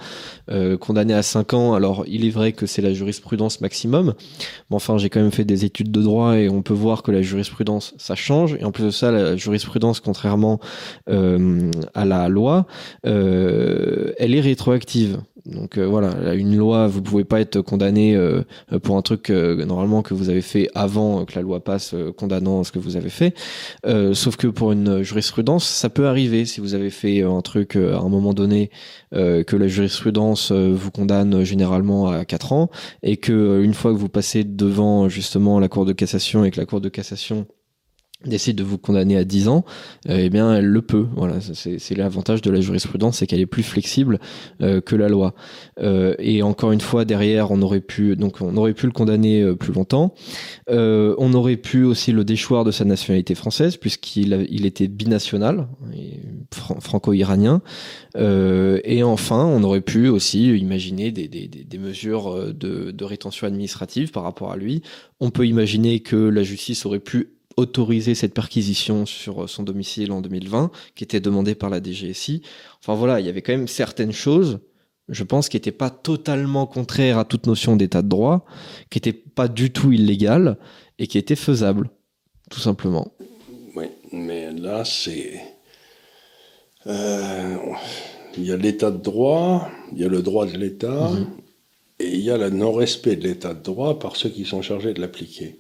euh, 0.49 0.77
condamné 0.77 1.13
à 1.13 1.23
5 1.23 1.53
ans. 1.53 1.73
Alors, 1.73 2.03
il 2.07 2.25
est 2.25 2.29
vrai 2.29 2.53
que 2.53 2.65
c'est 2.65 2.81
la 2.81 2.93
jurisprudence 2.93 3.61
maximum, 3.61 4.13
mais 4.69 4.75
enfin, 4.75 4.97
j'ai 4.97 5.09
quand 5.09 5.21
même 5.21 5.31
fait 5.31 5.45
des 5.45 5.65
études 5.65 5.91
de 5.91 6.01
droit 6.01 6.37
et 6.37 6.49
on 6.49 6.61
peut 6.61 6.73
voir 6.73 7.03
que 7.03 7.11
la 7.11 7.21
jurisprudence, 7.21 7.93
ça 7.97 8.15
change. 8.15 8.55
Et 8.59 8.63
en 8.63 8.71
plus 8.71 8.85
de 8.85 8.89
ça, 8.91 9.11
la 9.11 9.35
jurisprudence, 9.35 9.99
contrairement 9.99 10.59
euh, 11.09 11.71
à 11.93 12.05
la 12.05 12.27
loi, 12.29 12.65
euh, 13.05 14.13
elle 14.17 14.35
est 14.35 14.41
rétroactive. 14.41 15.19
Donc 15.47 15.77
euh, 15.77 15.85
voilà, 15.85 16.33
une 16.33 16.57
loi, 16.57 16.87
vous 16.87 17.01
pouvez 17.01 17.23
pas 17.23 17.39
être 17.39 17.61
condamné 17.61 18.15
euh, 18.15 18.43
pour 18.83 18.97
un 18.97 19.01
truc 19.01 19.29
euh, 19.29 19.65
normalement 19.65 20.01
que 20.01 20.13
vous 20.13 20.29
avez 20.29 20.41
fait 20.41 20.69
avant 20.75 21.23
que 21.25 21.35
la 21.35 21.41
loi 21.41 21.63
passe 21.63 21.93
euh, 21.93 22.11
condamnant 22.11 22.65
ce 22.65 22.71
que 22.71 22.79
vous 22.79 22.97
avez 22.97 23.09
fait. 23.09 23.33
Euh, 23.85 24.13
sauf 24.13 24.35
que 24.35 24.47
pour 24.47 24.73
une 24.73 25.03
jurisprudence, 25.03 25.65
ça 25.65 25.89
peut 25.89 26.07
arriver 26.07 26.45
si 26.45 26.59
vous 26.59 26.73
avez 26.73 26.89
fait 26.89 27.23
un 27.23 27.41
truc 27.41 27.77
euh, 27.77 27.95
à 27.95 27.99
un 27.99 28.09
moment 28.09 28.33
donné 28.33 28.71
euh, 29.15 29.43
que 29.43 29.55
la 29.55 29.67
jurisprudence 29.67 30.51
euh, 30.51 30.73
vous 30.75 30.91
condamne 30.91 31.43
généralement 31.43 32.07
à 32.07 32.25
4 32.25 32.51
ans 32.51 32.69
et 33.01 33.15
que 33.15 33.31
euh, 33.31 33.63
une 33.63 33.73
fois 33.73 33.93
que 33.93 33.97
vous 33.97 34.09
passez 34.09 34.43
devant 34.43 35.07
justement 35.07 35.59
la 35.59 35.69
Cour 35.69 35.85
de 35.85 35.93
cassation 35.93 36.43
et 36.43 36.51
que 36.51 36.59
la 36.59 36.65
Cour 36.65 36.81
de 36.81 36.89
cassation 36.89 37.47
décide 38.25 38.57
de 38.57 38.63
vous 38.63 38.77
condamner 38.77 39.15
à 39.15 39.23
10 39.23 39.47
ans, 39.47 39.63
euh, 40.09 40.17
eh 40.19 40.29
bien 40.29 40.55
elle 40.55 40.65
le 40.65 40.81
peut. 40.81 41.05
Voilà, 41.15 41.35
c'est 41.39 41.95
l'avantage 41.95 42.41
de 42.41 42.49
la 42.49 42.59
jurisprudence, 42.61 43.17
c'est 43.17 43.27
qu'elle 43.27 43.39
est 43.39 43.45
plus 43.45 43.63
flexible 43.63 44.19
euh, 44.61 44.81
que 44.81 44.95
la 44.95 45.07
loi. 45.07 45.35
Euh, 45.79 46.15
et 46.17 46.41
encore 46.41 46.71
une 46.71 46.81
fois, 46.81 47.05
derrière, 47.05 47.51
on 47.51 47.61
aurait 47.61 47.79
pu 47.79 48.15
donc 48.15 48.41
on 48.41 48.57
aurait 48.57 48.73
pu 48.73 48.87
le 48.87 48.91
condamner 48.91 49.53
plus 49.55 49.73
longtemps. 49.73 50.13
On 50.69 51.33
aurait 51.33 51.57
pu 51.57 51.83
aussi 51.83 52.11
le 52.11 52.23
déchoir 52.23 52.63
de 52.63 52.71
sa 52.71 52.85
nationalité 52.85 53.35
française 53.35 53.77
puisqu'il 53.77 54.65
était 54.65 54.87
binational, 54.87 55.67
fran- 56.53 56.79
franco-iranien. 56.79 57.61
Et 58.17 59.03
enfin, 59.03 59.45
on 59.45 59.63
aurait 59.63 59.81
pu 59.81 60.07
aussi 60.07 60.49
imaginer 60.57 61.11
des, 61.11 61.27
des, 61.27 61.47
des, 61.47 61.77
mesures 61.77 62.53
de, 62.53 62.91
de 62.91 63.05
rétention 63.05 63.45
administrative 63.47 64.11
par 64.11 64.23
rapport 64.23 64.51
à 64.51 64.57
lui. 64.57 64.81
On 65.19 65.29
peut 65.29 65.45
imaginer 65.45 65.99
que 65.99 66.15
la 66.15 66.43
justice 66.43 66.85
aurait 66.85 66.99
pu 66.99 67.36
autoriser 67.57 68.15
cette 68.15 68.33
perquisition 68.33 69.05
sur 69.05 69.49
son 69.49 69.63
domicile 69.63 70.11
en 70.11 70.21
2020, 70.21 70.71
qui 70.95 71.03
était 71.03 71.19
demandée 71.19 71.55
par 71.55 71.69
la 71.69 71.81
DGSI. 71.83 72.41
Enfin 72.79 72.93
voilà, 72.93 73.19
il 73.19 73.25
y 73.25 73.29
avait 73.29 73.41
quand 73.41 73.51
même 73.53 73.67
certaines 73.67 74.11
choses, 74.11 74.59
je 75.09 75.23
pense, 75.23 75.49
qui 75.49 75.57
n'étaient 75.57 75.71
pas 75.71 75.89
totalement 75.89 76.65
contraires 76.67 77.17
à 77.17 77.25
toute 77.25 77.47
notion 77.47 77.75
d'état 77.75 78.01
de 78.03 78.07
droit, 78.09 78.45
qui 78.89 78.97
n'étaient 78.97 79.13
pas 79.13 79.47
du 79.47 79.71
tout 79.71 79.91
illégales 79.91 80.57
et 80.99 81.07
qui 81.07 81.17
étaient 81.17 81.35
faisables, 81.35 81.89
tout 82.49 82.59
simplement. 82.59 83.11
Oui, 83.75 83.85
mais 84.11 84.51
là, 84.53 84.85
c'est. 84.85 85.41
Euh, 86.85 87.55
Il 88.39 88.45
y 88.45 88.51
a 88.51 88.57
l'état 88.57 88.91
de 88.91 88.97
droit, 89.01 89.67
il 89.93 89.99
y 89.99 90.03
a 90.03 90.07
le 90.07 90.21
droit 90.21 90.45
de 90.45 90.55
l'État, 90.55 91.09
Mhm. 91.09 91.27
et 91.99 92.09
il 92.13 92.21
y 92.21 92.29
a 92.29 92.37
le 92.37 92.51
non-respect 92.51 93.15
de 93.15 93.23
l'état 93.27 93.55
de 93.55 93.63
droit 93.63 93.97
par 93.97 94.15
ceux 94.15 94.29
qui 94.29 94.45
sont 94.45 94.61
chargés 94.61 94.93
de 94.93 95.01
l'appliquer. 95.01 95.57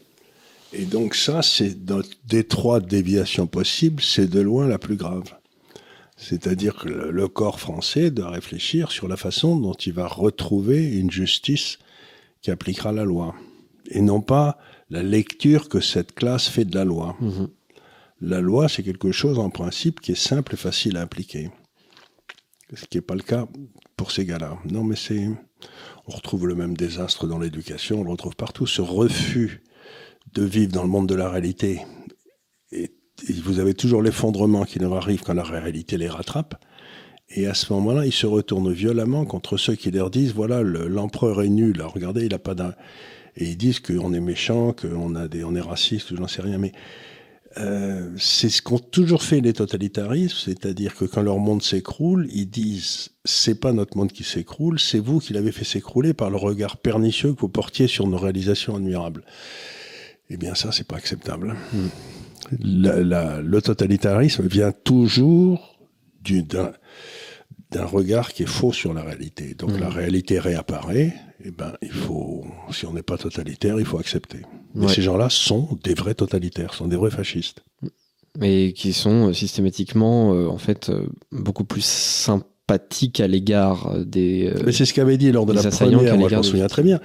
Et 0.73 0.85
donc, 0.85 1.15
ça, 1.15 1.41
c'est 1.41 1.77
des 2.25 2.43
trois 2.43 2.79
déviations 2.79 3.47
possibles, 3.47 4.03
c'est 4.03 4.27
de 4.27 4.41
loin 4.41 4.67
la 4.67 4.77
plus 4.77 4.95
grave. 4.95 5.23
C'est-à-dire 6.17 6.75
que 6.75 6.89
le, 6.89 7.11
le 7.11 7.27
corps 7.27 7.59
français 7.59 8.11
doit 8.11 8.31
réfléchir 8.31 8.91
sur 8.91 9.07
la 9.07 9.17
façon 9.17 9.55
dont 9.57 9.73
il 9.73 9.93
va 9.93 10.07
retrouver 10.07 10.97
une 10.97 11.11
justice 11.11 11.77
qui 12.41 12.51
appliquera 12.51 12.91
la 12.91 13.05
loi, 13.05 13.35
et 13.89 14.01
non 14.01 14.21
pas 14.21 14.57
la 14.89 15.03
lecture 15.03 15.69
que 15.69 15.79
cette 15.79 16.13
classe 16.13 16.47
fait 16.47 16.65
de 16.65 16.75
la 16.75 16.85
loi. 16.85 17.15
Mhm. 17.19 17.49
La 18.21 18.41
loi, 18.41 18.67
c'est 18.67 18.83
quelque 18.83 19.11
chose 19.11 19.37
en 19.37 19.49
principe 19.49 19.99
qui 20.01 20.13
est 20.13 20.15
simple 20.15 20.55
et 20.55 20.57
facile 20.57 20.97
à 20.97 21.01
appliquer. 21.01 21.51
Ce 22.73 22.85
qui 22.85 22.97
n'est 22.97 23.01
pas 23.01 23.15
le 23.15 23.21
cas 23.21 23.47
pour 23.95 24.11
ces 24.11 24.25
gars-là. 24.25 24.57
Non, 24.65 24.83
mais 24.83 24.95
c'est. 24.95 25.27
On 26.07 26.11
retrouve 26.11 26.47
le 26.47 26.55
même 26.55 26.75
désastre 26.75 27.27
dans 27.27 27.37
l'éducation, 27.37 28.01
on 28.01 28.03
le 28.03 28.11
retrouve 28.11 28.35
partout. 28.35 28.65
Ce 28.65 28.81
refus 28.81 29.61
de 30.37 30.43
vivre 30.43 30.71
dans 30.71 30.83
le 30.83 30.89
monde 30.89 31.09
de 31.09 31.15
la 31.15 31.29
réalité. 31.29 31.81
Et, 32.71 32.91
vous 33.43 33.59
avez 33.59 33.73
toujours 33.73 34.03
l'effondrement 34.03 34.63
qui 34.63 34.77
leur 34.77 34.93
arrive 34.93 35.23
quand 35.23 35.33
la 35.33 35.41
réalité 35.41 35.97
les 35.97 36.07
rattrape. 36.07 36.63
Et 37.29 37.47
à 37.47 37.55
ce 37.55 37.73
moment-là, 37.73 38.05
ils 38.05 38.13
se 38.13 38.27
retournent 38.27 38.71
violemment 38.71 39.25
contre 39.25 39.57
ceux 39.57 39.73
qui 39.73 39.89
leur 39.89 40.11
disent 40.11 40.33
voilà, 40.33 40.61
le- 40.61 40.87
l'empereur 40.87 41.41
est 41.41 41.49
nul. 41.49 41.81
Regardez, 41.81 42.27
il 42.27 42.33
a 42.35 42.39
pas 42.39 42.53
d'un. 42.53 42.75
Et 43.35 43.45
ils 43.45 43.57
disent 43.57 43.79
qu'on 43.79 44.13
est 44.13 44.19
méchant, 44.19 44.73
qu'on 44.73 45.15
a 45.15 45.27
des, 45.27 45.43
on 45.43 45.55
est 45.55 45.61
raciste, 45.61 46.11
ou 46.11 46.17
j'en 46.17 46.27
sais 46.27 46.43
rien. 46.43 46.59
Mais 46.59 46.73
euh, 47.57 48.11
c'est 48.17 48.49
ce 48.49 48.61
qu'ont 48.61 48.77
toujours 48.77 49.23
fait 49.23 49.41
les 49.41 49.53
totalitarismes, 49.53 50.37
c'est-à-dire 50.37 50.93
que 50.95 51.05
quand 51.05 51.23
leur 51.23 51.39
monde 51.39 51.63
s'écroule, 51.63 52.27
ils 52.31 52.49
disent 52.49 53.09
c'est 53.25 53.59
pas 53.59 53.73
notre 53.73 53.97
monde 53.97 54.11
qui 54.11 54.23
s'écroule, 54.23 54.79
c'est 54.79 54.99
vous 54.99 55.19
qui 55.19 55.33
l'avez 55.33 55.51
fait 55.51 55.65
s'écrouler 55.65 56.13
par 56.13 56.29
le 56.29 56.37
regard 56.37 56.77
pernicieux 56.77 57.33
que 57.33 57.39
vous 57.39 57.49
portiez 57.49 57.87
sur 57.87 58.05
nos 58.05 58.17
réalisations 58.19 58.75
admirables. 58.75 59.23
Eh 60.29 60.37
bien, 60.37 60.55
ça, 60.55 60.71
c'est 60.71 60.87
pas 60.87 60.97
acceptable. 60.97 61.55
La- 62.59 63.01
la- 63.01 63.41
le 63.41 63.61
totalitarisme 63.61 64.45
vient 64.47 64.71
toujours 64.71 65.77
du- 66.21 66.43
d'un 66.43 67.85
regard 67.85 68.33
qui 68.33 68.43
est 68.43 68.47
faux 68.47 68.71
sur 68.73 68.93
la 68.93 69.01
réalité. 69.03 69.53
Donc 69.53 69.71
Mhm. 69.71 69.79
la 69.79 69.89
réalité 69.89 70.39
réapparaît, 70.39 71.13
et 71.43 71.51
ben 71.51 71.73
il 71.81 71.91
faut, 71.91 72.45
si 72.71 72.85
on 72.85 72.93
n'est 72.93 73.03
pas 73.03 73.17
totalitaire, 73.17 73.79
il 73.79 73.85
faut 73.85 73.99
accepter. 73.99 74.41
Mais 74.75 74.85
Ouais. 74.87 74.93
ces 74.93 75.01
gens-là 75.01 75.29
sont 75.29 75.77
des 75.83 75.93
vrais 75.93 76.13
totalitaires, 76.15 76.73
sont 76.73 76.87
des 76.87 76.95
vrais 76.97 77.11
fascistes. 77.11 77.63
mais 78.39 78.71
qui 78.73 78.93
sont 78.93 79.29
euh, 79.29 79.33
systématiquement 79.33 80.35
euh, 80.35 80.47
en 80.47 80.59
fait 80.59 80.89
euh, 80.89 81.07
beaucoup 81.31 81.63
plus 81.63 82.29
à 82.69 83.27
l'égard 83.27 83.95
des. 84.05 84.47
euh, 84.53 84.63
Mais 84.65 84.71
c'est 84.73 84.83
ce 84.85 84.93
qu'avait 84.93 85.17
dit 85.17 85.31
lors 85.31 85.45
de 85.45 85.53
la 85.53 85.61
première, 85.99 86.17
moi 86.17 86.27
je 86.29 86.35
m'en 86.35 86.43
souviens 86.43 86.67
très 86.67 86.83
bien, 86.83 86.99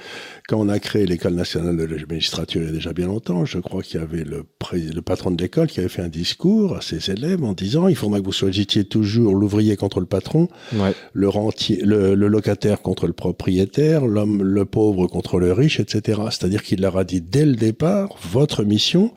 quand 0.49 0.59
on 0.59 0.69
a 0.69 0.81
créé 0.81 1.07
l'école 1.07 1.35
nationale 1.35 1.77
de 1.77 1.85
la 1.85 1.97
magistrature 2.09 2.63
il 2.63 2.67
y 2.67 2.69
a 2.69 2.73
déjà 2.73 2.93
bien 2.93 3.07
longtemps, 3.07 3.45
je 3.45 3.59
crois 3.61 3.81
qu'il 3.83 4.01
y 4.01 4.03
avait 4.03 4.25
le, 4.25 4.43
pré- 4.59 4.81
le 4.81 5.03
patron 5.03 5.31
de 5.31 5.41
l'école 5.41 5.69
qui 5.69 5.79
avait 5.79 5.89
fait 5.89 6.03
un 6.03 6.09
discours 6.09 6.77
à 6.77 6.81
ses 6.81 7.13
élèves 7.13 7.45
en 7.45 7.53
disant 7.53 7.87
il 7.87 7.95
faudra 7.95 8.19
que 8.19 8.25
vous 8.25 8.33
choisissiez 8.33 8.85
toujours 8.87 9.37
l'ouvrier 9.37 9.77
contre 9.77 10.01
le 10.01 10.07
patron, 10.07 10.49
ouais. 10.75 10.95
le, 11.13 11.29
rentier, 11.29 11.81
le, 11.85 12.17
le 12.17 12.27
locataire 12.27 12.83
contre 12.83 13.07
le 13.07 13.13
propriétaire, 13.13 14.05
l'homme, 14.07 14.43
le 14.43 14.65
pauvre 14.65 15.07
contre 15.07 15.39
le 15.39 15.53
riche, 15.53 15.79
etc. 15.79 16.23
C'est-à-dire 16.31 16.65
qu'il 16.65 16.81
leur 16.81 16.97
a 16.97 17.05
dit 17.05 17.21
dès 17.21 17.47
le 17.47 17.55
départ, 17.55 18.17
votre 18.33 18.65
mission, 18.65 19.13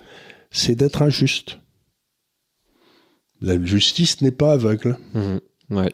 c'est 0.51 0.75
d'être 0.75 1.01
injuste. 1.01 1.57
La 3.41 3.61
justice 3.63 4.21
n'est 4.21 4.31
pas 4.31 4.53
aveugle. 4.53 4.97
Ouais. 5.71 5.91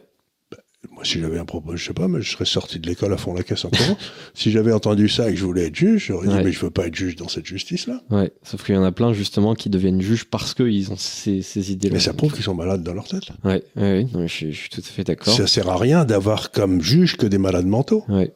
Moi, 0.90 1.04
si 1.04 1.20
j'avais 1.20 1.38
un 1.38 1.44
propos, 1.44 1.76
je 1.76 1.84
sais 1.84 1.92
pas, 1.94 2.08
mais 2.08 2.20
je 2.22 2.30
serais 2.32 2.44
sorti 2.44 2.80
de 2.80 2.86
l'école 2.88 3.12
à 3.12 3.16
fond 3.16 3.32
la 3.34 3.44
caisse 3.44 3.64
encore. 3.64 3.96
si 4.34 4.50
j'avais 4.50 4.72
entendu 4.72 5.08
ça 5.08 5.28
et 5.30 5.34
que 5.34 5.38
je 5.38 5.44
voulais 5.44 5.66
être 5.68 5.76
juge, 5.76 6.06
j'aurais 6.08 6.26
dit, 6.26 6.34
mais 6.42 6.50
je 6.50 6.58
veux 6.58 6.70
pas 6.70 6.86
être 6.88 6.94
juge 6.96 7.14
dans 7.14 7.28
cette 7.28 7.46
justice-là. 7.46 8.00
Ouais, 8.10 8.32
sauf 8.42 8.64
qu'il 8.64 8.74
y 8.74 8.78
en 8.78 8.82
a 8.82 8.90
plein 8.90 9.12
justement 9.12 9.54
qui 9.54 9.70
deviennent 9.70 10.00
juges 10.02 10.24
parce 10.24 10.54
qu'ils 10.54 10.90
ont 10.90 10.96
ces, 10.96 11.40
ces 11.42 11.70
idées-là. 11.70 11.94
Mais 11.94 12.00
ça 12.00 12.12
prouve 12.14 12.32
qu'ils 12.32 12.42
sont 12.42 12.54
malades 12.54 12.82
dans 12.82 12.94
leur 12.94 13.06
tête. 13.06 13.24
Ouais, 13.44 13.62
ouais, 13.76 14.06
je, 14.12 14.26
suis- 14.26 14.52
je 14.52 14.58
suis 14.58 14.70
tout 14.70 14.80
à 14.80 14.90
fait 14.90 15.04
d'accord. 15.04 15.32
Ça 15.34 15.46
sert 15.46 15.68
à 15.68 15.76
rien 15.78 16.04
d'avoir 16.04 16.50
comme 16.50 16.82
juge 16.82 17.16
que 17.16 17.26
des 17.26 17.38
malades 17.38 17.66
mentaux. 17.66 18.04
Ouais. 18.08 18.32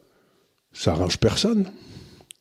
Ça 0.71 0.91
arrange 0.93 1.17
personne. 1.17 1.65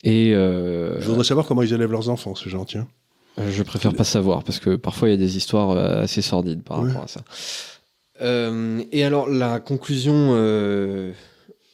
Et 0.05 0.35
euh, 0.35 1.01
Je 1.01 1.07
voudrais 1.09 1.25
savoir 1.25 1.47
comment 1.47 1.63
ils 1.63 1.73
élèvent 1.73 1.91
leurs 1.91 2.11
enfants, 2.11 2.37
ces 2.37 2.49
gens, 2.49 2.65
tiens. 2.65 2.87
je 3.51 3.63
préfère 3.65 3.93
pas 3.93 4.05
savoir 4.05 4.45
parce 4.45 4.61
que 4.61 4.77
parfois 4.77 5.09
il 5.09 5.13
y 5.13 5.15
a 5.15 5.19
des 5.19 5.37
histoires 5.37 5.71
euh, 5.73 6.03
assez 6.03 6.23
sordides 6.23 6.63
par 6.63 6.83
rapport 6.85 7.03
à 7.05 7.09
ça. 7.09 7.23
Euh, 8.23 8.83
et 8.93 9.05
alors 9.05 9.29
la 9.29 9.61
conclusion 9.61 10.31
euh, 10.35 11.13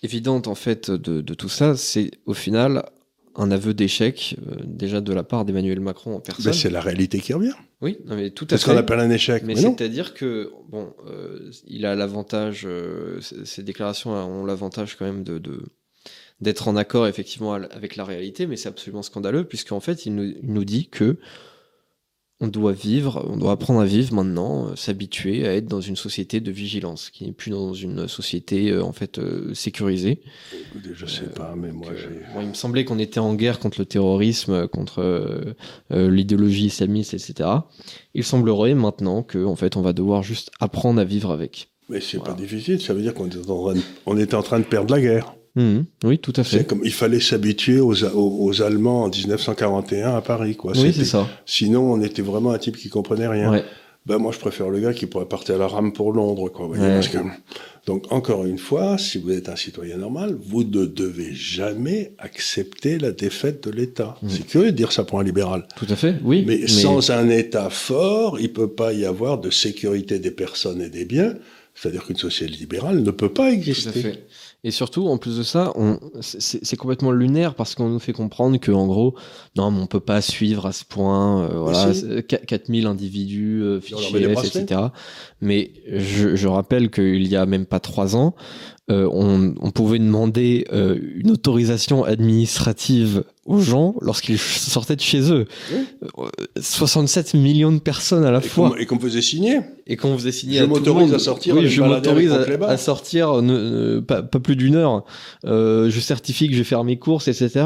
évidente 0.02 0.48
en 0.48 0.54
fait 0.54 0.90
de, 0.90 1.20
de 1.20 1.34
tout 1.34 1.48
ça, 1.48 1.76
c'est 1.76 2.10
au 2.26 2.34
final 2.34 2.84
un 3.34 3.50
aveu 3.50 3.72
d'échec 3.74 4.36
euh, 4.46 4.56
déjà 4.64 5.00
de 5.00 5.12
la 5.12 5.22
part 5.22 5.44
d'Emmanuel 5.44 5.80
Macron 5.80 6.12
en 6.14 6.16
Mais 6.18 6.22
personne. 6.22 6.52
c'est 6.52 6.68
la 6.70 6.80
réalité 6.80 7.18
qui 7.20 7.32
revient. 7.32 7.54
oui, 7.80 7.98
non, 8.06 8.16
mais 8.16 8.30
tout 8.30 8.44
à 8.46 8.48
C'est 8.50 8.58
ce 8.58 8.64
fait. 8.66 8.72
qu'on 8.72 8.76
appelle 8.78 9.00
un 9.00 9.10
échec. 9.10 9.42
Mais, 9.46 9.54
Mais, 9.54 9.60
c'est-à-dire 9.60 10.12
que, 10.14 10.50
bon, 10.68 10.92
il 11.66 11.86
a 11.86 11.94
l'avantage, 11.94 12.66
ces 13.44 13.62
déclarations 13.62 14.10
ont 14.12 14.44
l'avantage 14.44 14.96
quand 14.96 15.06
même 15.06 15.22
de, 15.24 15.38
de- 15.38 15.62
d'être 16.42 16.66
en 16.68 16.76
accord 16.76 17.06
effectivement 17.06 17.54
avec 17.54 17.96
la 17.96 18.04
réalité, 18.04 18.46
mais 18.46 18.56
c'est 18.56 18.68
absolument 18.68 19.02
scandaleux, 19.02 19.44
puisqu'en 19.44 19.80
fait, 19.80 20.04
il 20.06 20.14
nous, 20.16 20.24
il 20.24 20.52
nous 20.52 20.64
dit 20.64 20.88
que 20.88 21.16
on 22.42 22.48
doit 22.48 22.72
vivre, 22.72 23.24
on 23.30 23.36
doit 23.36 23.52
apprendre 23.52 23.80
à 23.80 23.84
vivre 23.86 24.12
maintenant, 24.14 24.66
euh, 24.66 24.76
s'habituer 24.76 25.46
à 25.46 25.54
être 25.54 25.66
dans 25.66 25.80
une 25.80 25.94
société 25.96 26.40
de 26.40 26.50
vigilance, 26.50 27.08
qui 27.10 27.24
n'est 27.24 27.32
plus 27.32 27.50
dans 27.52 27.72
une 27.72 28.08
société 28.08 28.70
euh, 28.72 28.82
en 28.82 28.92
fait 28.92 29.18
euh, 29.18 29.54
sécurisée. 29.54 30.20
Écoutez, 30.52 30.90
Je 30.92 31.06
sais 31.06 31.28
pas, 31.34 31.54
mais 31.56 31.70
moi, 31.70 31.86
il 32.40 32.48
me 32.48 32.54
semblait 32.54 32.84
qu'on 32.84 32.98
était 32.98 33.20
en 33.20 33.34
guerre 33.34 33.60
contre 33.60 33.78
le 33.80 33.86
terrorisme, 33.86 34.66
contre 34.68 35.54
l'idéologie 35.90 36.66
islamiste, 36.66 37.14
etc. 37.14 37.48
Il 38.14 38.24
semblerait 38.24 38.74
maintenant 38.74 39.22
que, 39.22 39.44
en 39.44 39.56
fait, 39.56 39.76
on 39.76 39.82
va 39.82 39.92
devoir 39.92 40.22
juste 40.22 40.50
apprendre 40.60 41.00
à 41.00 41.04
vivre 41.04 41.30
avec. 41.30 41.68
Mais 41.88 42.00
c'est 42.00 42.16
Voilà. 42.16 42.34
pas 42.34 42.40
difficile, 42.40 42.80
ça 42.80 42.92
veut 42.94 43.02
dire 43.02 43.14
qu'on 43.14 43.26
était, 43.26 43.38
en 43.38 43.62
train 43.62 43.74
de- 43.74 43.80
on 44.06 44.16
était 44.18 44.34
en 44.34 44.42
train 44.42 44.58
de 44.58 44.64
perdre 44.64 44.94
la 44.94 45.00
guerre. 45.00 45.34
Mhm. 45.54 45.84
Oui, 46.04 46.18
tout 46.18 46.32
à 46.36 46.44
fait. 46.44 46.64
comme 46.64 46.80
il 46.84 46.92
fallait 46.92 47.20
s'habituer 47.20 47.78
aux, 47.80 48.04
aux, 48.04 48.44
aux 48.46 48.62
Allemands 48.62 49.04
en 49.04 49.08
1941 49.10 50.16
à 50.16 50.20
Paris, 50.22 50.56
quoi. 50.56 50.72
Oui, 50.76 50.92
c'est 50.96 51.04
ça. 51.04 51.28
Sinon, 51.46 51.92
on 51.92 52.00
était 52.02 52.22
vraiment 52.22 52.52
un 52.52 52.58
type 52.58 52.76
qui 52.76 52.88
comprenait 52.88 53.28
rien. 53.28 53.50
Ouais. 53.50 53.64
Ben, 54.04 54.18
moi, 54.18 54.32
je 54.32 54.38
préfère 54.40 54.68
le 54.68 54.80
gars 54.80 54.92
qui 54.92 55.06
pourrait 55.06 55.26
partir 55.28 55.54
à 55.54 55.58
la 55.58 55.68
rame 55.68 55.92
pour 55.92 56.12
Londres, 56.12 56.48
quoi. 56.48 56.66
vous 56.66 56.74
voyez, 56.74 56.88
Ouais. 56.88 56.94
parce 56.94 57.08
que... 57.08 57.18
Donc, 57.86 58.10
encore 58.10 58.44
une 58.46 58.58
fois, 58.58 58.96
si 58.98 59.18
vous 59.18 59.30
êtes 59.30 59.48
un 59.48 59.54
citoyen 59.56 59.96
normal, 59.96 60.36
vous 60.40 60.64
ne 60.64 60.86
devez 60.86 61.32
jamais 61.34 62.12
accepter 62.18 62.98
la 62.98 63.12
défaite 63.12 63.68
de 63.68 63.70
l'État. 63.72 64.16
Mhm. 64.22 64.28
C'est 64.30 64.46
curieux 64.46 64.72
de 64.72 64.76
dire 64.76 64.90
ça 64.90 65.04
pour 65.04 65.20
un 65.20 65.24
libéral. 65.24 65.66
Tout 65.76 65.86
à 65.88 65.94
fait, 65.96 66.16
oui. 66.24 66.44
Mais, 66.46 66.66
sans 66.66 67.10
un 67.10 67.28
État 67.28 67.70
fort, 67.70 68.40
il 68.40 68.52
peut 68.52 68.68
pas 68.72 68.92
y 68.92 69.04
avoir 69.04 69.38
de 69.38 69.50
sécurité 69.50 70.18
des 70.18 70.30
personnes 70.32 70.80
et 70.80 70.88
des 70.88 71.04
biens. 71.04 71.34
C'est-à-dire 71.74 72.04
qu'une 72.04 72.16
société 72.16 72.52
libérale 72.52 73.02
ne 73.02 73.10
peut 73.10 73.28
pas 73.30 73.44
Tout 73.44 73.50
à 73.50 73.52
exister. 73.52 73.90
fait. 74.00 74.26
Et 74.64 74.70
surtout, 74.70 75.08
en 75.08 75.18
plus 75.18 75.38
de 75.38 75.42
ça, 75.42 75.72
on- 75.74 75.98
c'est 76.20 76.64
c'est 76.64 76.76
complètement 76.76 77.10
lunaire 77.10 77.54
parce 77.56 77.74
qu'on 77.74 77.88
nous 77.88 77.98
fait 77.98 78.12
comprendre 78.12 78.58
que, 78.58 78.70
en 78.70 78.86
gros, 78.86 79.16
non, 79.56 79.72
mais 79.72 79.80
on 79.80 79.86
peut 79.88 79.98
pas 79.98 80.20
suivre 80.20 80.66
à 80.66 80.72
ce 80.72 80.84
point, 80.84 81.42
euh, 81.42 81.58
voilà, 81.58 81.92
si. 81.92 82.00
c'est- 82.00 82.22
qu- 82.26 82.46
4000 82.46 82.86
individus, 82.86 83.60
euh, 83.60 83.80
fichiers 83.80 84.20
S, 84.30 84.38
etc. 84.64 84.80
Mais 85.40 85.72
je, 85.92 86.36
je 86.36 86.46
rappelle 86.48 86.90
qu'il 86.92 87.26
y 87.26 87.34
a 87.34 87.44
même 87.44 87.66
pas 87.66 87.80
trois 87.80 88.14
ans, 88.14 88.36
euh, 88.92 89.08
on, 89.12 89.54
on 89.60 89.70
pouvait 89.70 89.98
demander 89.98 90.66
euh, 90.72 90.98
une 91.16 91.30
autorisation 91.32 92.04
administrative 92.04 93.24
aux 93.44 93.58
gens 93.58 93.96
lorsqu'ils 94.00 94.38
sortaient 94.38 94.94
de 94.94 95.00
chez 95.00 95.32
eux. 95.32 95.46
Oui. 95.72 95.84
Euh, 96.18 96.28
67 96.60 97.34
millions 97.34 97.72
de 97.72 97.80
personnes 97.80 98.24
à 98.24 98.30
la 98.30 98.38
Et 98.38 98.42
fois. 98.42 98.72
et 98.78 98.86
qu'on 98.86 99.00
faisait 99.00 99.20
signer. 99.22 99.58
Et 99.88 99.96
qu'on 99.96 100.16
faisait 100.16 100.30
signer 100.30 100.58
Je 100.58 100.64
à 100.64 100.66
tout 100.68 100.74
le 100.74 100.78
m'autorise 100.78 101.06
monde. 101.08 101.14
à 101.14 101.18
sortir, 101.18 101.56
Oui, 101.56 101.66
je 101.66 101.82
m'autorise 101.82 102.32
à, 102.32 102.68
à 102.68 102.76
sortir 102.76 103.42
ne- 103.42 103.94
ne- 103.96 104.00
pas, 104.00 104.22
pas 104.22 104.38
plus 104.38 104.54
d'une 104.54 104.76
heure. 104.76 105.04
Euh, 105.44 105.90
je 105.90 105.98
certifie 105.98 106.46
que 106.46 106.52
je 106.52 106.58
vais 106.58 106.64
faire 106.64 106.84
mes 106.84 106.98
courses, 106.98 107.26
etc. 107.26 107.64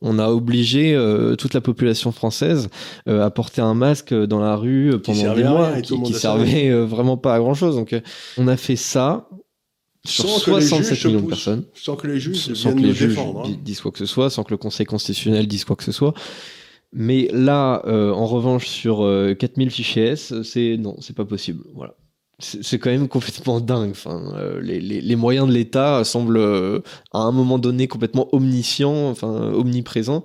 On 0.00 0.18
a 0.20 0.28
obligé 0.28 0.94
euh, 0.94 1.34
toute 1.34 1.54
la 1.54 1.60
population 1.60 2.12
française 2.12 2.68
euh, 3.08 3.24
à 3.24 3.30
porter 3.30 3.62
un 3.62 3.74
masque 3.74 4.14
dans 4.14 4.38
la 4.40 4.54
rue 4.54 4.92
pendant 5.02 5.34
des 5.34 5.42
mois, 5.44 5.80
qui, 5.82 6.12
servait 6.14 6.68
euh, 6.70 6.84
vraiment 6.84 7.16
pas 7.16 7.34
à 7.34 7.38
grand 7.40 7.54
chose. 7.54 7.74
Donc, 7.74 7.92
euh, 7.94 8.00
on 8.38 8.46
a 8.46 8.56
fait 8.56 8.76
ça 8.76 9.28
sur 10.06 10.28
Sans 10.28 10.44
que 10.44 10.50
les 10.56 10.60
juges 10.60 10.68
67 10.70 10.98
se 10.98 11.08
millions 11.08 11.20
de 11.22 11.26
personnes 11.28 11.64
Sans 11.74 11.96
que 11.96 12.06
les 12.06 12.18
juges 12.20 12.54
sans 12.54 12.72
que 12.74 12.78
les 12.80 12.92
juges 12.94 13.08
défendre. 13.08 13.40
hein. 13.44 13.48
di- 13.48 13.56
disent 13.56 13.80
quoi 13.80 13.90
que 13.92 13.98
ce 13.98 14.06
soit, 14.06 14.30
sans 14.30 14.44
que 14.44 14.50
le 14.52 14.56
Conseil 14.56 14.86
constitutionnel 14.86 15.46
dise 15.46 15.64
quoi 15.64 15.76
que 15.76 15.84
ce 15.84 15.92
soit. 15.92 16.14
Mais 16.92 17.28
là, 17.32 17.82
euh, 17.86 18.12
en 18.12 18.26
revanche, 18.26 18.66
sur 18.68 19.04
euh, 19.04 19.34
4000 19.34 19.70
fichiers 19.70 20.04
S, 20.06 20.32
c'est 20.42 20.76
non, 20.78 20.96
c'est 21.00 21.16
pas 21.16 21.24
possible. 21.24 21.62
Voilà. 21.74 21.94
C'est 22.38 22.78
quand 22.78 22.90
même 22.90 23.08
complètement 23.16 23.60
dingue. 23.60 23.90
Enfin, 23.90 24.32
euh, 24.36 24.60
les, 24.60 24.78
les- 24.80 25.00
les 25.00 25.16
moyens 25.16 25.48
de 25.48 25.52
l'État 25.52 26.04
semblent 26.04 26.36
euh, 26.38 26.80
à 27.12 27.20
un 27.20 27.32
moment 27.32 27.58
donné 27.58 27.88
complètement 27.88 28.28
omniscients, 28.34 29.08
enfin 29.10 29.50
omniprésents, 29.54 30.24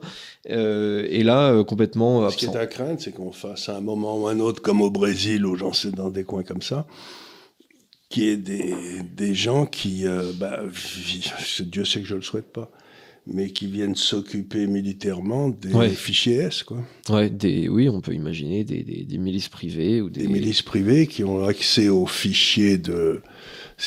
euh, 0.50 1.08
et 1.10 1.24
là 1.24 1.52
euh, 1.54 1.64
complètement 1.64 2.30
Ce 2.30 2.36
qui 2.38 2.46
est 2.46 2.56
à 2.56 2.68
craindre, 2.68 3.00
c'est 3.00 3.12
qu'on 3.14 3.32
fasse 3.32 3.70
à 3.70 3.78
un 3.78 3.82
moment 3.82 4.18
ou 4.20 4.28
un 4.28 4.40
autre, 4.40 4.62
comme 4.62 4.82
au 4.82 4.92
Brésil, 4.92 5.46
ou 5.46 5.56
j'en 5.56 5.74
sais 5.74 5.92
dans 5.92 6.10
des 6.10 6.24
coins 6.26 6.44
comme 6.44 6.62
ça, 6.62 6.86
qu'il 8.12 8.24
y 8.24 8.30
ait 8.30 8.38
des, 8.38 8.76
des 9.16 9.34
gens 9.34 9.66
qui, 9.66 10.06
euh, 10.06 10.32
bah, 10.40 10.62
Dieu 11.62 11.86
sait 11.86 12.02
que 12.02 12.08
je 12.08 12.16
le 12.16 12.22
souhaite 12.22 12.52
pas, 12.54 12.70
mais 13.26 13.50
qui 13.52 13.66
viennent 13.68 13.96
s'occuper 13.96 14.68
militairement 14.68 15.50
des 15.50 15.74
Ouais. 15.74 15.90
fichiers 15.90 16.36
S, 16.38 16.64
quoi. 16.64 16.84
Ouais, 17.10 17.30
des, 17.30 17.70
oui, 17.70 17.90
on 17.90 18.02
peut 18.02 18.14
imaginer 18.14 18.64
des, 18.64 18.84
des, 18.84 19.04
des 19.04 19.18
milices 19.18 19.50
privées 19.50 20.02
ou 20.02 20.10
des, 20.10 20.28
milices 20.28 20.62
privées 20.62 21.08
qui 21.08 21.24
ont 21.24 21.44
accès 21.46 21.90
aux 21.90 22.06
fichiers 22.08 22.78
de, 22.78 23.22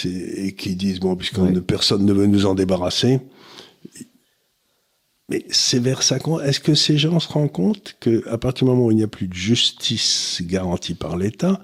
et 0.04 0.54
qui 0.56 0.74
disent 0.74 1.00
bon, 1.00 1.14
puisque 1.16 1.38
Ouais. 1.38 1.60
personne 1.60 2.04
ne 2.04 2.12
veut 2.12 2.26
nous 2.26 2.46
en 2.46 2.54
débarrasser, 2.54 3.20
Mais 5.30 5.44
c'est 5.48 5.78
vers 5.78 6.02
ça 6.02 6.18
qu'on. 6.18 6.38
Est-ce 6.40 6.60
que 6.60 6.74
ces 6.74 6.98
gens 6.98 7.18
se 7.18 7.28
rendent 7.28 7.50
compte 7.52 7.96
qu'à 8.00 8.36
partir 8.38 8.66
du 8.66 8.70
moment 8.72 8.86
où 8.86 8.90
il 8.90 8.96
n'y 8.98 9.02
a 9.02 9.08
plus 9.08 9.26
de 9.26 9.32
justice 9.34 10.42
garantie 10.42 10.94
par 10.94 11.16
l'État, 11.16 11.62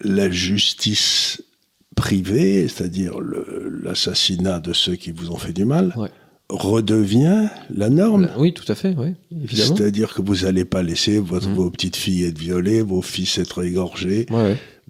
la 0.00 0.30
justice 0.30 1.42
privée, 2.00 2.66
c'est-à-dire 2.66 3.12
l'assassinat 3.82 4.58
de 4.58 4.72
ceux 4.72 4.96
qui 4.96 5.12
vous 5.12 5.30
ont 5.30 5.36
fait 5.36 5.52
du 5.52 5.66
mal, 5.66 5.94
redevient 6.48 7.48
la 7.68 7.90
norme. 7.90 8.30
Oui, 8.38 8.54
tout 8.54 8.64
à 8.68 8.74
fait, 8.74 8.96
oui, 8.96 9.14
C'est-à-dire 9.52 10.14
que 10.14 10.22
vous 10.22 10.44
n'allez 10.46 10.64
pas 10.64 10.82
laisser 10.82 11.20
mmh. 11.20 11.54
vos 11.54 11.70
petites 11.70 11.96
filles 11.96 12.24
être 12.24 12.38
violées, 12.38 12.80
vos 12.80 13.02
fils 13.02 13.36
être 13.36 13.62
égorgés. 13.62 14.24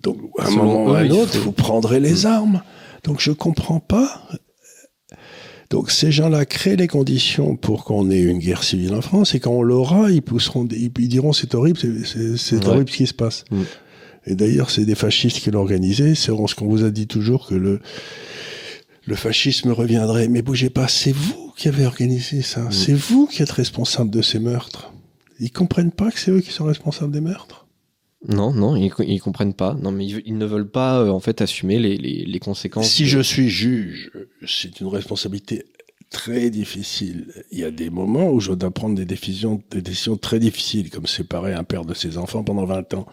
Donc, 0.01 0.19
à 0.39 0.47
un 0.47 0.51
moment 0.51 0.85
ou 0.85 0.93
à 0.93 1.01
un 1.01 1.11
autre, 1.11 1.37
vous 1.39 1.51
prendrez 1.53 1.99
les 1.99 2.23
mmh. 2.23 2.27
armes. 2.27 2.63
Donc, 3.03 3.21
je 3.21 3.33
comprends 3.33 3.81
pas. 3.81 4.23
Donc, 5.71 5.91
ces 5.91 6.13
gens-là 6.13 6.45
créent 6.45 6.77
les 6.77 6.87
conditions 6.87 7.57
pour 7.57 7.85
qu'on 7.85 8.09
ait 8.09 8.21
une 8.21 8.39
guerre 8.39 8.63
civile 8.63 8.95
en 8.95 9.03
France, 9.03 9.35
et 9.35 9.41
quand 9.41 9.53
on 9.53 9.63
l'aura, 9.63 10.13
ils 10.13 10.23
pousseront, 10.23 10.69
ils 10.71 11.09
diront 11.09 11.33
c'est 11.33 11.57
horrible, 11.57 11.79
c'est 12.37 12.67
horrible 12.67 12.89
ce 12.89 12.97
qui 12.97 13.07
se 13.09 13.15
passe. 13.15 13.45
Mmh. 13.51 13.63
Et 14.27 14.35
d'ailleurs, 14.35 14.71
c'est 14.71 14.85
des 14.85 14.95
fascistes 14.95 15.41
qui 15.41 15.51
l'ont 15.51 15.61
organisé. 15.61 16.15
C'est 16.15 16.33
ce 16.33 16.55
qu'on 16.55 16.67
vous 16.67 16.85
a 16.85 16.91
dit 16.91 17.07
toujours 17.07 17.47
que 17.47 17.55
le, 17.55 17.81
le 19.07 19.15
fascisme 19.15 19.71
reviendrait. 19.71 20.29
Mais 20.29 20.43
bougez 20.43 20.71
pas, 20.71 20.89
c'est 20.89 21.13
vous 21.13 21.53
qui 21.57 21.69
avez 21.69 21.87
organisé 21.87 22.43
ça. 22.43 22.63
Mm. 22.63 22.73
C'est 22.73 22.95
vous 22.95 23.27
qui 23.27 23.43
êtes 23.43 23.51
responsable 23.51 24.11
de 24.11 24.23
ces 24.23 24.39
meurtres. 24.39 24.93
Ils 25.39 25.53
comprennent 25.53 25.93
pas 25.93 26.11
que 26.11 26.19
c'est 26.19 26.31
eux 26.31 26.41
qui 26.41 26.53
sont 26.53 26.65
responsables 26.65 27.13
des 27.13 27.21
meurtres 27.21 27.67
non, 28.29 28.53
non, 28.53 28.77
ils, 28.77 28.93
ils 29.07 29.19
comprennent 29.19 29.55
pas. 29.55 29.73
Non, 29.73 29.93
mais 29.93 30.07
ils, 30.07 30.37
ne 30.37 30.45
veulent 30.45 30.69
pas 30.69 31.01
euh, 31.01 31.09
en 31.09 31.21
fait 31.21 31.41
assumer 31.41 31.79
les, 31.79 31.97
les, 31.97 32.27
les 32.27 32.39
conséquences. 32.39 32.91
Si 32.91 33.07
je 33.07 33.21
suis 33.21 33.49
juge, 33.49 34.11
c'est 34.47 34.81
une 34.81 34.89
responsabilité 34.89 35.65
très 36.11 36.51
difficile. 36.51 37.33
Il 37.51 37.61
y 37.61 37.65
a 37.65 37.71
des 37.71 37.89
moments 37.89 38.31
où 38.31 38.41
je 38.41 38.53
dois 38.53 38.71
prendre 38.71 38.95
des 38.95 39.07
décisions, 39.07 39.63
des 39.71 39.81
décisions 39.81 40.17
très 40.17 40.39
difficiles, 40.39 40.91
comme 40.91 41.07
séparer 41.07 41.55
un 41.55 41.65
père 41.65 41.85
de 41.85 41.95
ses 41.95 42.19
enfants 42.19 42.45
pendant 42.45 42.67
20 42.67 42.95
ans. 42.95 43.07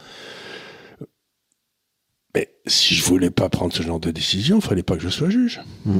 Mais 2.37 2.49
si 2.67 2.93
je 2.93 3.03
voulais 3.03 3.31
pas 3.31 3.49
prendre 3.49 3.73
ce 3.73 3.81
genre 3.81 3.99
de 3.99 4.11
décision, 4.11 4.57
il 4.57 4.61
fallait 4.61 4.83
pas 4.83 4.95
que 4.95 5.01
je 5.01 5.09
sois 5.09 5.29
juge. 5.29 5.59
Hmm. 5.85 5.99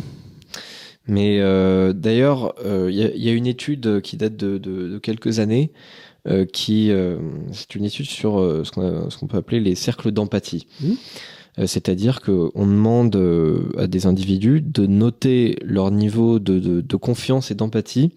Mais 1.08 1.40
euh, 1.40 1.94
d'ailleurs, 1.94 2.54
il 2.64 2.70
euh, 2.70 2.92
y, 2.92 3.30
a 3.30 3.32
une 3.32 3.48
étude 3.48 4.02
qui 4.02 4.18
date 4.18 4.36
de, 4.36 5.00
quelques 5.00 5.40
années, 5.40 5.72
euh, 6.28 6.46
qui 6.46 6.92
c'est 7.54 7.74
une 7.74 7.86
étude 7.86 8.06
sur 8.06 8.34
ce 8.64 9.18
qu'on 9.18 9.28
peut 9.28 9.38
appeler 9.38 9.60
les 9.60 9.74
cercles 9.74 10.12
d'empathie. 10.12 10.68
Hmm. 10.80 10.94
C'est-à-dire 11.66 12.22
qu'on 12.22 12.68
demande 12.68 13.16
à 13.80 13.88
des 13.88 14.06
individus 14.06 14.62
de 14.62 14.86
noter 14.86 15.58
leur 15.64 15.90
niveau 15.90 16.38
de 16.38 16.96
confiance 16.98 17.50
et 17.50 17.56
d'empathie 17.56 18.12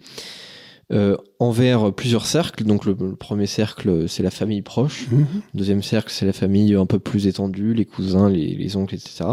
euh, 0.91 1.15
envers 1.39 1.93
plusieurs 1.93 2.25
cercles. 2.25 2.65
Donc 2.65 2.85
le, 2.85 2.95
premier 3.15 3.45
cercle, 3.45 4.09
c'est 4.09 4.23
la 4.23 4.31
famille 4.31 4.61
proche. 4.61 5.07
Mhm. 5.09 5.25
Le 5.53 5.57
deuxième 5.57 5.83
cercle, 5.83 6.11
c'est 6.11 6.25
la 6.25 6.33
famille 6.33 6.75
un 6.75 6.85
peu 6.85 6.99
plus 6.99 7.27
étendue, 7.27 7.73
les 7.73 7.85
cousins, 7.85 8.29
les, 8.29 8.75
oncles, 8.75 8.95
etc. 8.95 9.23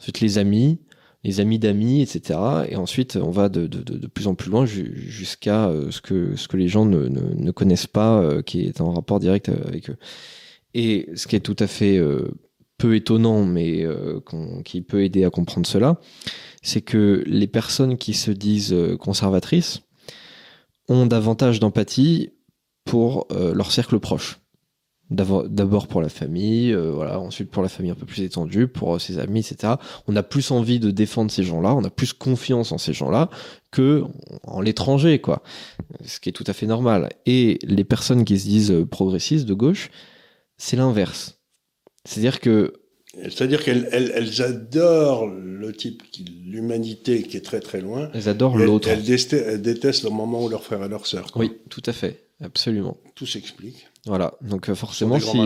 Ensuite, 0.00 0.20
les 0.20 0.38
amis, 0.38 0.80
les 1.22 1.38
amis 1.38 1.60
d'amis, 1.60 2.02
etc. 2.02 2.40
Et 2.68 2.76
ensuite, 2.76 3.16
on 3.22 3.30
va 3.30 3.48
de, 3.48 3.68
de, 3.68 3.82
de 3.82 4.06
plus 4.08 4.26
en 4.26 4.34
plus 4.34 4.50
loin 4.50 4.66
jusqu'à 4.66 5.68
euh, 5.68 5.92
ce, 5.92 6.00
que, 6.00 6.34
ce 6.34 6.48
que 6.48 6.56
les 6.56 6.66
gens 6.66 6.86
ne, 6.86 7.06
ne, 7.06 7.34
ne 7.34 7.50
connaissent 7.52 7.86
pas, 7.86 8.20
euh, 8.20 8.42
qui 8.42 8.62
est 8.62 8.80
en 8.80 8.92
rapport 8.92 9.20
direct 9.20 9.48
avec 9.48 9.90
eux. 9.90 9.96
Et 10.74 11.08
ce 11.14 11.28
qui 11.28 11.36
est 11.36 11.40
tout 11.40 11.56
à 11.60 11.68
fait 11.68 11.98
peu 12.76 12.96
étonnant, 12.96 13.46
mais 13.46 13.86
qui 14.62 14.82
peut 14.82 15.02
aider 15.04 15.24
à 15.24 15.30
comprendre 15.30 15.66
cela, 15.66 15.98
c'est 16.60 16.82
que 16.82 17.24
les 17.26 17.46
personnes 17.46 17.96
qui 17.96 18.12
se 18.12 18.30
disent 18.30 18.76
conservatrices, 19.00 19.85
ont 20.88 21.06
davantage 21.06 21.60
d'empathie 21.60 22.30
pour 22.84 23.26
euh, 23.32 23.54
leur 23.54 23.70
cercle 23.72 23.98
proche. 23.98 24.40
D'abord 25.08 25.86
pour 25.86 26.02
la 26.02 26.08
famille, 26.08 26.72
euh, 26.72 26.90
voilà, 26.90 27.20
ensuite 27.20 27.48
pour 27.48 27.62
la 27.62 27.68
famille 27.68 27.92
un 27.92 27.96
peu 27.96 28.06
plus 28.06 28.22
étendue, 28.22 28.66
pour 28.66 28.96
euh, 28.96 28.98
ses 28.98 29.20
amis, 29.20 29.38
etc. 29.38 29.74
On 30.08 30.16
a 30.16 30.24
plus 30.24 30.50
envie 30.50 30.80
de 30.80 30.90
défendre 30.90 31.30
ces 31.30 31.44
gens-là, 31.44 31.74
on 31.76 31.84
a 31.84 31.90
plus 31.90 32.12
confiance 32.12 32.72
en 32.72 32.78
ces 32.78 32.92
gens-là 32.92 33.30
que 33.70 34.02
en 34.42 34.60
l'étranger, 34.60 35.20
quoi. 35.20 35.44
Ce 36.04 36.18
qui 36.18 36.30
est 36.30 36.32
tout 36.32 36.44
à 36.48 36.52
fait 36.52 36.66
normal. 36.66 37.10
Et 37.24 37.60
les 37.62 37.84
personnes 37.84 38.24
qui 38.24 38.36
se 38.36 38.46
disent 38.46 38.74
progressistes 38.90 39.46
de 39.46 39.54
gauche, 39.54 39.90
c'est 40.56 40.76
l'inverse. 40.76 41.38
C'est-à-dire 42.04 42.40
que 42.40 42.72
c'est-à-dire 43.22 43.62
qu'elles 43.62 43.88
elles, 43.92 44.42
adorent 44.42 45.26
le 45.26 45.72
type, 45.72 46.02
l'humanité 46.44 47.22
qui 47.22 47.36
est 47.36 47.44
très 47.44 47.60
très 47.60 47.80
loin. 47.80 48.10
Elles 48.14 48.28
adorent 48.28 48.58
l'autre. 48.58 48.88
Elles, 48.88 49.02
détestent 49.02 50.04
le 50.04 50.10
moment 50.10 50.44
où 50.44 50.48
leur 50.48 50.62
frère 50.62 50.84
et 50.84 50.88
leur 50.88 51.06
sœur. 51.06 51.26
Oui, 51.36 51.52
tout 51.70 51.82
à 51.86 51.92
fait, 51.92 52.24
absolument. 52.40 52.98
Tout 53.14 53.26
s'explique. 53.26 53.86
Voilà, 54.06 54.34
donc 54.40 54.68
euh, 54.68 54.74
forcément, 54.76 55.18
si, 55.18 55.36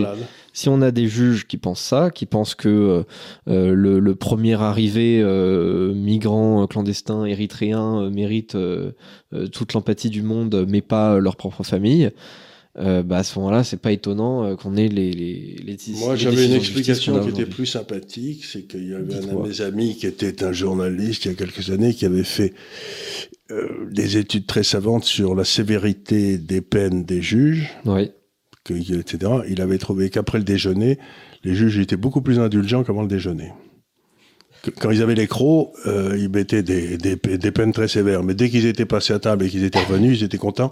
si, 0.53 0.69
on 0.69 0.83
a 0.83 0.91
des 0.91 1.07
juges 1.07 1.47
qui 1.47 1.57
pensent 1.57 1.81
ça, 1.81 2.11
qui 2.11 2.27
pensent 2.27 2.53
que 2.53 2.69
euh, 2.69 3.03
euh, 3.47 3.73
le, 3.73 4.15
premier 4.15 4.53
arrivé 4.53 5.23
migrant 5.95 6.67
clandestin 6.67 7.25
érythréen 7.25 8.09
mérite 8.11 8.55
toute 9.51 9.73
l'empathie 9.73 10.11
du 10.11 10.21
monde, 10.21 10.65
mais 10.69 10.81
pas 10.81 11.19
leur 11.19 11.37
propre 11.37 11.63
famille, 11.63 12.11
euh, 12.77 13.03
bah 13.03 13.17
à 13.17 13.23
ce 13.23 13.37
moment-là, 13.39 13.65
c'est 13.65 13.81
pas 13.81 13.91
étonnant 13.91 14.45
euh, 14.45 14.55
qu'on 14.55 14.77
ait 14.77 14.87
les, 14.87 15.11
les, 15.11 15.57
les 15.61 15.77
Moi, 15.97 16.15
j'avais 16.15 16.45
une 16.45 16.53
explication 16.53 17.21
qui 17.21 17.29
était 17.29 17.45
plus 17.45 17.65
sympathique, 17.65 18.45
c'est 18.45 18.63
qu'il 18.63 18.89
y 18.89 18.93
avait 18.93 19.15
un 19.15 19.35
de 19.35 19.47
mes 19.47 19.61
amis 19.61 19.97
qui 19.97 20.07
était 20.07 20.43
un 20.43 20.53
journaliste 20.53 21.25
il 21.25 21.29
y 21.29 21.33
a 21.33 21.37
quelques 21.37 21.69
années 21.69 21.93
qui 21.93 22.05
avait 22.05 22.23
fait 22.23 22.53
euh, 23.51 23.89
des 23.91 24.15
études 24.15 24.45
très 24.45 24.63
savantes 24.63 25.03
sur 25.03 25.35
la 25.35 25.43
sévérité 25.43 26.37
des 26.37 26.61
peines 26.61 27.03
des 27.03 27.21
juges, 27.21 27.69
oui. 27.85 28.11
que, 28.63 28.73
etc. 28.73 29.33
Il 29.49 29.61
avait 29.61 29.77
trouvé 29.77 30.09
qu'après 30.09 30.37
le 30.37 30.45
déjeuner, 30.45 30.97
les 31.43 31.55
juges 31.55 31.77
étaient 31.77 31.97
beaucoup 31.97 32.21
plus 32.21 32.39
indulgents 32.39 32.85
qu'avant 32.85 33.01
le 33.01 33.09
déjeuner 33.09 33.51
quand 34.79 34.91
ils 34.91 35.01
avaient 35.01 35.15
les 35.15 35.27
crocs, 35.27 35.71
euh, 35.87 36.15
ils 36.17 36.29
mettaient 36.29 36.63
des, 36.63 36.97
des, 36.97 37.15
des, 37.15 37.51
peines 37.51 37.73
très 37.73 37.87
sévères. 37.87 38.23
Mais 38.23 38.33
dès 38.33 38.49
qu'ils 38.49 38.65
étaient 38.65 38.85
passés 38.85 39.13
à 39.13 39.19
table 39.19 39.45
et 39.45 39.49
qu'ils 39.49 39.63
étaient 39.63 39.83
revenus, 39.83 40.19
ils 40.19 40.23
étaient 40.23 40.37
contents. 40.37 40.71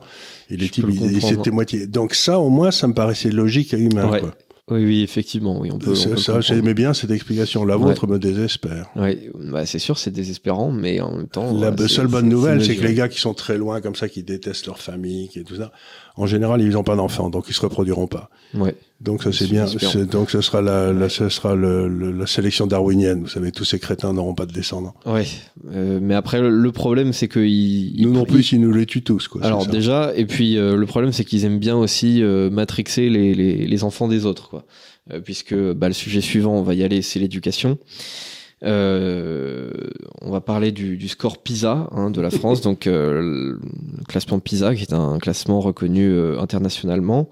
Et 0.50 0.58
les 0.58 0.70
types, 0.70 0.86
ils, 0.90 1.22
s'étaient 1.22 1.52
moitié. 1.52 1.88
Donc 1.88 2.14
ça, 2.14 2.40
au 2.40 2.50
moins, 2.50 2.72
ça 2.72 2.88
me 2.88 2.94
paraissait 2.94 3.32
logique 3.32 3.74
et 3.74 3.80
humain. 3.80 4.20
Quoi. 4.20 4.36
Oui, 4.72 4.86
oui, 4.86 5.02
effectivement, 5.02 5.60
oui, 5.60 5.72
on 5.72 5.80
peut. 5.80 5.96
ça, 5.96 6.42
j'aimais 6.42 6.76
bien 6.76 6.94
cette 6.94 7.10
explication. 7.10 7.66
La 7.66 7.76
vôtre 7.76 8.06
me 8.06 8.20
désespère. 8.20 8.90
Oui, 8.96 9.30
bah, 9.34 9.66
c'est 9.66 9.80
sûr, 9.80 9.98
c'est 9.98 10.12
désespérant, 10.12 10.72
mais 10.72 11.02
en 11.02 11.16
même 11.16 11.28
temps. 11.28 11.54
La 11.54 11.76
seule 11.88 12.08
bonne 12.08 12.30
nouvelle, 12.30 12.64
c'est 12.64 12.76
que 12.76 12.86
les 12.86 12.94
gars 12.94 13.08
qui 13.08 13.20
sont 13.20 13.34
très 13.34 13.58
loin, 13.58 13.82
comme 13.82 13.96
ça, 13.96 14.08
qui 14.08 14.24
détestent 14.24 14.68
leur 14.68 14.80
famille, 14.80 15.30
qui 15.30 15.44
tout 15.44 15.56
ça, 15.56 15.72
en 16.20 16.26
général, 16.26 16.62
ils 16.62 16.72
n'ont 16.72 16.84
pas 16.84 16.98
d'enfants, 16.98 17.30
donc 17.30 17.46
ils 17.48 17.54
se 17.54 17.62
reproduiront 17.62 18.08
pas. 18.08 18.30
Ouais. 18.54 18.76
Donc 19.00 19.24
ça 19.24 19.32
c'est 19.32 19.48
bien. 19.48 19.66
Donc 20.12 20.30
ce 20.30 20.42
sera 20.42 20.62
la, 20.62 20.92
la 20.92 21.08
ce 21.08 21.30
sera 21.30 21.56
le, 21.56 21.88
la 21.88 22.28
sélection 22.28 22.68
darwinienne. 22.68 23.22
Vous 23.22 23.30
savez, 23.30 23.54
tous 23.54 23.64
ces 23.64 23.80
crétins 23.80 24.12
n'auront 24.12 24.36
pas 24.36 24.46
de 24.46 24.52
descendants. 24.52 24.94
Oui, 25.06 25.40
euh, 25.72 26.00
mais 26.02 26.16
après 26.16 26.42
le 26.42 26.72
problème 26.74 27.14
c'est 27.14 27.30
que 27.30 27.40
ils, 27.40 28.02
nous 28.02 28.12
non 28.12 28.26
plus, 28.26 28.52
ils 28.52 28.60
nous 28.60 28.74
les 28.74 28.86
tuent 28.86 29.02
tous. 29.02 29.30
Quoi, 29.30 29.46
alors 29.46 29.66
déjà, 29.66 30.12
et 30.14 30.26
puis 30.26 30.58
euh, 30.58 30.76
le 30.76 30.86
problème 30.86 31.14
c'est 31.14 31.24
qu'ils 31.24 31.46
aiment 31.46 31.60
bien 31.60 31.78
aussi 31.78 32.22
euh, 32.22 32.50
matrixer 32.50 33.10
les, 33.10 33.34
les, 33.34 33.66
les, 33.66 33.84
enfants 33.86 34.10
des 34.10 34.26
autres, 34.26 34.50
quoi. 34.50 34.66
Puisque 35.24 35.56
bah, 35.56 35.88
le 35.88 35.94
sujet 35.94 36.22
suivant, 36.22 36.54
on 36.54 36.62
va 36.62 36.76
y 36.76 36.84
aller, 36.84 37.02
c'est 37.02 37.18
l'éducation. 37.18 37.80
Euh, 38.64 39.72
on 40.22 40.32
va 40.32 40.42
parler 40.42 40.72
du, 40.72 40.98
du 40.98 41.08
score 41.08 41.38
PISA 41.38 41.88
hein, 41.92 42.12
de 42.12 42.22
la 42.22 42.30
France, 42.30 42.62
donc 42.64 42.86
le 42.86 43.60
classement 44.08 44.40
PISA 44.40 44.76
qui 44.76 44.84
est 44.84 44.94
un 44.94 45.18
classement 45.20 45.60
reconnu 45.60 46.18
internationalement. 46.38 47.30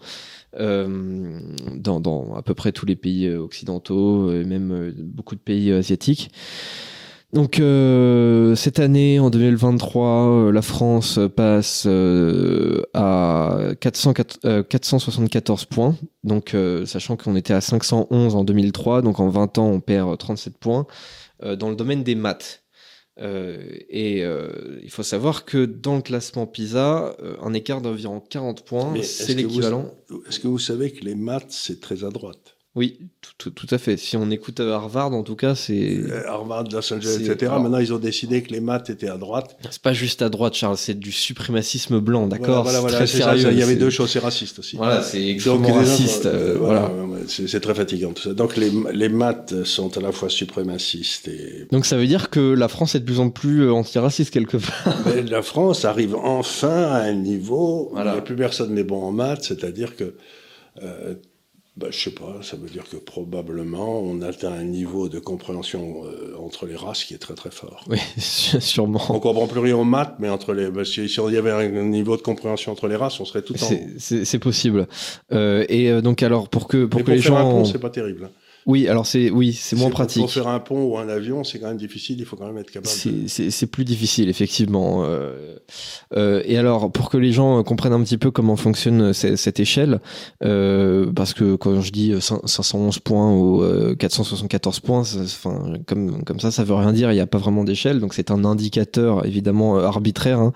Euh, 0.60 1.40
dans, 1.76 2.00
dans, 2.00 2.36
à 2.36 2.42
peu 2.42 2.54
près 2.54 2.72
tous 2.72 2.86
les 2.86 2.96
pays 2.96 3.28
euh, 3.28 3.40
occidentaux 3.40 4.32
et 4.32 4.44
même 4.44 4.72
euh, 4.72 4.94
beaucoup 4.96 5.36
de 5.36 5.40
pays 5.40 5.72
asiatiques. 5.72 6.32
Donc 7.38 7.62
cette 8.58 8.80
année, 8.80 9.20
en 9.20 9.30
2023, 9.30 10.52
la 10.52 10.62
France 10.64 11.20
passe 11.36 11.86
à 12.96 13.60
400, 13.80 14.14
474 14.68 15.66
points. 15.66 15.96
Donc 16.24 16.56
sachant 16.86 17.16
qu'on 17.16 17.36
était 17.36 17.54
à 17.54 17.62
511 17.62 18.36
en 18.36 18.44
2003, 18.44 19.04
donc 19.04 19.20
en 19.20 19.30
20 19.30 19.60
ans 19.60 19.68
on 19.68 19.80
perd 19.80 20.18
37 20.18 20.58
points 20.58 20.88
dans 21.44 21.70
le 21.70 21.76
domaine 21.76 22.04
des 22.04 22.16
maths. 22.16 22.64
Euh, 23.20 23.58
et 23.90 24.24
euh, 24.24 24.80
il 24.84 24.92
faut 24.92 25.04
savoir 25.04 25.46
que 25.46 25.66
dans 25.66 25.96
le 25.96 26.02
classement 26.02 26.46
PISA, 26.46 27.16
euh, 27.20 27.36
un 27.42 27.54
écart 27.54 27.82
d'environ 27.82 28.20
40 28.20 28.64
points, 28.64 28.94
c'est 29.02 29.34
l'équivalent. 29.34 29.92
Est-ce 30.28 30.40
que 30.40 30.48
vous 30.48 30.60
savez 30.60 30.92
que 30.92 31.04
les 31.04 31.16
maths, 31.16 31.50
c'est 31.50 31.80
très 31.82 32.04
à 32.04 32.10
droite? 32.10 32.57
Oui, 32.78 33.00
tout, 33.40 33.50
tout, 33.50 33.66
à 33.72 33.80
fait. 33.80 33.98
Si 33.98 34.18
on 34.18 34.30
écoute 34.30 34.60
Harvard, 34.60 35.12
en 35.12 35.24
tout 35.24 35.36
cas, 35.36 35.56
c'est. 35.56 36.00
Harvard, 36.28 36.66
Los 36.72 36.94
Angeles, 36.94 37.18
etc. 37.22 37.52
Maintenant, 37.60 37.80
ils 37.80 37.92
ont 37.92 37.98
décidé 37.98 38.44
que 38.44 38.54
les 38.54 38.60
maths 38.60 38.92
étaient 38.92 39.10
à 39.10 39.18
droite. 39.18 39.58
C'est 39.72 39.82
pas 39.82 39.94
juste 39.94 40.22
à 40.22 40.30
droite, 40.30 40.54
Charles, 40.54 40.78
c'est 40.78 40.94
du 40.94 41.12
suprémacisme 41.12 42.00
blanc, 42.00 42.28
d'accord? 42.28 42.62
Voilà, 42.62 42.80
voilà, 42.82 43.04
voilà 43.04 43.52
Il 43.52 43.58
y 43.58 43.64
avait 43.64 43.78
deux 43.78 43.90
choses, 43.90 44.12
c'est 44.12 44.20
raciste 44.20 44.60
aussi. 44.60 44.78
Voilà, 44.78 45.02
c'est 45.02 45.28
extrêmement 45.28 45.74
raciste. 45.74 46.28
voilà. 46.28 46.92
C'est 47.28 47.60
très 47.60 47.74
fatigant 47.74 48.14
tout 48.14 48.22
ça. 48.22 48.34
Donc 48.36 48.56
les, 48.56 48.72
les, 48.94 49.10
maths 49.10 49.64
sont 49.64 49.98
à 49.98 50.02
la 50.02 50.12
fois 50.12 50.30
suprémacistes 50.30 51.28
et. 51.28 51.68
Donc 51.72 51.88
ça 51.88 51.98
veut 51.98 52.06
dire 52.06 52.30
que 52.30 52.40
la 52.40 52.68
France 52.68 52.94
est 52.94 53.00
de 53.00 53.06
plus 53.06 53.20
en 53.20 53.32
plus 53.32 53.72
antiraciste 53.72 54.32
quelque 54.32 54.58
part. 54.58 54.98
Mais 55.08 55.24
la 55.24 55.42
France 55.42 55.84
arrive 55.84 56.16
enfin 56.16 56.84
à 56.84 57.00
un 57.00 57.16
niveau 57.16 57.92
où 57.92 58.22
plus 58.22 58.36
personne 58.36 58.76
n'est 58.76 58.84
bon 58.84 59.02
en 59.02 59.12
maths, 59.12 59.46
c'est-à-dire 59.46 59.96
que. 59.96 60.14
Euh, 60.84 61.16
bah, 61.78 61.88
je 61.92 62.00
sais 62.00 62.12
pas, 62.12 62.40
ça 62.42 62.58
veut 62.58 62.70
dire 62.70 62.86
que 62.90 62.98
probablement 62.98 64.02
on 64.02 64.24
atteint 64.24 64.52
un 64.52 64.64
niveau 64.64 65.10
de 65.10 65.20
compréhension 65.20 66.06
euh, 66.06 66.36
entre 66.40 66.66
les 66.66 66.76
races 66.76 67.04
qui 67.04 67.14
est 67.14 67.20
très 67.20 67.36
très 67.36 67.52
fort. 67.52 67.86
Oui, 67.88 68.00
sûrement. 68.18 69.02
On 69.10 69.20
comprend 69.20 69.46
plus 69.46 69.60
rien 69.60 69.78
en 69.78 69.86
maths, 69.86 70.16
mais 70.18 70.28
entre 70.30 70.54
les, 70.54 70.72
bah, 70.72 70.84
si, 70.84 71.06
il 71.06 71.34
y 71.34 71.38
avait 71.38 71.52
un 71.52 71.84
niveau 71.84 72.18
de 72.18 72.24
compréhension 72.24 72.72
entre 72.72 72.88
les 72.88 72.96
races, 72.96 73.20
on 73.20 73.26
serait 73.26 73.44
tout 73.44 73.54
en. 73.54 73.70
C'est 74.00 74.40
possible. 74.40 74.88
Euh, 75.32 75.66
et 75.70 75.92
euh, 75.92 76.02
donc 76.02 76.24
alors 76.24 76.50
pour 76.50 76.68
que 76.68 76.86
pour 76.86 77.04
que 77.04 77.12
les 77.12 77.20
gens. 77.20 77.38
Un 77.38 77.44
pont, 77.44 77.66
c'est 77.66 77.78
pas 77.78 77.92
terrible. 77.92 78.26
Hein. 78.26 78.32
Oui, 78.68 78.90
alors 78.90 79.08
c'est 79.08 79.30
oui, 79.30 79.54
c'est 79.54 79.78
moins 79.78 79.90
pratique. 79.90 80.22
Pour 80.22 80.32
faire 80.32 80.50
un 80.50 80.60
pont 80.60 80.84
ou 80.84 80.98
un 80.98 81.08
avion, 81.08 81.46
c'est 81.46 81.58
quand 81.58 81.70
même 81.70 81.78
difficile. 81.78 82.20
Il 82.20 82.26
faut 82.26 82.36
quand 82.36 82.48
même 82.48 82.58
être 82.58 82.70
capable. 82.70 82.90
C'est 82.90 83.68
plus 83.68 83.86
difficile, 83.86 84.28
effectivement. 84.28 85.06
Euh, 85.06 85.56
euh, 86.14 86.44
et 86.44 86.58
alors, 86.58 86.92
pour 86.92 87.10
que 87.10 87.16
les 87.18 87.32
gens 87.32 87.64
comprennent 87.64 87.94
un 87.94 88.04
petit 88.04 88.18
peu 88.18 88.30
comment 88.30 88.58
fonctionne 88.58 89.14
cette 89.14 89.62
échelle, 89.62 90.02
euh, 90.44 91.10
parce 91.14 91.34
que 91.34 91.56
quand 91.56 91.80
je 91.80 91.92
dis 91.94 92.14
511 92.20 93.00
points 93.00 93.34
ou 93.34 93.64
474 93.98 94.82
points, 94.82 95.04
enfin 95.24 95.74
comme 95.86 96.26
comme 96.26 96.42
ça, 96.42 96.52
ça 96.52 96.66
veut 96.66 96.76
rien 96.76 96.92
dire. 96.92 97.10
Il 97.14 97.16
n'y 97.16 97.22
a 97.22 97.28
pas 97.28 97.38
vraiment 97.38 97.64
d'échelle, 97.64 98.02
donc 98.02 98.14
c'est 98.14 98.32
un 98.32 98.44
indicateur 98.44 99.26
évidemment 99.26 99.78
arbitraire 99.78 100.40
hein, 100.40 100.52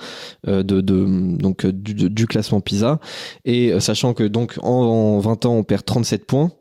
de, 0.48 0.62
de, 0.62 1.38
donc 1.38 1.66
du, 1.66 2.10
du, 2.10 2.28
classement 2.28 2.60
PISA. 2.60 3.00
Et 3.46 3.80
sachant 3.80 4.14
que 4.14 4.26
donc 4.26 4.60
en, 4.62 4.68
en 4.68 5.20
20 5.20 5.46
ans, 5.46 5.56
on 5.56 5.64
perd 5.64 5.86
37 5.86 6.26
points 6.26 6.52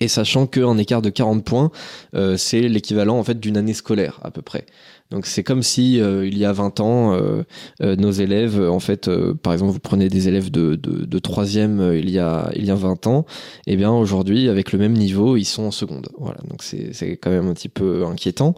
et 0.00 0.08
sachant 0.08 0.46
qu'un 0.46 0.76
écart 0.76 1.00
de 1.00 1.08
40 1.08 1.42
points, 1.44 1.70
euh, 2.14 2.36
c'est 2.36 2.60
l'équivalent 2.60 3.18
en 3.18 3.24
fait 3.24 3.40
d'une 3.40 3.56
année 3.56 3.72
scolaire 3.72 4.20
à 4.22 4.30
peu 4.30 4.42
près. 4.42 4.66
Donc 5.10 5.24
c'est 5.24 5.44
comme 5.44 5.62
si 5.62 6.00
euh, 6.00 6.26
il 6.26 6.36
y 6.36 6.44
a 6.44 6.52
20 6.52 6.80
ans, 6.80 7.14
euh, 7.14 7.44
nos 7.80 8.10
élèves, 8.10 8.60
en 8.60 8.80
fait, 8.80 9.08
par 9.42 9.52
exemple, 9.52 9.72
vous 9.72 9.78
prenez 9.78 10.08
des 10.08 10.28
élèves 10.28 10.50
de, 10.50 10.74
de, 10.74 11.04
de 11.04 11.18
troisième 11.18 11.92
il 11.94 12.10
y 12.10 12.18
a 12.18 12.50
il 12.56 12.66
y 12.66 12.70
a 12.70 12.74
20 12.74 13.06
ans, 13.06 13.24
et 13.66 13.72
eh 13.72 13.76
bien 13.76 13.92
aujourd'hui 13.92 14.48
avec 14.48 14.72
le 14.72 14.78
même 14.78 14.92
niveau, 14.92 15.36
ils 15.36 15.44
sont 15.44 15.62
en 15.62 15.70
seconde. 15.70 16.08
Voilà, 16.18 16.38
donc 16.50 16.62
c'est 16.62 17.16
quand 17.16 17.30
même 17.30 17.48
un 17.48 17.54
petit 17.54 17.68
peu 17.68 18.04
inquiétant. 18.04 18.54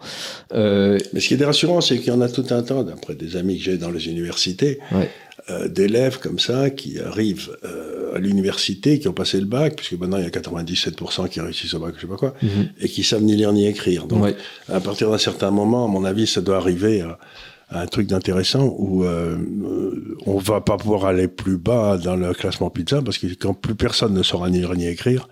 Mais 0.53 0.99
ce 1.20 1.28
qui 1.28 1.34
est 1.34 1.45
rassurant, 1.45 1.80
c'est 1.80 1.99
qu'il 1.99 2.09
y 2.09 2.16
en 2.16 2.20
a 2.20 2.28
tout 2.28 2.47
un 2.51 2.62
temps, 2.62 2.82
d'après 2.82 3.14
des 3.14 3.36
amis 3.36 3.59
que 3.59 3.64
j'ai 3.64 3.78
dans 3.78 3.91
les 3.91 4.09
universités. 4.09 4.80
Ouais 4.91 5.09
euh, 5.51 5.68
d'élèves 5.68 6.18
comme 6.18 6.38
ça 6.38 6.70
qui 6.70 7.01
arrivent 7.01 7.57
euh, 7.64 8.14
à 8.14 8.18
l'université, 8.18 8.99
qui 8.99 9.09
ont 9.09 9.12
passé 9.12 9.40
le 9.40 9.46
bac, 9.46 9.76
puisque 9.76 9.94
maintenant 9.94 10.18
il 10.18 10.24
y 10.24 10.26
a 10.26 10.30
97% 10.30 11.28
qui 11.28 11.40
réussissent 11.40 11.74
au 11.74 11.78
bac, 11.78 11.94
je 11.96 12.03
sais 12.03 12.07
pas 12.07 12.16
quoi, 12.16 12.34
mhm. 12.42 12.68
et 12.80 12.88
qui 12.88 13.03
savent 13.03 13.22
ni 13.22 13.34
lire 13.34 13.53
ni 13.53 13.66
écrire. 13.66 14.07
Donc, 14.07 14.34
à 14.68 14.80
partir 14.80 15.11
d'un 15.11 15.18
certain 15.18 15.51
moment, 15.51 15.84
à 15.84 15.88
mon 15.88 16.05
avis, 16.05 16.26
ça 16.26 16.40
doit 16.40 16.57
arriver 16.57 17.01
à, 17.01 17.18
un 17.70 17.86
truc 17.86 18.07
d'intéressant 18.07 18.74
où 18.78 19.05
euh, 19.05 19.36
on 20.24 20.38
va 20.38 20.62
pas 20.62 20.78
pouvoir 20.78 21.05
aller 21.05 21.28
plus 21.28 21.59
bas 21.59 21.99
dans 21.99 22.16
le 22.16 22.32
classement 22.32 22.70
pizza, 22.70 23.03
parce 23.03 23.18
que 23.18 23.26
quand 23.34 23.55
plus 23.55 23.74
personne 23.74 24.14
ne 24.14 24.22
saura 24.22 24.51
ni 24.51 24.59
lire 24.59 24.74
ni 24.74 24.86
écrire, 24.86 25.28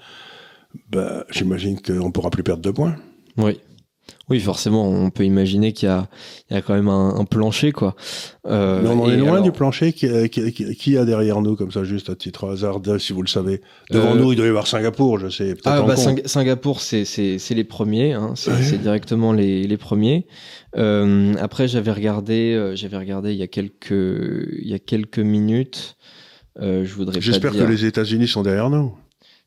ben, 0.91 1.25
j'imagine 1.31 1.81
qu'on 1.81 2.11
pourra 2.11 2.31
plus 2.31 2.43
perdre 2.43 2.63
de 2.63 2.71
points. 2.71 2.97
Oui. 3.39 3.59
Oui, 4.29 4.41
forcément, 4.41 4.89
on 4.89 5.11
peut 5.11 5.25
imaginer 5.25 5.73
qu'il 5.73 5.89
y 5.89 5.93
a, 5.93 6.09
il 6.51 6.55
y 6.55 6.57
a 6.57 6.63
quand 6.63 6.75
même 6.75 6.89
un, 6.89 7.25
plancher, 7.25 7.71
quoi. 7.71 7.95
Euh, 8.47 8.81
Mais 8.83 8.89
on 8.89 9.05
en 9.05 9.11
est 9.11 9.17
loin 9.17 9.41
du 9.41 9.53
plancher. 9.53 9.93
Qui, 9.93 10.09
qui, 10.31 10.53
qui, 10.53 10.99
a 10.99 11.05
derrière 11.05 11.41
nous, 11.41 11.55
comme 11.55 11.71
ça, 11.71 11.85
juste 11.85 12.11
à 12.11 12.17
titre 12.17 12.49
hasard, 12.49 12.81
si 12.99 13.13
vous 13.13 13.23
le 13.23 13.29
savez 13.29 13.61
Devant 13.91 14.15
euh, 14.15 14.19
nous, 14.19 14.33
il 14.33 14.37
doit 14.37 14.47
y 14.47 14.49
avoir 14.49 14.67
Singapour, 14.67 15.21
je 15.21 15.29
sais. 15.29 15.55
Ah, 15.65 15.83
bah, 15.83 15.95
Singapour, 15.97 16.81
c'est 16.81 17.05
les 17.51 17.65
premiers. 17.65 18.15
Hein, 18.15 18.35
c'est 18.35 18.81
directement 18.81 19.33
les, 19.33 19.63
les 19.63 19.77
premiers. 19.77 20.27
Euh, 20.77 21.35
après, 21.39 21.69
j'avais 21.69 21.93
regardé, 21.93 22.55
euh, 22.55 22.77
j'avais 22.77 22.99
regardé 22.99 23.33
il 23.33 23.39
y 23.39 23.43
a 23.43 23.47
quelques, 23.47 23.91
il 23.91 24.69
y 24.69 24.75
a 24.75 24.79
quelques 24.79 25.19
minutes. 25.19 25.97
Euh, 26.61 26.85
je 26.85 26.95
voudrais. 26.95 27.21
J'espère 27.21 27.53
que 27.53 27.63
les 27.63 27.85
États-Unis 27.85 28.29
sont 28.29 28.43
derrière 28.43 28.71
nous 28.71 28.95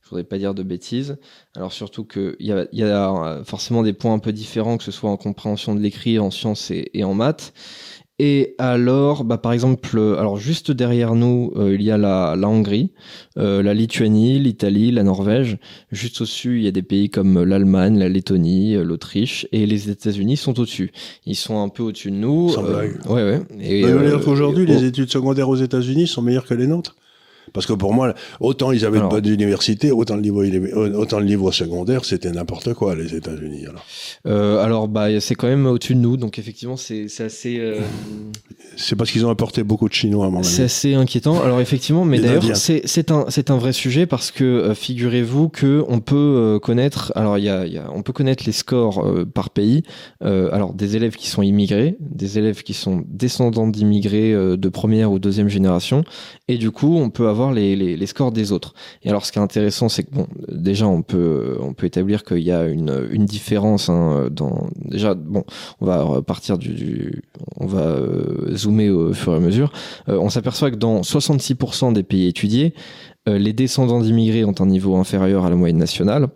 je 0.10 0.16
voudrais 0.16 0.28
pas 0.28 0.40
dire 0.40 0.56
de 0.56 0.64
bêtises. 0.64 1.18
Alors 1.56 1.72
surtout 1.72 2.04
qu'il 2.04 2.36
y 2.40 2.52
a, 2.52 2.66
y 2.72 2.82
a 2.82 3.44
forcément 3.46 3.84
des 3.84 3.94
points 3.94 4.14
un 4.14 4.20
peu 4.20 4.34
différents, 4.34 4.78
que 4.78 4.84
ce 4.84 4.90
soit 4.90 5.12
en 5.12 5.18
compréhension 5.18 5.76
de 5.76 5.80
l'écrit, 5.80 6.18
en 6.18 6.32
sciences 6.32 6.72
et, 6.72 7.04
en 7.04 7.14
maths. 7.14 7.54
Et 8.18 8.56
alors, 8.58 9.24
bah, 9.24 9.38
par 9.38 9.54
exemple, 9.54 10.00
alors 10.18 10.38
juste 10.38 10.72
derrière 10.72 11.14
nous, 11.14 11.54
euh, 11.56 11.76
il 11.76 11.84
y 11.84 11.92
a 11.92 11.98
la, 11.98 12.36
la 12.36 12.50
Hongrie, 12.50 12.92
euh, 13.38 13.62
la 13.62 13.76
Lituanie, 13.76 14.40
l'Italie, 14.40 14.92
la 14.92 15.04
Norvège. 15.04 15.60
Juste 15.92 16.22
au-dessus, 16.22 16.58
il 16.58 16.64
y 16.64 16.68
a 16.68 16.72
des 16.72 16.82
pays 16.82 17.12
comme 17.12 17.44
l'Allemagne, 17.44 18.00
la 18.00 18.10
Lettonie, 18.10 18.76
euh, 18.76 18.84
l'Autriche, 18.84 19.48
et 19.52 19.68
les 19.68 19.92
États-Unis 19.92 20.38
sont 20.38 20.60
au-dessus. 20.60 20.92
Ils 21.28 21.36
sont 21.36 21.62
un 21.62 21.70
peu 21.70 21.84
au-dessus 21.84 22.10
de 22.10 22.18
nous. 22.18 22.50
Sans 22.50 22.64
blague. 22.64 23.00
Ouais, 23.08 23.24
ouais. 23.24 23.42
Et, 23.62 23.86
Aujourd'hui, 23.86 24.66
les 24.66 24.86
études 24.86 25.12
secondaires 25.12 25.50
aux 25.50 25.56
États-Unis 25.56 26.08
sont 26.08 26.24
meilleures 26.24 26.48
que 26.48 26.56
les 26.56 26.68
nôtres. 26.68 26.96
Parce 27.54 27.66
que 27.66 27.74
pour 27.74 27.94
moi, 27.94 28.14
autant 28.40 28.72
ils 28.72 28.86
avaient 28.86 29.00
de 29.00 29.08
bonnes 29.08 29.28
universités, 29.28 29.92
autant 29.92 30.16
le 30.16 30.22
niveau, 30.22 30.44
autant 30.96 31.20
le 31.20 31.26
niveau 31.26 31.52
secondaire, 31.52 32.06
c'était 32.06 32.32
n'importe 32.32 32.74
quoi, 32.74 32.96
les 32.96 33.16
États-Unis. 33.16 33.66
Alors, 33.68 33.86
euh, 34.28 34.64
alors 34.64 34.88
bah, 34.88 35.20
c'est 35.20 35.36
quand 35.36 35.48
même 35.48 35.66
au-dessus 35.66 35.96
de 35.96 36.00
nous, 36.00 36.18
donc 36.18 36.40
effectivement, 36.40 36.78
c'est 36.78 37.08
assez. 37.20 37.58
Euh, 37.60 37.80
c'est 38.76 38.96
parce 38.96 39.12
qu'ils 39.12 39.26
ont 39.26 39.30
apporté 39.30 39.64
beaucoup 39.64 39.88
de 39.88 39.94
Chinois, 39.94 40.28
à 40.28 40.30
mon 40.30 40.40
avis. 40.40 40.48
C'est 40.48 40.64
assez 40.64 40.94
inquiétant. 40.94 41.42
Alors, 41.42 41.60
effectivement, 41.60 42.06
mais 42.06 42.20
d'ailleurs, 42.20 42.56
c'est 42.56 43.12
un, 43.12 43.26
un 43.50 43.58
vrai 43.58 43.74
sujet 43.74 44.06
parce 44.06 44.32
que 44.32 44.44
euh, 44.44 44.76
figurez-vous 44.76 45.50
que 45.50 45.84
on 45.88 46.00
peut 46.00 46.60
connaître. 46.62 47.12
Alors, 47.16 47.38
il 47.38 47.46
y 47.46 47.50
a, 47.50 47.66
y 47.66 47.78
a, 47.78 47.90
on 47.94 48.02
peut 48.02 48.14
connaître 48.14 48.44
les 48.46 48.52
scores 48.52 49.06
par 49.34 49.50
pays. 49.50 49.84
alors, 50.22 50.74
des 50.74 50.96
élèves 50.96 51.16
qui 51.16 51.28
sont 51.28 51.42
immigrés, 51.42 51.96
des 52.00 52.38
élèves 52.38 52.64
qui 52.64 52.74
sont 52.74 53.04
descendants 53.08 53.68
d'immigrés 53.68 54.34
de 54.34 54.70
première 54.70 55.12
ou 55.12 55.20
deuxième 55.20 55.50
génération, 55.50 56.04
et 56.50 56.58
du 56.58 56.72
coup, 56.72 56.98
on 56.98 57.12
peut 57.12 57.30
avoir 57.30 57.54
les, 57.54 58.06
scores 58.08 58.32
des 58.32 58.52
autres. 58.52 58.74
Et 59.04 59.10
alors, 59.10 59.24
ce 59.24 59.32
qui 59.32 59.38
est 59.38 59.42
intéressant, 59.42 59.88
c'est 59.88 60.02
que 60.04 60.12
bon, 60.12 60.26
déjà, 60.52 60.88
on 60.88 61.04
peut, 61.04 61.58
établir 61.84 62.24
qu'il 62.24 62.40
y 62.40 62.52
a 62.52 62.66
une, 62.66 63.08
une 63.12 63.26
différence 63.26 63.88
hein, 63.88 64.30
dans. 64.32 64.68
Déjà, 64.84 65.14
bon, 65.14 65.44
on 65.80 65.86
va 65.86 66.22
partir 66.24 66.58
du, 66.58 67.22
on 67.58 67.68
va 67.68 67.82
euh, 67.82 68.56
zoomer 68.56 68.90
au 68.90 69.14
fur 69.14 69.34
et 69.34 69.36
à 69.36 69.40
mesure. 69.40 69.72
Euh, 70.10 70.18
on 70.18 70.30
s'aperçoit 70.30 70.72
que 70.72 70.76
dans 70.76 71.02
66% 71.02 71.94
des 71.94 72.04
pays 72.04 72.28
étudiés, 72.28 72.74
euh, 73.28 73.38
les 73.38 73.54
descendants 73.54 74.02
d'immigrés 74.02 74.44
ont 74.44 74.56
un 74.60 74.66
niveau 74.66 74.96
inférieur 74.96 75.46
à 75.46 75.52
la 75.52 75.56
moyenne 75.56 75.78
nationale. 75.78 76.30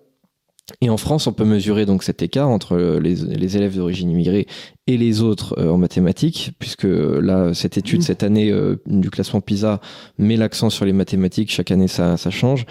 Et 0.82 0.89
en 0.89 0.97
France, 0.97 1.28
on 1.28 1.34
peut 1.34 1.43
mesurer 1.43 1.86
donc 1.86 2.03
cet 2.03 2.22
écart 2.22 2.49
entre 2.49 2.78
les, 2.78 3.16
les 3.16 3.57
élèves 3.57 3.76
d'origine 3.76 4.09
immigrée 4.09 4.47
et 4.88 4.97
les 4.97 5.22
autres 5.22 5.55
euh, 5.57 5.70
en 5.70 5.78
mathématiques, 5.78 6.51
puisque 6.59 6.86
là, 6.88 7.53
cette 7.53 7.78
étude 7.78 7.99
mmh. 7.99 8.03
cette 8.03 8.24
année 8.24 8.51
euh, 8.51 8.82
du 8.86 9.09
classement 9.09 9.39
PISA 9.39 9.80
met 10.18 10.36
l'accent 10.36 10.70
sur 10.70 10.86
les 10.86 10.93
mathématiques. 10.93 11.51
Chaque 11.51 11.72
année, 11.72 11.88
ça, 11.88 12.16
ça 12.16 12.30
change. 12.30 12.66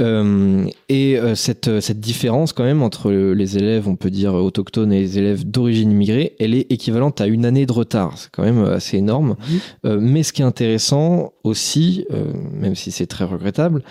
Euh, 0.00 0.64
et 0.88 1.18
cette, 1.34 1.80
cette 1.80 2.00
différence 2.00 2.52
quand 2.52 2.64
même 2.64 2.82
entre 2.82 3.10
les 3.10 3.56
élèves, 3.56 3.88
on 3.88 3.96
peut 3.96 4.10
dire 4.10 4.34
autochtones 4.34 4.92
et 4.92 5.00
les 5.00 5.18
élèves 5.18 5.44
d'origine 5.44 5.92
immigrée, 5.92 6.34
elle 6.40 6.54
est 6.54 6.70
équivalente 6.72 7.20
à 7.20 7.26
une 7.26 7.44
année 7.44 7.66
de 7.66 7.72
retard. 7.72 8.16
C'est 8.16 8.30
quand 8.30 8.42
même 8.42 8.64
assez 8.64 8.96
énorme. 8.96 9.36
Mmh. 9.84 9.96
mais 9.98 10.22
ce 10.22 10.32
qui 10.32 10.42
est 10.42 10.44
intéressant 10.44 11.32
aussi, 11.44 12.06
même 12.52 12.74
si 12.74 12.90
c'est 12.90 13.06
très 13.06 13.24
regrettable, 13.24 13.82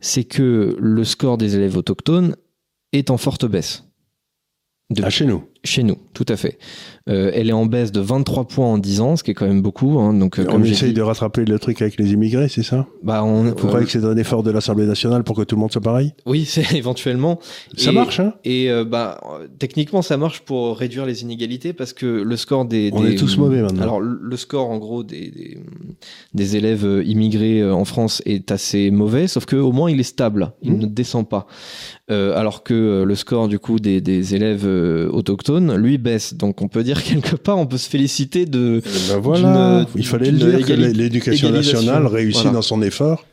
c'est 0.00 0.24
que 0.24 0.76
le 0.78 1.04
score 1.04 1.36
des 1.38 1.56
élèves 1.56 1.76
autochtones 1.76 2.34
est 2.92 3.10
en 3.10 3.16
forte 3.16 3.46
baisse. 3.46 3.84
De... 4.90 5.02
Ah, 5.04 5.10
chez 5.10 5.26
nous 5.26 5.48
Chez 5.62 5.82
nous, 5.82 5.96
tout 6.14 6.24
à 6.28 6.36
fait. 6.36 6.58
Euh, 7.10 7.30
elle 7.34 7.48
est 7.48 7.54
en 7.54 7.66
baisse 7.66 7.92
de 7.92 8.00
23 8.00 8.46
points 8.46 8.66
en 8.66 8.78
10 8.78 9.00
ans, 9.00 9.16
ce 9.16 9.24
qui 9.24 9.32
est 9.32 9.34
quand 9.34 9.46
même 9.46 9.62
beaucoup. 9.62 9.98
Hein. 9.98 10.14
Donc, 10.14 10.38
euh, 10.38 10.46
on 10.50 10.62
essaye 10.62 10.92
de 10.92 11.02
rattraper 11.02 11.44
le 11.44 11.58
truc 11.58 11.82
avec 11.82 11.98
les 11.98 12.12
immigrés, 12.12 12.48
c'est 12.48 12.62
ça? 12.62 12.86
Bah, 13.02 13.24
on, 13.24 13.42
Vous 13.42 13.54
croyez 13.54 13.84
que 13.84 13.90
c'est 13.90 14.04
un 14.04 14.16
effort 14.16 14.42
de 14.42 14.50
l'Assemblée 14.50 14.86
nationale 14.86 15.24
pour 15.24 15.36
que 15.36 15.42
tout 15.42 15.56
le 15.56 15.60
monde 15.60 15.72
soit 15.72 15.80
pareil? 15.80 16.14
Oui, 16.24 16.44
c'est 16.48 16.72
éventuellement. 16.74 17.40
Ça 17.76 17.90
marche, 17.90 18.20
hein? 18.20 18.34
Et 18.44 18.70
euh, 18.70 18.84
bah, 18.84 19.20
techniquement, 19.58 20.02
ça 20.02 20.16
marche 20.16 20.40
pour 20.42 20.78
réduire 20.78 21.04
les 21.04 21.22
inégalités 21.22 21.72
parce 21.72 21.92
que 21.92 22.06
le 22.06 22.36
score 22.36 22.64
des. 22.64 22.90
On 22.92 23.04
est 23.04 23.16
tous 23.16 23.36
mauvais 23.36 23.60
maintenant. 23.60 23.82
Alors, 23.82 24.00
le 24.00 24.36
score, 24.36 24.70
en 24.70 24.78
gros, 24.78 25.02
des, 25.02 25.30
des, 25.30 25.58
des 26.32 26.56
élèves 26.56 27.02
immigrés 27.04 27.68
en 27.68 27.84
France 27.84 28.22
est 28.24 28.52
assez 28.52 28.90
mauvais, 28.90 29.26
sauf 29.26 29.46
qu'au 29.46 29.72
moins, 29.72 29.90
il 29.90 29.98
est 29.98 30.04
stable. 30.04 30.52
Il 30.62 30.72
mmh. 30.72 30.78
ne 30.78 30.86
descend 30.86 31.28
pas. 31.28 31.46
Euh, 32.10 32.36
alors 32.36 32.62
que 32.62 33.04
le 33.06 33.14
score, 33.14 33.48
du 33.48 33.58
coup, 33.58 33.78
des, 33.78 34.00
des 34.00 34.34
élèves 34.34 34.66
autochtones, 34.66 35.49
lui, 35.58 35.98
baisse. 35.98 36.34
Donc, 36.34 36.62
on 36.62 36.68
peut 36.68 36.82
dire 36.82 37.02
quelque 37.02 37.36
part, 37.36 37.58
on 37.58 37.66
peut 37.66 37.78
se 37.78 37.88
féliciter 37.88 38.46
de. 38.46 38.80
Eh 38.84 39.12
ben 39.12 39.18
voilà, 39.18 39.86
il 39.96 40.06
fallait 40.06 40.30
le 40.30 40.38
dire 40.38 40.66
que 40.66 40.72
l'éducation 40.72 41.50
nationale 41.50 42.06
réussit 42.06 42.52
dans 42.52 42.62
son 42.62 42.82
effort 42.82 43.24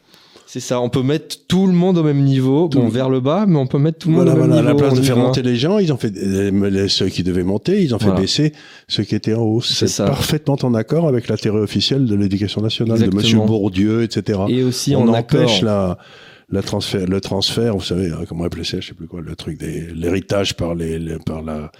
C'est 0.45 0.59
ça, 0.61 0.79
on 0.79 0.89
peut 0.89 1.03
mettre 1.03 1.35
tout 1.47 1.67
le 1.67 1.73
monde 1.73 1.97
au 1.97 2.03
même 2.03 2.23
niveau, 2.23 2.69
bon, 2.69 2.87
vers 2.87 3.09
le 3.09 3.19
bas, 3.19 3.45
mais 3.47 3.57
on 3.57 3.67
peut 3.67 3.79
mettre 3.79 3.99
tout 3.99 4.09
le 4.09 4.15
monde 4.15 4.25
Voilà, 4.29 4.39
au 4.39 4.43
même 4.43 4.53
voilà, 4.53 4.69
à 4.69 4.73
la 4.73 4.75
place 4.79 4.93
de 4.93 5.01
faire 5.01 5.17
monter 5.17 5.41
les 5.41 5.55
gens, 5.57 5.77
ils 5.77 5.91
ont 5.91 5.97
fait 5.97 6.13
les- 6.15 6.87
ceux 6.87 7.09
qui 7.09 7.23
devaient 7.23 7.43
monter, 7.43 7.83
ils 7.83 7.93
ont 7.93 7.99
fait 7.99 8.05
Voilà. 8.05 8.21
baisser 8.21 8.53
ceux 8.87 9.03
qui 9.03 9.13
étaient 9.15 9.33
en 9.33 9.41
haut. 9.41 9.61
C'est 9.61 9.93
parfaitement 10.05 10.57
en 10.63 10.73
accord 10.73 11.07
avec 11.07 11.27
la 11.27 11.37
théorie 11.37 11.61
officielle 11.61 12.05
de 12.05 12.15
l'éducation 12.15 12.61
nationale, 12.61 12.99
de. 12.99 13.13
Monsieur 13.15 13.39
Bourdieu, 13.39 14.03
etc. 14.03 14.39
Et 14.47 14.63
aussi 14.63 14.95
on 14.95 15.01
en 15.09 15.13
empêche 15.13 15.57
accord. 15.57 15.65
la, 15.65 15.97
la 16.49 16.61
transfert, 16.61 17.05
le 17.07 17.19
transfert, 17.21 17.75
vous 17.75 17.83
savez, 17.83 18.09
hein, 18.11 18.19
comment 18.27 18.45
appeler 18.45 18.63
ça, 18.63 18.79
je 18.79 18.87
sais 18.87 18.93
plus 18.93 19.07
quoi, 19.07 19.21
le 19.21 19.35
truc 19.35 19.57
des 19.59 19.87
l'héritage 19.93 20.55
par 20.55 20.75
les, 20.75 20.97
les- 20.99 21.17
par 21.19 21.41
la 21.41 21.71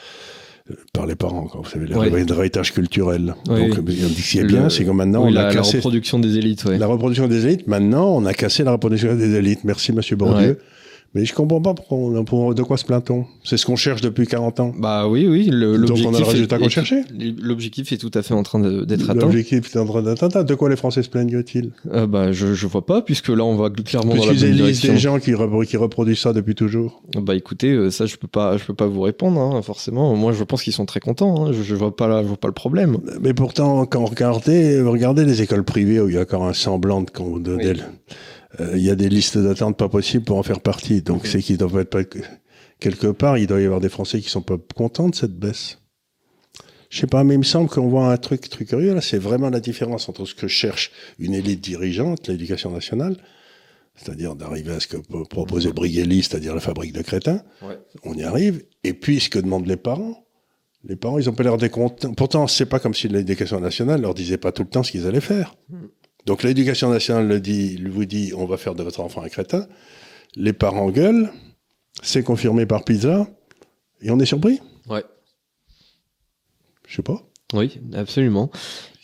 par 0.91 1.05
les 1.07 1.15
parents, 1.15 1.47
quoi, 1.47 1.61
vous 1.63 1.69
savez, 1.69 1.85
Ouais. 1.95 2.25
l'héritage 2.25 2.73
culturel. 2.73 3.33
Oui. 3.49 3.69
Donc, 3.69 3.77
on 3.79 3.81
dit 3.83 3.95
ce 4.21 4.31
qui 4.31 4.39
est 4.39 4.41
Le- 4.41 4.47
bien, 4.49 4.69
c'est 4.69 4.83
que 4.83 4.89
maintenant 4.91 5.23
Oui, 5.23 5.29
on 5.31 5.33
la, 5.33 5.43
a 5.43 5.47
la 5.47 5.53
cassé 5.55 5.77
reproduction 5.77 6.19
des 6.19 6.37
élites, 6.37 6.65
ouais. 6.65 6.77
la 6.77 6.87
reproduction 6.87 7.29
des 7.29 7.45
élites. 7.45 7.67
Maintenant, 7.67 8.13
on 8.13 8.25
a 8.25 8.33
cassé 8.33 8.65
la 8.65 8.71
reproduction 8.73 9.15
des 9.15 9.33
élites. 9.35 9.63
Merci, 9.63 9.93
Monsieur 9.93 10.17
Bourdieu. 10.17 10.59
Mais 11.17 11.25
je 11.25 11.33
comprends 11.33 11.59
pas 11.59 11.73
pourquoi 11.73 11.97
on- 11.97 12.23
pour- 12.23 12.53
de 12.53 12.61
quoi 12.61 12.77
se 12.77 12.85
plaint-on? 12.85 13.25
C'est 13.43 13.57
ce 13.57 13.65
qu'on 13.65 13.75
cherche 13.75 14.01
depuis 14.01 14.27
40 14.27 14.59
ans. 14.59 14.71
Bah 14.77 15.07
oui, 15.07 15.25
oui. 15.27 15.49
le- 15.51 15.79
Donc, 15.79 15.97
on 16.05 16.13
a 16.13 16.19
le 16.19 16.25
résultat 16.25 16.59
qu'on 16.59 16.69
cherchait. 16.69 17.01
L'objectif 17.41 17.91
est 17.91 17.97
tout 17.97 18.11
à 18.13 18.21
fait 18.21 18.35
en 18.35 18.43
train 18.43 18.59
d'être 18.59 19.09
atteint. 19.09 19.21
L'objectif 19.21 19.75
est 19.75 19.79
en 19.79 19.85
train 19.85 20.03
d'atteindre. 20.03 20.43
De 20.43 20.53
quoi 20.53 20.69
les 20.69 20.75
Français 20.75 21.01
se 21.01 21.09
plaignent-ils? 21.09 21.71
Euh, 21.91 22.05
bah, 22.05 22.31
je, 22.31 22.53
je 22.53 22.67
vois 22.67 22.85
pas, 22.85 23.01
puisque 23.01 23.29
là, 23.29 23.43
on 23.43 23.55
va 23.55 23.71
clairement 23.71 24.13
dans 24.15 24.25
la 24.25 24.33
bonne 24.33 24.51
direction. 24.51 24.93
des 24.93 24.99
gens 24.99 25.17
qui, 25.19 25.31
repro- 25.33 25.65
qui 25.65 25.75
reproduisent 25.77 26.19
ça 26.19 26.33
depuis 26.33 26.53
toujours. 26.53 27.01
Bah 27.19 27.33
écoutez, 27.33 27.71
euh, 27.71 27.89
ça, 27.89 28.05
je 28.05 28.15
peux 28.17 28.27
pas, 28.27 28.57
je 28.57 28.63
peux 28.65 28.75
pas 28.75 28.85
vous 28.85 29.01
répondre, 29.01 29.41
hein, 29.41 29.59
forcément. 29.63 30.15
Moi, 30.15 30.33
je 30.33 30.43
pense 30.43 30.61
qu'ils 30.61 30.73
sont 30.73 30.85
très 30.85 30.99
contents. 30.99 31.47
hein. 31.47 31.51
Je, 31.51 31.63
je 31.63 31.73
vois 31.73 31.95
pas, 31.95 32.07
là, 32.07 32.21
je 32.21 32.27
vois 32.27 32.37
pas 32.37 32.47
le 32.47 32.53
problème. 32.53 32.97
Mais 33.21 33.33
pourtant, 33.33 33.85
quand 33.87 34.05
regardez, 34.05 34.81
regardez 34.81 35.25
les 35.25 35.41
écoles 35.41 35.63
privées 35.63 35.99
où 35.99 36.09
il 36.09 36.15
y 36.15 36.17
a 36.17 36.21
encore 36.21 36.43
un 36.45 36.53
semblant 36.53 37.01
de... 37.01 37.09
con- 37.09 37.37
de- 37.39 37.55
Oui. 37.55 37.63
Euh, 38.59 38.73
il 38.75 38.83
y 38.83 38.89
a 38.89 38.95
des 38.95 39.09
listes 39.09 39.37
d'attente 39.37 39.77
pas 39.77 39.89
possibles 39.89 40.23
pour 40.25 40.37
en 40.37 40.43
faire 40.43 40.61
partie. 40.61 41.01
Donc 41.01 41.25
c'est 41.27 41.41
qu'ils 41.41 41.57
doivent 41.57 41.79
être 41.79 41.89
pas... 41.89 42.03
Quelque 42.79 43.07
part, 43.07 43.37
il 43.37 43.47
doit 43.47 43.59
y 43.59 43.65
avoir 43.65 43.79
des 43.81 43.89
Français 43.89 44.21
qui 44.21 44.29
sont 44.29 44.43
pas 44.43 44.57
contents 44.75 45.09
de 45.09 45.15
cette 45.15 45.37
baisse. 45.37 45.79
Je 46.89 46.99
sais 46.99 47.07
pas, 47.07 47.23
mais 47.23 47.33
il 47.33 47.39
me 47.39 47.43
semble 47.43 47.69
qu'on 47.69 47.87
voit 47.89 48.11
un 48.11 48.17
truc, 48.17 48.47
truc 48.49 48.69
curieux 48.69 48.93
là, 48.93 49.01
c'est 49.01 49.17
vraiment 49.17 49.49
la 49.49 49.59
différence 49.59 50.07
entre 50.07 50.25
ce 50.25 50.33
que 50.35 50.47
cherche 50.47 50.91
une 51.19 51.33
élite 51.33 51.59
dirigeante, 51.59 52.27
l'éducation 52.27 52.71
nationale, 52.71 53.17
c'est-à-dire 53.95 54.35
d'arriver 54.35 54.73
à 54.73 54.79
ce 54.79 54.87
que 54.87 54.97
peut 54.97 55.23
proposer 55.25 55.73
Briguelli, 55.73 56.23
c'est-à-dire 56.23 56.53
la 56.55 56.61
fabrique 56.61 56.93
de 56.93 57.01
crétins, 57.01 57.41
Ouais. 57.61 57.77
on 58.03 58.13
y 58.13 58.23
arrive, 58.23 58.63
et 58.85 58.93
puis 58.93 59.19
ce 59.19 59.29
que 59.29 59.39
demandent 59.39 59.67
les 59.67 59.75
parents. 59.75 60.23
Les 60.85 60.95
parents, 60.95 61.17
ils 61.17 61.29
ont 61.29 61.33
pas 61.33 61.43
l'air 61.43 61.57
décontents. 61.57 62.13
Pourtant, 62.13 62.47
c'est 62.47 62.67
pas 62.67 62.79
comme 62.79 62.93
si 62.93 63.09
l'éducation 63.09 63.59
nationale 63.59 63.99
leur 64.01 64.13
disait 64.13 64.37
pas 64.37 64.51
tout 64.53 64.61
le 64.63 64.69
temps 64.69 64.83
ce 64.83 64.91
qu'ils 64.91 65.07
allaient 65.07 65.19
faire. 65.19 65.55
Donc 66.27 66.43
l'éducation 66.43 66.89
nationale 66.89 67.27
le 67.27 67.39
dit, 67.39 67.81
vous 67.89 68.05
dit, 68.05 68.33
on 68.37 68.45
va 68.45 68.57
faire 68.57 68.75
de 68.75 68.83
votre 68.83 68.99
enfant 68.99 69.23
un 69.23 69.29
crétin. 69.29 69.65
Les 70.35 70.53
parents 70.53 70.89
gueulent, 70.91 71.31
c'est 72.03 72.21
confirmé 72.21 72.65
par 72.65 72.83
Pizza, 72.83 73.27
et 74.01 74.11
on 74.11 74.19
est 74.19 74.25
surpris? 74.25 74.59
Ouais. 74.89 75.03
Je 76.85 76.97
sais 76.97 77.01
pas. 77.01 77.23
Oui, 77.53 77.79
absolument. 77.93 78.51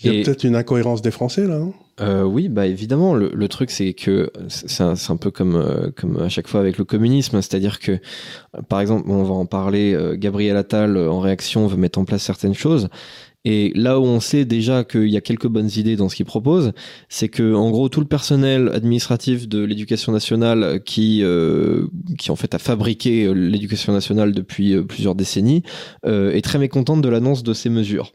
Il 0.01 0.07
y 0.07 0.09
a 0.09 0.19
Et- 0.19 0.23
peut-être 0.23 0.43
une 0.43 0.57
incohérence 0.57 1.01
des 1.01 1.11
Français 1.11 1.47
là, 1.47 1.57
non 1.59 1.73
Euh, 2.01 2.23
oui, 2.23 2.49
bah 2.49 2.65
évidemment. 2.67 3.13
Le, 3.15 3.31
le 3.33 3.47
truc, 3.47 3.71
c'est 3.71 3.93
que 3.93 4.29
c'est 4.49 4.81
un, 4.83 5.15
peu 5.15 5.31
comme 5.31 5.55
euh, 5.55 5.91
comme 5.95 6.17
à 6.21 6.27
chaque 6.27 6.47
fois 6.49 6.59
avec 6.59 6.77
le 6.77 6.83
communisme, 6.83 7.41
c'est-à-dire 7.41 7.79
que, 7.79 7.99
par 8.67 8.81
exemple, 8.81 9.09
on 9.09 9.23
va 9.23 9.33
en 9.33 9.45
parler. 9.45 9.93
euh, 9.93 10.17
Gabriel 10.17 10.57
Attal, 10.57 10.97
en 10.97 11.19
réaction, 11.21 11.67
veut 11.67 11.77
mettre 11.77 11.99
en 11.99 12.05
place 12.05 12.23
certaines 12.23 12.55
choses. 12.55 12.89
Et 13.45 13.73
là 13.75 13.99
où 13.99 14.03
on 14.03 14.21
sait 14.21 14.45
déjà 14.45 14.85
qu'il 14.85 15.09
y 15.09 15.17
a 15.17 15.21
quelques 15.21 15.47
bonnes 15.47 15.69
idées 15.75 15.97
dans 15.97 16.07
ce 16.07 16.15
qu'il 16.15 16.25
propose, 16.25 16.71
c'est 17.09 17.27
que 17.27 17.53
en 17.53 17.71
gros 17.71 17.89
tout 17.89 17.99
le 17.99 18.05
personnel 18.05 18.69
administratif 18.73 19.49
de 19.49 19.63
l'éducation 19.63 20.13
nationale 20.13 20.81
qui 20.85 21.23
euh, 21.23 21.87
qui 22.17 22.31
en 22.31 22.37
fait 22.37 22.55
a 22.55 22.59
fabriqué 22.59 23.25
euh, 23.25 23.33
l'éducation 23.33 23.91
nationale 23.91 24.31
depuis 24.31 24.73
euh, 24.73 24.83
plusieurs 24.83 25.15
décennies 25.15 25.63
euh, 26.05 26.31
est 26.31 26.41
très 26.41 26.57
mécontente 26.57 27.01
de 27.01 27.09
l'annonce 27.09 27.43
de 27.43 27.53
ces 27.53 27.69
mesures. 27.69 28.13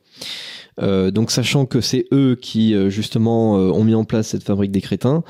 Euh, 0.81 1.11
donc 1.11 1.31
sachant 1.31 1.67
que 1.67 1.81
c'est 1.83 2.07
eux 2.13 2.39
qui 2.41 2.75
justement 2.91 3.55
ont 3.55 3.85
mis 3.85 3.95
en 3.95 4.05
place 4.05 4.29
cette 4.29 4.45
fabrique 4.45 4.71
des 4.71 4.81
crétins, 4.81 5.25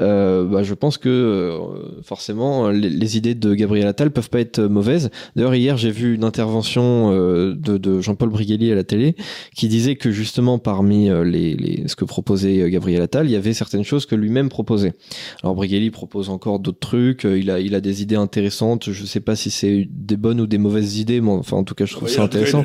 euh, 0.00 0.44
bah, 0.44 0.62
je 0.62 0.72
pense 0.74 0.96
que 0.96 1.08
euh, 1.10 2.00
forcément 2.02 2.70
les, 2.70 2.88
les 2.88 3.16
idées 3.18 3.34
de 3.34 3.54
Gabriel 3.54 3.86
Attal 3.86 4.10
peuvent 4.10 4.30
pas 4.30 4.40
être 4.40 4.60
mauvaises. 4.62 5.10
D'ailleurs 5.36 5.54
hier 5.54 5.76
j'ai 5.76 5.90
vu 5.90 6.14
une 6.14 6.24
intervention 6.24 7.10
euh, 7.12 7.54
de, 7.54 7.76
de 7.76 8.00
Jean-Paul 8.00 8.30
Briguelli 8.30 8.72
à 8.72 8.74
la 8.74 8.84
télé 8.84 9.14
qui 9.54 9.68
disait 9.68 9.96
que 9.96 10.10
justement 10.10 10.58
parmi 10.58 11.10
euh, 11.10 11.24
les, 11.24 11.54
les, 11.56 11.88
ce 11.88 11.94
que 11.96 12.04
proposait 12.06 12.62
euh, 12.62 12.68
Gabriel 12.70 13.02
Attal, 13.02 13.26
il 13.26 13.32
y 13.32 13.36
avait 13.36 13.52
certaines 13.52 13.84
choses 13.84 14.06
que 14.06 14.14
lui-même 14.14 14.48
proposait. 14.48 14.94
Alors 15.42 15.54
Briguelli 15.54 15.90
propose 15.90 16.30
encore 16.30 16.58
d'autres 16.58 16.80
trucs, 16.80 17.26
euh, 17.26 17.38
il 17.38 17.50
a, 17.50 17.60
il 17.60 17.74
a 17.74 17.80
des 17.82 18.00
idées 18.02 18.16
intéressantes, 18.16 18.90
je 18.90 19.04
sais 19.04 19.20
pas 19.20 19.36
si 19.36 19.50
c'est 19.50 19.86
des 19.90 20.16
bonnes 20.16 20.40
ou 20.40 20.46
des 20.46 20.58
mauvaises 20.58 20.98
idées, 20.98 21.20
mais 21.20 21.30
enfin 21.32 21.58
en 21.58 21.64
tout 21.64 21.74
cas 21.74 21.84
je 21.84 21.92
trouve 21.92 22.08
ça 22.08 22.22
intéressant. 22.22 22.64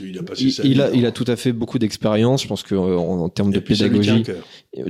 il 0.00 0.18
a 0.18 0.22
passé 0.22 0.44
Il, 0.44 0.52
sa 0.52 0.64
il 0.64 0.74
vie 0.74 0.80
a, 0.82 0.88
dans- 0.90 0.94
il 0.98 1.06
a 1.06 1.12
tout 1.12 1.24
à 1.28 1.36
fait 1.36 1.52
beaucoup 1.52 1.78
d'expérience. 1.78 2.42
Je 2.42 2.48
pense 2.48 2.62
que 2.62 2.74
euh, 2.74 2.96
en, 2.98 3.20
en 3.20 3.28
termes 3.30 3.52
de 3.52 3.58
Et 3.58 3.60
pédagogie, 3.62 4.22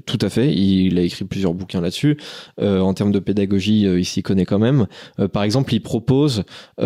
tout 0.06 0.18
à 0.20 0.28
fait. 0.28 0.52
Il, 0.52 0.98
a 0.98 1.02
écrit 1.02 1.24
plusieurs 1.24 1.54
bouquins 1.54 1.67
là-dessus. 1.74 2.16
Euh, 2.60 2.80
en 2.80 2.94
termes 2.94 3.12
de 3.12 3.18
pédagogie, 3.18 3.86
euh, 3.86 3.98
il 4.00 4.04
s'y 4.04 4.22
connaît 4.22 4.44
quand 4.46 4.58
même. 4.58 4.86
Euh, 5.20 5.28
par 5.28 5.42
exemple, 5.42 5.74
il 5.74 5.80
propose 5.80 6.44
une, 6.78 6.84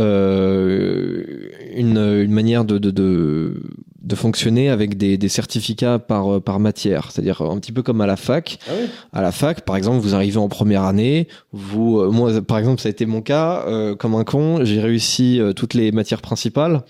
une 1.77 2.33
manière 2.33 2.65
de, 2.65 2.79
de, 2.79 2.91
de, 2.91 3.63
de 4.03 4.15
fonctionner 4.15 4.69
avec 4.69 4.97
des, 4.97 5.17
des 5.19 5.29
certificats 5.29 5.99
par, 5.99 6.41
par 6.43 6.61
matière. 6.61 7.11
C'est-à-dire 7.11 7.41
un 7.43 7.59
petit 7.59 7.73
peu 7.73 7.83
comme 7.83 8.01
à 8.01 8.07
la 8.07 8.17
fac. 8.17 8.59
Ah 8.69 8.73
oui 8.79 8.89
À 9.13 9.23
la 9.23 9.33
fac, 9.33 9.63
par 9.63 9.77
exemple, 9.77 9.99
vous 10.01 10.15
arrivez 10.15 10.39
en 10.39 10.49
première 10.49 10.83
année. 10.83 11.29
Vous, 11.53 12.11
moi, 12.11 12.41
par 12.43 12.59
exemple, 12.59 12.81
ça 12.81 12.89
a 12.89 12.91
été 12.91 13.07
mon 13.07 13.21
cas. 13.23 13.65
euh, 13.67 13.95
comme 13.95 14.15
un 14.15 14.25
con, 14.25 14.65
j'ai 14.65 14.81
réussi 14.81 15.41
euh, 15.41 15.53
toutes 15.53 15.75
les 15.75 15.93
matières 15.93 16.21
principales 16.21 16.83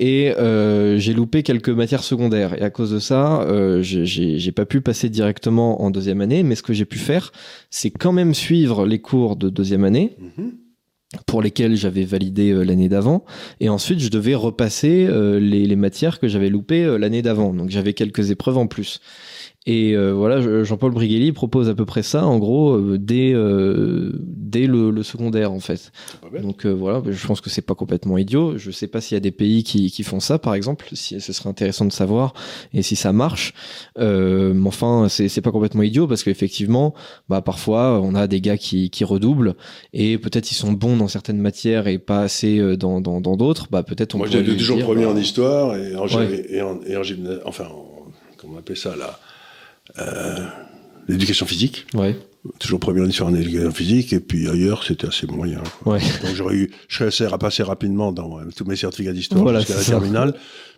et 0.00 0.32
euh, 0.38 0.98
j'ai 0.98 1.12
loupé 1.12 1.42
quelques 1.42 1.68
matières 1.68 2.02
secondaires. 2.02 2.54
Et 2.60 2.62
à 2.62 2.70
cause 2.70 2.90
de 2.90 2.98
ça, 2.98 3.42
euh, 3.42 3.82
j'ai- 3.82 4.52
pas 4.52 4.64
pu 4.64 4.80
passer 4.80 5.08
directement 5.10 5.82
en 5.82 5.90
deuxième 5.90 6.20
année. 6.22 6.42
Mais 6.42 6.54
ce 6.56 6.62
que 6.62 6.72
j'ai 6.72 6.86
pu 6.86 6.98
faire, 6.98 7.30
c'est 7.70 7.90
quand 7.90 8.12
même 8.12 8.32
suivre 8.34 8.86
les 8.86 8.98
cours 8.98 9.36
de 9.36 9.48
deuxième 9.50 9.84
année 9.84 10.16
Mhm. 10.18 10.52
pour 11.26 11.42
lesquels 11.42 11.76
j'avais 11.76 12.04
validé 12.04 12.50
euh, 12.50 12.62
l'année 12.64 12.88
d'avant. 12.88 13.24
Et 13.60 13.68
ensuite, 13.68 14.00
je 14.00 14.08
devais 14.10 14.34
repasser 14.34 15.06
euh, 15.08 15.38
les, 15.38 15.66
les 15.66 15.76
matières 15.76 16.18
que 16.18 16.28
j'avais 16.28 16.48
loupées 16.50 16.84
euh, 16.84 16.96
l'année 16.98 17.20
d'avant. 17.22 17.52
Donc 17.52 17.68
j'avais 17.70 17.92
quelques 17.92 18.30
épreuves 18.30 18.58
en 18.58 18.66
plus. 18.66 19.00
Et 19.66 19.94
euh, 19.94 20.12
voilà, 20.14 20.40
je- 20.40 20.64
Jean-Paul 20.64 20.90
Briguelli 20.92 21.32
propose 21.32 21.68
à 21.68 21.74
peu 21.74 21.84
près 21.84 22.02
ça, 22.02 22.24
en 22.24 22.38
gros, 22.38 22.72
euh, 22.76 22.96
dès, 22.98 23.32
euh, 23.34 24.10
dès 24.24 24.66
le, 24.66 24.90
le 24.90 25.02
secondaire, 25.02 25.52
en 25.52 25.60
fait. 25.60 25.92
Donc 26.42 26.64
euh, 26.64 26.70
voilà, 26.70 27.02
je 27.06 27.26
pense 27.26 27.42
que 27.42 27.50
c'est 27.50 27.60
pas 27.60 27.74
complètement 27.74 28.16
idiot. 28.16 28.56
Je 28.56 28.70
sais 28.70 28.86
pas 28.86 29.02
s'il 29.02 29.16
y 29.16 29.18
a 29.18 29.20
des 29.20 29.30
pays 29.32 29.62
qui, 29.62 29.90
qui 29.90 30.02
font 30.02 30.18
ça, 30.18 30.38
par 30.38 30.54
exemple. 30.54 30.86
Si, 30.94 31.20
ce 31.20 31.32
serait 31.34 31.50
intéressant 31.50 31.84
de 31.84 31.92
savoir 31.92 32.32
et 32.72 32.80
si 32.80 32.96
ça 32.96 33.12
marche. 33.12 33.52
Euh, 33.98 34.54
mais 34.54 34.68
enfin, 34.68 35.08
c'est 35.10 35.28
c'est 35.28 35.42
pas 35.42 35.52
complètement 35.52 35.82
idiot 35.82 36.06
parce 36.06 36.22
qu'effectivement, 36.24 36.94
bah 37.28 37.42
parfois 37.42 38.00
on 38.02 38.14
a 38.14 38.26
des 38.26 38.40
gars 38.40 38.56
qui, 38.56 38.88
qui 38.88 39.04
redoublent 39.04 39.56
et 39.92 40.16
peut-être 40.16 40.50
ils 40.50 40.54
sont 40.54 40.72
bons 40.72 40.96
dans 40.96 41.08
certaines 41.08 41.38
matières 41.38 41.86
et 41.86 41.98
pas 41.98 42.22
assez 42.22 42.76
dans 42.78 43.02
dans 43.02 43.20
dans 43.20 43.36
d'autres. 43.36 43.66
Bah 43.70 43.82
peut-être 43.82 44.14
on. 44.14 44.18
Moi, 44.18 44.26
j'étais 44.26 44.56
toujours 44.56 44.78
premier 44.80 45.04
bah, 45.04 45.10
en 45.10 45.16
histoire 45.18 45.76
et 45.76 45.94
en, 45.96 46.06
Ouais. 46.06 46.46
et 46.48 46.62
en, 46.62 46.80
et 46.86 46.96
en 46.96 47.02
gymna- 47.02 47.40
enfin, 47.44 47.64
en- 47.64 48.06
comment 48.38 48.54
on 48.54 48.58
appelle 48.58 48.78
ça 48.78 48.96
là? 48.96 49.18
L'éducation 51.08 51.46
physique. 51.46 51.86
Ouais. 51.94 52.16
Toujours 52.58 52.80
premier 52.80 53.00
en 53.02 53.06
histoire 53.06 53.28
en 53.30 53.34
éducation 53.34 53.70
physique 53.72 54.12
et 54.12 54.20
puis 54.20 54.48
ailleurs, 54.48 54.84
c'était 54.84 55.08
assez 55.08 55.26
moyen. 55.26 55.60
quoi. 55.82 55.94
Ouais. 55.94 56.00
Donc 56.22 56.34
j'aurais 56.34 56.54
eu, 56.56 56.70
je 56.88 57.10
serais 57.10 57.36
passé 57.38 57.62
rapidement 57.62 58.12
dans 58.12 58.38
euh, 58.38 58.44
tous 58.56 58.64
mes 58.64 58.76
certificats 58.76 59.12
d'histoire 59.12 59.42
Voilà, 59.42 59.58
jusqu'à 59.60 59.74
la 59.74 59.80
ça. 59.82 59.90
terminale. 59.92 60.34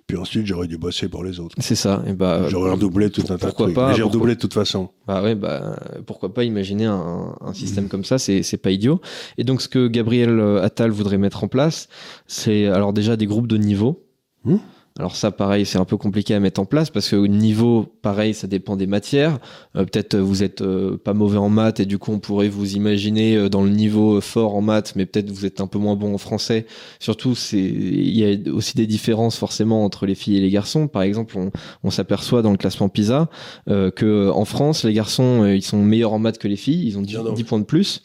Puis 0.08 0.16
ensuite, 0.16 0.46
j'aurais 0.46 0.66
dû 0.66 0.78
bosser 0.78 1.08
pour 1.08 1.22
les 1.22 1.38
autres. 1.38 1.54
C'est 1.60 1.76
ça. 1.76 2.02
Et 2.08 2.12
bah. 2.14 2.48
J'aurais 2.48 2.72
redoublé 2.72 3.10
tout 3.10 3.22
un 3.28 3.36
tas 3.38 3.50
de 3.50 3.52
trucs. 3.54 3.74
pas, 3.74 3.90
Mais 3.90 3.94
j'ai 3.94 4.02
redoublé 4.02 4.34
de 4.34 4.40
toute 4.40 4.52
façon. 4.54 4.88
Bah 5.06 5.22
ouais, 5.22 5.36
bah 5.36 5.78
pourquoi 6.06 6.34
pas 6.34 6.42
imaginer 6.42 6.86
un, 6.86 7.36
un 7.40 7.52
système 7.52 7.88
comme 7.88 8.04
ça, 8.04 8.18
c'est 8.18 8.42
c'est 8.42 8.56
pas 8.56 8.72
idiot. 8.72 9.00
Et 9.38 9.44
donc 9.44 9.62
ce 9.62 9.68
que 9.68 9.86
Gabriel 9.86 10.40
euh, 10.40 10.62
Attal 10.62 10.90
voudrait 10.90 11.18
mettre 11.18 11.44
en 11.44 11.48
place, 11.48 11.88
c'est 12.26 12.66
alors 12.66 12.92
déjà 12.92 13.16
des 13.16 13.26
groupes 13.26 13.46
de 13.46 13.56
niveau. 13.58 14.04
Hmm. 14.44 14.56
Alors 14.98 15.16
ça, 15.16 15.30
pareil, 15.30 15.64
c'est 15.64 15.78
un 15.78 15.86
peu 15.86 15.96
compliqué 15.96 16.34
à 16.34 16.40
mettre 16.40 16.60
en 16.60 16.66
place 16.66 16.90
parce 16.90 17.08
que 17.08 17.16
au 17.16 17.26
niveau, 17.26 17.86
pareil, 18.02 18.34
ça 18.34 18.46
dépend 18.46 18.76
des 18.76 18.86
matières. 18.86 19.38
Euh, 19.74 19.84
peut-être 19.84 20.14
euh, 20.14 20.20
vous 20.20 20.42
êtes 20.42 20.60
euh, 20.60 20.98
pas 20.98 21.14
mauvais 21.14 21.38
en 21.38 21.48
maths 21.48 21.80
et 21.80 21.86
du 21.86 21.98
coup 21.98 22.12
on 22.12 22.18
pourrait 22.18 22.50
vous 22.50 22.74
imaginer 22.74 23.36
euh, 23.36 23.48
dans 23.48 23.62
le 23.62 23.70
niveau 23.70 24.20
fort 24.20 24.54
en 24.54 24.60
maths, 24.60 24.92
mais 24.94 25.06
peut-être 25.06 25.30
vous 25.30 25.46
êtes 25.46 25.62
un 25.62 25.66
peu 25.66 25.78
moins 25.78 25.96
bon 25.96 26.14
en 26.14 26.18
français. 26.18 26.66
Surtout, 27.00 27.34
c'est 27.34 27.58
il 27.58 28.18
y 28.18 28.24
a 28.24 28.52
aussi 28.52 28.76
des 28.76 28.86
différences 28.86 29.36
forcément 29.36 29.84
entre 29.84 30.04
les 30.04 30.14
filles 30.14 30.36
et 30.36 30.40
les 30.40 30.50
garçons. 30.50 30.88
Par 30.88 31.02
exemple, 31.02 31.38
on, 31.38 31.50
on 31.84 31.90
s'aperçoit 31.90 32.42
dans 32.42 32.50
le 32.50 32.58
classement 32.58 32.90
PISA 32.90 33.30
euh, 33.68 33.90
que 33.90 34.30
en 34.30 34.44
France, 34.44 34.84
les 34.84 34.92
garçons 34.92 35.42
euh, 35.42 35.56
ils 35.56 35.62
sont 35.62 35.82
meilleurs 35.82 36.12
en 36.12 36.18
maths 36.18 36.38
que 36.38 36.48
les 36.48 36.56
filles, 36.56 36.86
ils 36.86 36.98
ont 36.98 37.02
10, 37.02 37.14
Bien 37.14 37.24
donc. 37.24 37.36
10 37.36 37.44
points 37.44 37.58
de 37.60 37.64
plus. 37.64 38.02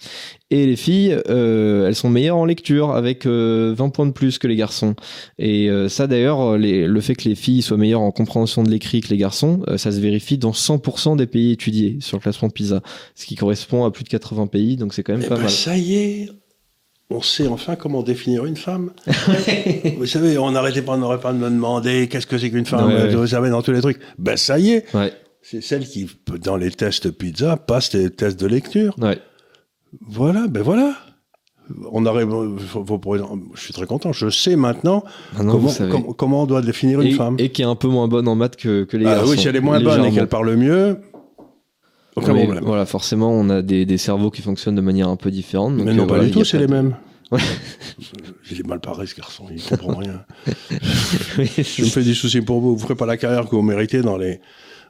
Et 0.50 0.66
les 0.66 0.78
filles, 0.78 1.10
elles 1.28 1.96
sont 1.96 2.10
meilleures 2.10 2.38
en 2.38 2.46
lecture 2.46 2.92
avec 2.92 3.26
20 3.26 3.76
points 3.90 4.06
de 4.06 4.12
plus 4.12 4.38
que 4.40 4.48
les 4.48 4.56
garçons. 4.56 4.96
Et 5.38 5.70
ça 5.90 6.08
d'ailleurs, 6.08 6.58
le 6.58 7.02
fait 7.02 7.16
que 7.16 7.28
les 7.28 7.36
filles 7.36 7.62
soient 7.62 7.78
meilleures 7.78 8.02
en 8.02 8.12
compréhension 8.12 8.64
de 8.64 8.70
l'écrit 8.70 9.02
que 9.02 9.10
les 9.10 9.18
garçons, 9.18 9.64
ça 9.76 9.92
se 9.92 10.00
vérifie 10.00 10.38
dans 10.38 10.52
100% 10.52 11.18
des 11.18 11.28
pays 11.28 11.52
étudiés 11.52 11.98
sur 12.00 12.18
le 12.18 12.22
classement 12.22 12.50
PISA, 12.50 12.82
ce 13.16 13.26
qui 13.26 13.36
correspond 13.36 13.84
à 13.86 13.92
plus 13.92 14.04
de 14.04 14.10
80 14.10 14.48
pays, 14.48 14.78
donc 14.78 14.94
c'est 14.94 15.04
quand 15.04 15.14
même 15.14 15.24
eh 15.26 15.28
pas 15.28 15.36
ben, 15.36 15.42
mal. 15.42 15.50
Ça 15.50 15.78
y 15.78 15.96
est, 15.96 16.30
on 17.10 17.22
sait 17.22 17.48
enfin 17.48 17.76
comment 17.76 18.04
définir 18.04 18.46
une 18.46 18.58
femme. 18.58 18.92
vous 19.98 20.06
savez, 20.06 20.38
on 20.38 20.52
n'arrêtait 20.52 20.82
pas, 20.82 20.94
on 20.94 20.98
n'aurait 20.98 21.20
pas 21.20 21.34
de 21.34 21.38
me 21.38 21.50
demander 21.50 22.08
qu'est-ce 22.08 22.28
que 22.28 22.38
c'est 22.38 22.50
qu'une 22.50 22.66
femme, 22.66 23.10
vous 23.12 23.28
savez, 23.28 23.50
dans 23.50 23.62
tous 23.62 23.72
les 23.72 23.82
trucs. 23.82 24.00
Ben 24.18 24.38
ça 24.38 24.60
y 24.60 24.72
est, 24.72 24.86
c'est 25.42 25.62
celle 25.62 25.88
qui, 25.88 26.10
dans 26.44 26.58
les 26.58 26.72
tests 26.72 27.10
pizza, 27.12 27.56
passe 27.56 27.94
les 27.94 28.10
tests 28.10 28.40
de 28.40 28.48
lecture. 28.48 28.96
Voilà, 30.02 30.48
ben 30.48 30.64
voilà. 30.64 30.94
On 31.92 32.06
arrive, 32.06 32.30
je 33.54 33.60
suis 33.60 33.74
très 33.74 33.86
content. 33.86 34.14
Je 34.14 34.30
sais 34.30 34.56
maintenant 34.56 35.04
ah 35.38 35.42
comment, 36.18 36.44
on 36.44 36.46
doit 36.46 36.62
définir 36.62 37.02
une 37.02 37.12
femme. 37.12 37.36
Et 37.40 37.50
qui 37.50 37.62
est 37.62 37.66
un 37.66 37.76
peu 37.76 37.90
moins 37.90 38.08
bonne 38.08 38.28
en 38.30 38.36
maths 38.36 38.56
que, 38.56 38.86
que 38.86 38.96
les 38.96 39.06
ah, 39.06 39.24
Oui, 39.26 39.38
si 39.38 39.48
elle 39.48 39.58
est 39.58 39.62
moins 39.62 39.82
bonne 39.82 40.06
et 40.06 40.12
qu'elle 40.12 40.28
parle 40.28 40.56
mieux, 40.56 41.02
aucun 42.18 42.34
problème. 42.34 42.64
Voilà, 42.64 42.86
forcément, 42.86 43.32
on 43.32 43.50
a 43.50 43.62
des, 43.62 43.86
des, 43.86 43.98
cerveaux 43.98 44.32
qui 44.32 44.42
fonctionnent 44.42 44.76
de 44.76 44.82
manière 44.82 45.08
un 45.08 45.18
peu 45.18 45.30
différente. 45.30 45.74
Mais 45.74 45.94
non, 45.94 46.08
pas 46.08 46.20
du 46.20 46.32
tout, 46.32 46.44
c'est 46.44 46.60
les 46.60 46.68
mêmes. 46.68 46.96
Ouais. 47.30 47.42
Il 48.50 48.62
est 48.62 48.66
mal 48.66 48.80
paré 48.80 49.06
ce 49.06 49.14
garçon, 49.14 49.48
il 49.52 49.62
comprend 49.62 49.98
rien. 49.98 50.24
je 50.78 51.82
me 51.82 51.88
fais 51.88 52.02
des 52.02 52.14
soucis 52.14 52.40
pour 52.40 52.62
vous. 52.62 52.78
Vous 52.78 52.82
ferez 52.82 52.96
pas 52.96 53.06
la 53.06 53.18
carrière 53.18 53.50
que 53.50 53.56
vous 53.58 53.62
méritez 53.62 54.02
dans 54.02 54.16
les 54.16 54.40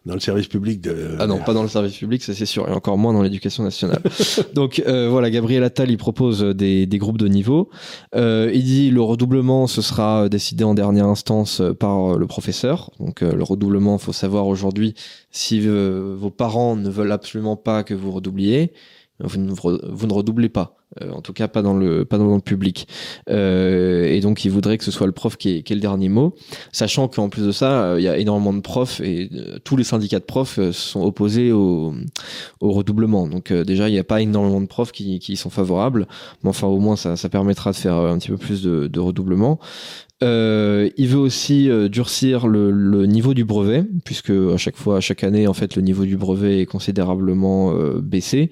dans 0.08 0.16
le 0.16 0.20
service 0.20 0.48
public 0.48 0.82
de... 0.82 1.16
Ah 1.20 1.28
non, 1.28 1.40
pas 1.40 1.54
dans 1.54 1.64
le 1.64 1.70
service 1.70 1.96
public, 1.96 2.24
ça 2.24 2.34
c'est 2.34 2.46
sûr, 2.46 2.68
et 2.68 2.72
encore 2.72 2.98
moins 2.98 3.14
dans 3.14 3.22
l'éducation 3.22 3.64
nationale. 3.64 4.02
Donc 4.54 4.82
euh, 4.88 5.10
voilà, 5.10 5.30
Gabriel 5.30 5.64
Attal, 5.64 5.92
il 5.92 5.98
propose 5.98 6.42
des, 6.42 6.88
des 6.88 6.98
groupes 6.98 7.18
de 7.18 7.28
niveau. 7.28 7.70
Euh, 8.16 8.50
il 8.54 8.64
dit 8.64 8.90
le 8.90 9.02
redoublement, 9.02 9.68
ce 9.68 9.82
sera 9.82 10.30
décidé 10.30 10.64
en 10.64 10.74
dernière 10.74 11.06
instance 11.06 11.62
par 11.80 12.18
le 12.18 12.28
professeur. 12.28 12.92
Donc 13.00 13.22
euh, 13.22 13.34
le 13.34 13.44
redoublement, 13.44 13.98
faut 13.98 14.14
savoir 14.14 14.48
aujourd'hui 14.48 14.94
si 15.32 15.62
euh, 15.66 16.16
vos 16.18 16.32
parents 16.32 16.76
ne 16.76 16.90
veulent 16.90 17.12
absolument 17.12 17.58
pas 17.58 17.84
que 17.84 17.94
vous 17.94 18.12
redoubliez, 18.12 18.74
vous 19.20 19.40
ne, 19.40 19.52
vous 19.52 20.08
ne 20.08 20.14
redoublez 20.14 20.50
pas. 20.50 20.77
Euh, 21.02 21.12
en 21.12 21.22
tout 21.22 21.34
cas 21.34 21.48
pas 21.48 21.62
dans 21.62 21.74
le 21.74 22.06
pas 22.06 22.18
dans 22.18 22.36
le 22.36 22.42
public. 22.42 22.88
Euh, 23.30 24.06
et 24.06 24.20
donc 24.20 24.46
il 24.46 24.52
voudrait 24.52 24.78
que 24.78 24.84
ce 24.84 24.92
soit 24.92 25.08
le 25.08 25.14
prof 25.14 25.38
qui 25.38 25.58
ait, 25.58 25.64
qui 25.64 25.74
ait 25.74 25.76
le 25.76 25.82
dernier 25.82 26.10
mot, 26.10 26.36
sachant 26.72 27.08
qu'en 27.08 27.30
plus 27.30 27.46
de 27.46 27.52
ça, 27.52 27.84
euh, 27.84 28.00
il 28.00 28.04
y 28.04 28.08
a 28.08 28.18
énormément 28.18 28.54
de 28.54 28.62
profs 28.62 29.02
et 29.02 29.30
tous 29.64 29.78
les 29.78 29.84
syndicats 29.84 30.20
de 30.20 30.26
profs 30.26 30.60
sont 30.72 31.02
opposés 31.02 31.52
au, 31.52 31.94
au 32.62 32.72
redoublement. 32.72 33.28
Donc 33.28 33.52
déjà 33.54 33.90
il 33.90 33.94
n'y 33.94 34.00
a 34.00 34.04
pas 34.04 34.22
énormément 34.22 34.62
de 34.62 34.68
profs 34.68 34.92
qui, 34.92 35.20
qui 35.20 35.36
sont 35.36 35.50
favorables, 35.50 36.08
mais 36.44 36.50
enfin 36.50 36.68
au 36.68 36.80
moins 36.80 36.96
ça, 36.96 37.16
ça 37.16 37.30
permettra 37.30 37.72
de 37.72 37.78
faire 37.78 37.96
un 37.96 38.18
petit 38.18 38.30
peu 38.30 38.38
plus 38.38 38.64
de, 38.64 38.88
de 38.88 39.00
redoublement. 39.00 39.60
Euh, 40.24 40.90
il 40.98 41.10
veut 41.10 41.20
aussi 41.20 41.70
euh, 41.70 41.90
durcir 41.90 42.48
le, 42.48 43.06
niveau 43.06 43.34
du 43.34 43.46
brevet, 43.46 43.84
puisque 44.04 44.32
à 44.32 44.58
chaque 44.58 44.76
fois, 44.76 44.98
à 44.98 45.00
chaque 45.00 45.24
année, 45.24 45.48
en 45.48 45.54
fait, 45.54 45.76
le 45.76 45.82
niveau 45.82 46.06
du 46.06 46.18
brevet 46.18 46.62
est 46.62 46.66
considérablement 46.66 47.72
euh, 47.74 48.02
baissé 48.02 48.50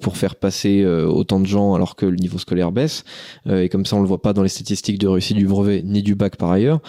pour 0.00 0.16
faire 0.16 0.36
passer 0.36 0.84
autant 0.86 1.40
de 1.40 1.46
gens 1.46 1.74
alors 1.74 1.96
que 1.96 2.06
le 2.06 2.16
niveau 2.16 2.38
scolaire 2.38 2.72
baisse. 2.72 3.04
et 3.48 3.68
comme 3.68 3.86
ça, 3.86 3.96
on 3.96 4.00
le 4.00 4.08
voit 4.08 4.22
pas 4.22 4.32
dans 4.32 4.42
les 4.42 4.48
statistiques 4.48 4.98
de 4.98 5.08
réussite 5.08 5.36
du 5.36 5.46
brevet 5.46 5.82
ni 5.84 6.02
du 6.02 6.14
bac 6.14 6.36
par 6.36 6.50
ailleurs. 6.50 6.80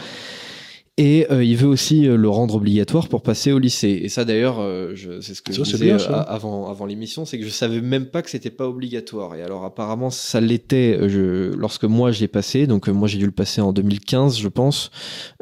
Et 1.00 1.28
euh, 1.30 1.44
il 1.44 1.56
veut 1.58 1.68
aussi 1.68 2.08
euh, 2.08 2.18
le 2.18 2.28
rendre 2.28 2.56
obligatoire 2.56 3.08
pour 3.08 3.22
passer 3.22 3.52
au 3.52 3.60
lycée. 3.60 4.00
Et 4.02 4.10
ça 4.10 4.26
d'ailleurs, 4.26 4.60
euh, 4.60 4.96
c'est 5.22 5.36
ce 5.36 5.44
que 5.44 5.54
je 5.54 5.62
disais 5.62 5.92
avant, 5.92 6.72
avant 6.72 6.86
l'émission, 6.88 7.24
c'est 7.24 7.38
que 7.38 7.46
je 7.46 7.52
savais 7.52 7.82
même 7.82 8.08
pas 8.08 8.24
que 8.24 8.32
c'était 8.32 8.50
pas 8.50 8.68
obligatoire. 8.68 9.36
Et 9.36 9.44
alors 9.44 9.64
apparemment 9.64 10.10
ça 10.10 10.42
l'était 10.42 10.98
je, 11.08 11.54
lorsque 11.56 11.84
moi 11.84 12.10
j'ai 12.12 12.28
passé. 12.28 12.66
Donc 12.66 12.88
moi 12.88 13.08
j'ai 13.08 13.20
dû 13.20 13.28
le 13.28 13.32
passer 13.32 13.62
en 13.62 13.74
2015, 13.74 14.40
je 14.40 14.48
pense. 14.48 14.90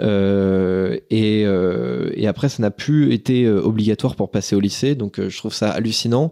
et, 0.02 1.42
et 1.42 2.28
après 2.28 2.50
ça 2.50 2.62
n'a 2.62 2.72
plus 2.72 3.14
été 3.14 3.48
obligatoire 3.48 4.18
pour 4.18 4.32
passer 4.32 4.58
au 4.58 4.60
lycée. 4.60 4.96
Donc 4.96 5.26
je 5.26 5.38
trouve 5.38 5.54
ça 5.54 5.72
hallucinant 5.72 6.32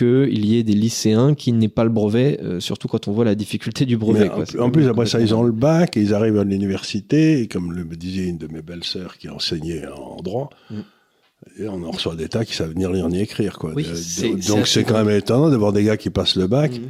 qu'il 0.00 0.46
y 0.46 0.58
ait 0.58 0.62
des 0.62 0.72
lycéens 0.72 1.34
qui 1.34 1.52
n'aient 1.52 1.68
pas 1.68 1.84
le 1.84 1.90
brevet, 1.90 2.40
euh, 2.42 2.60
surtout 2.60 2.88
quand 2.88 3.08
on 3.08 3.12
voit 3.12 3.24
la 3.24 3.34
difficulté 3.34 3.84
du 3.84 3.96
brevet. 3.96 4.30
En, 4.58 4.70
plus, 4.70 4.88
après 4.88 5.06
ça, 5.06 5.20
ils 5.20 5.34
ont 5.34 5.42
le 5.42 5.52
bac, 5.52 5.96
et 5.96 6.00
ils 6.00 6.14
arrivent 6.14 6.38
à 6.38 6.44
l'université, 6.44 7.40
et 7.40 7.48
comme 7.48 7.72
le, 7.72 7.84
me 7.84 7.96
disait 7.96 8.24
une 8.24 8.38
de 8.38 8.46
mes 8.46 8.62
belles-sœurs 8.62 9.18
qui 9.18 9.28
enseignait 9.28 9.86
en 9.86 10.16
droit, 10.22 10.50
mm. 10.70 10.80
et 11.58 11.68
on 11.68 11.82
en 11.84 11.90
reçoit 11.90 12.14
des 12.14 12.28
tas 12.28 12.44
qui 12.44 12.54
savent 12.54 12.74
ni 12.74 12.90
lire 12.90 13.08
ni 13.08 13.20
écrire. 13.20 13.58
Quoi. 13.58 13.72
donc 13.72 14.66
c'est 14.66 14.84
quand 14.84 15.04
même 15.04 15.16
étonnant 15.16 15.50
d'avoir 15.50 15.72
des 15.72 15.84
gars 15.84 15.96
qui 15.96 16.10
passent 16.10 16.36
le 16.36 16.46
bac. 16.46 16.72
Mm. 16.72 16.88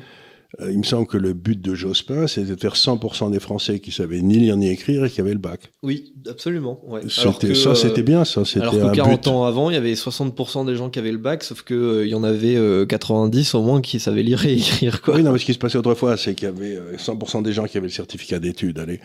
Euh, 0.59 0.73
il 0.73 0.79
me 0.79 0.83
semble 0.83 1.07
que 1.07 1.17
le 1.17 1.33
but 1.33 1.61
de 1.61 1.75
Jospin, 1.75 2.27
c'était 2.27 2.55
de 2.55 2.61
faire 2.61 2.75
100% 2.75 3.31
des 3.31 3.39
Français 3.39 3.79
qui 3.79 3.93
savaient 3.93 4.21
ni 4.21 4.39
lire 4.39 4.57
ni 4.57 4.69
écrire 4.69 5.05
et 5.05 5.11
qui 5.11 5.21
avaient 5.21 5.33
le 5.33 5.39
bac. 5.39 5.71
Oui, 5.83 6.13
absolument. 6.29 6.81
Ouais. 6.87 7.03
ça, 7.09 7.75
c'était 7.75 8.03
bien. 8.03 8.25
Ça, 8.25 8.43
alors 8.57 8.73
que 8.73 8.95
40 8.95 9.27
ans 9.29 9.45
avant, 9.45 9.71
il 9.71 9.75
y 9.75 9.77
avait 9.77 9.93
60% 9.93 10.67
des 10.67 10.75
gens 10.75 10.91
qui 10.91 10.99
avaient 10.99 11.13
le 11.13 11.19
bac, 11.19 11.45
sauf 11.45 11.63
qu'il 11.63 11.77
euh, 11.77 12.05
il 12.05 12.11
y 12.11 12.15
en 12.15 12.25
avait 12.25 12.57
90 12.89 13.55
euh, 13.55 13.59
au 13.59 13.63
moins 13.63 13.81
qui 13.81 14.01
savaient 14.01 14.25
lire 14.25 14.45
et 14.45 14.53
écrire. 14.55 15.03
Quoi. 15.03 15.15
Oui, 15.15 15.23
non, 15.23 15.33
mais 15.33 15.39
ce 15.39 15.45
qui 15.45 15.55
se 15.55 15.59
passait 15.59 15.79
autrefois, 15.79 16.17
c'est 16.17 16.35
qu'il 16.35 16.47
y 16.47 16.49
avait 16.49 16.79
100% 16.97 17.43
des 17.43 17.53
gens 17.53 17.67
qui 17.67 17.79
avaient 17.79 17.87
le 17.87 17.93
certificat 17.93 18.41
d'études, 18.41 18.79
allez, 18.81 19.01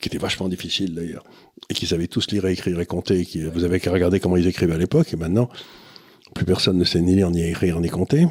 qui 0.00 0.08
était 0.08 0.18
vachement 0.18 0.48
difficile 0.48 0.94
d'ailleurs, 0.94 1.24
et 1.70 1.74
qui 1.74 1.86
savaient 1.86 2.08
tous 2.08 2.30
lire, 2.30 2.44
écrire 2.44 2.78
et 2.78 2.86
compter. 2.86 3.24
Qui, 3.24 3.44
vous 3.44 3.64
avez 3.64 3.80
qu'à 3.80 3.90
regarder 3.90 4.20
comment 4.20 4.36
ils 4.36 4.46
écrivaient 4.46 4.74
à 4.74 4.78
l'époque, 4.78 5.14
et 5.14 5.16
maintenant, 5.16 5.48
plus 6.34 6.44
personne 6.44 6.76
ne 6.76 6.84
sait 6.84 7.00
ni 7.00 7.14
lire, 7.14 7.30
ni 7.30 7.42
écrire, 7.42 7.80
ni 7.80 7.88
compter. 7.88 8.26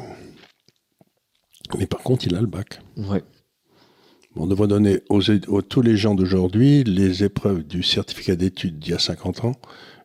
Mais 1.78 1.86
par 1.86 2.00
contre, 2.00 2.26
il 2.26 2.34
a 2.34 2.40
le 2.40 2.46
bac. 2.46 2.80
Ouais. 2.96 3.22
On 4.36 4.46
devrait 4.46 4.68
donner 4.68 5.00
aux, 5.08 5.20
tous 5.62 5.82
les 5.82 5.96
gens 5.96 6.14
d'aujourd'hui 6.14 6.84
les 6.84 7.24
épreuves 7.24 7.64
du 7.64 7.82
certificat 7.82 8.36
d'études 8.36 8.78
d'il 8.78 8.92
y 8.92 8.94
a 8.94 8.98
50 8.98 9.44
ans. 9.44 9.52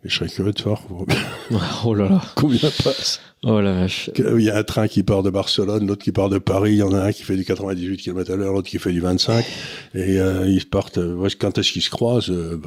Et 0.03 0.09
je 0.09 0.17
serais 0.17 0.29
curieux 0.29 0.51
de 0.51 0.61
voir. 0.61 0.83
oh 1.85 1.93
là 1.93 2.09
là. 2.09 2.21
Combien 2.35 2.69
passe 2.83 3.21
Oh 3.43 3.61
la 3.61 3.73
vache. 3.73 4.09
Il 4.17 4.41
y 4.41 4.49
a 4.49 4.57
un 4.57 4.63
train 4.63 4.87
qui 4.87 5.03
part 5.03 5.21
de 5.21 5.29
Barcelone, 5.29 5.85
l'autre 5.85 6.03
qui 6.03 6.11
part 6.11 6.29
de 6.29 6.39
Paris. 6.39 6.73
Il 6.73 6.77
y 6.77 6.83
en 6.83 6.93
a 6.93 7.03
un 7.03 7.11
qui 7.11 7.21
fait 7.21 7.35
du 7.35 7.45
98 7.45 7.97
km 7.97 8.31
à 8.31 8.35
l'heure, 8.35 8.53
l'autre 8.53 8.67
qui 8.67 8.79
fait 8.79 8.91
du 8.91 9.01
25. 9.01 9.45
Et 9.93 10.19
euh, 10.19 10.47
ils 10.47 10.67
partent. 10.67 10.97
Euh, 10.97 11.29
quand 11.39 11.57
est-ce 11.59 11.71
qu'ils 11.71 11.83
se 11.83 11.91
croisent 11.91 12.31
euh, 12.31 12.59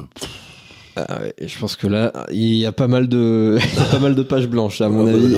ah 0.95 1.21
je 1.41 1.59
pense 1.59 1.75
que 1.75 1.87
là, 1.87 2.27
il 2.31 2.55
y 2.55 2.65
a 2.65 2.71
pas 2.71 2.87
mal 2.87 3.07
de, 3.07 3.57
pas 3.91 3.99
mal 3.99 4.15
de 4.15 4.23
pages 4.23 4.47
blanches, 4.47 4.81
à 4.81 4.89
mon 4.89 5.07
ah, 5.07 5.11
avis. 5.11 5.35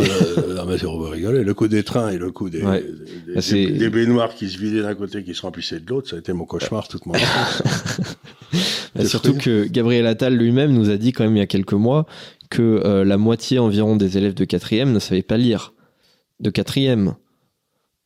non, 0.56 0.66
mais 0.66 0.84
on 0.86 1.00
va 1.00 1.10
rigoler. 1.10 1.44
Le 1.44 1.54
coup 1.54 1.68
des 1.68 1.84
trains 1.84 2.10
et 2.10 2.18
le 2.18 2.32
coup 2.32 2.50
des, 2.50 2.62
des, 2.62 3.90
baignoires 3.90 4.34
qui 4.34 4.50
se 4.50 4.58
vidaient 4.58 4.82
d'un 4.82 4.96
côté, 4.96 5.24
qui 5.24 5.34
se 5.36 5.42
remplissaient 5.42 5.80
de 5.80 5.90
l'autre, 5.90 6.10
ça 6.10 6.16
a 6.16 6.20
été 6.20 6.34
mon 6.34 6.46
cauchemar 6.46 6.88
toute 6.88 7.06
mon 7.06 7.14
bah, 8.96 9.06
Surtout 9.06 9.34
que 9.34 9.66
Gabriel 9.68 10.08
Attal 10.08 10.36
lui-même 10.36 10.74
nous 10.74 10.90
a 10.90 10.98
dit 10.98 11.12
quand 11.12 11.24
même 11.24 11.36
il 11.36 11.40
y 11.40 11.44
a 11.44 11.48
quelques 11.48 11.74
mois 11.74 12.06
que 12.50 12.82
euh, 12.84 13.04
la 13.04 13.18
moitié 13.18 13.60
environ 13.60 13.96
des 13.96 14.18
élèves 14.18 14.34
de 14.34 14.46
quatrième 14.46 14.92
ne 14.92 15.00
savaient 15.00 15.22
pas 15.22 15.38
lire. 15.38 15.74
De 16.40 16.50
quatrième. 16.50 17.16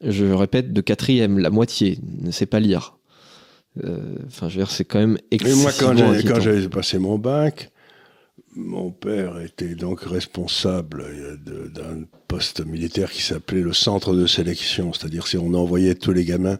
Je 0.01 0.25
répète, 0.25 0.73
de 0.73 0.81
quatrième, 0.81 1.39
la 1.39 1.49
moitié 1.49 1.97
ne 2.21 2.31
sait 2.31 2.45
pas 2.45 2.59
lire. 2.59 2.97
Euh, 3.83 4.15
enfin, 4.27 4.47
je 4.49 4.55
veux 4.57 4.63
dire, 4.63 4.71
c'est 4.71 4.85
quand 4.85 4.99
même 4.99 5.17
excessivement 5.31 5.69
Et 5.69 5.93
moi, 5.93 6.15
quand 6.23 6.39
j'avais 6.39 6.67
passé 6.69 6.97
mon 6.97 7.17
bac, 7.17 7.71
mon 8.55 8.91
père 8.91 9.39
était 9.41 9.75
donc 9.75 10.01
responsable 10.01 11.05
euh, 11.07 11.37
d'un 11.67 12.05
poste 12.27 12.65
militaire 12.65 13.11
qui 13.11 13.21
s'appelait 13.21 13.61
le 13.61 13.73
centre 13.73 14.15
de 14.15 14.25
sélection, 14.25 14.93
c'est-à-dire 14.93 15.27
si 15.27 15.37
on 15.37 15.53
envoyait 15.53 15.95
tous 15.95 16.13
les 16.13 16.25
gamins 16.25 16.57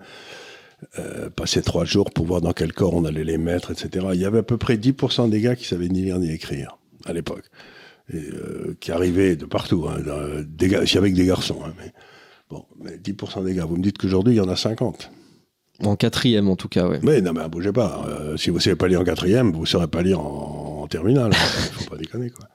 euh, 1.00 1.30
passer 1.30 1.62
trois 1.62 1.86
jours 1.86 2.12
pour 2.12 2.26
voir 2.26 2.42
dans 2.42 2.52
quel 2.52 2.74
corps 2.74 2.94
on 2.94 3.06
allait 3.06 3.24
les 3.24 3.38
mettre, 3.38 3.72
etc. 3.72 4.08
Il 4.14 4.20
y 4.20 4.26
avait 4.26 4.40
à 4.40 4.44
peu 4.44 4.58
près 4.58 4.76
10% 4.76 5.30
des 5.30 5.42
gars 5.42 5.56
qui 5.56 5.66
savaient 5.66 5.88
ni 5.88 6.02
lire 6.02 6.20
ni 6.20 6.32
écrire 6.32 6.78
à 7.06 7.14
l'époque, 7.14 7.46
et 8.14 8.18
euh, 8.18 8.76
qui 8.80 8.92
arrivaient 8.92 9.36
de 9.36 9.46
partout, 9.46 9.88
hein, 9.88 9.98
des 10.46 10.98
avec 10.98 11.14
des 11.14 11.26
garçons. 11.26 11.60
Hein, 11.66 11.74
mais 11.78 11.94
bon, 12.50 12.66
mais 12.82 12.98
10% 12.98 13.46
des 13.46 13.54
gars. 13.54 13.66
Vous 13.66 13.78
me 13.78 13.84
dites 13.84 13.98
qu'aujourd'hui 13.98 14.34
il 14.34 14.38
y 14.38 14.42
en 14.42 14.50
a 14.50 14.56
50. 14.56 15.12
En 15.84 15.96
quatrième, 15.96 16.48
en 16.48 16.56
tout 16.56 16.70
cas, 16.70 16.88
oui. 16.88 16.98
Mais 17.04 17.22
non, 17.22 17.34
mais 17.34 17.48
bougez 17.50 17.74
pas. 17.74 18.06
Euh, 18.08 18.38
si 18.38 18.50
vous 18.50 18.58
ne 18.58 18.62
savez 18.62 18.76
pas 18.76 18.88
lire 18.88 19.02
en 19.02 19.04
quatrième, 19.04 19.52
vous 19.52 19.62
ne 19.62 19.66
saurez 19.66 19.88
pas 19.88 20.02
lire 20.02 20.20
en, 20.20 20.82
en 20.84 20.88
terminale. 20.88 21.32
Il 21.34 21.36
faut 21.84 21.90
pas 21.90 21.98
déconner, 21.98 22.30
quoi. 22.30 22.48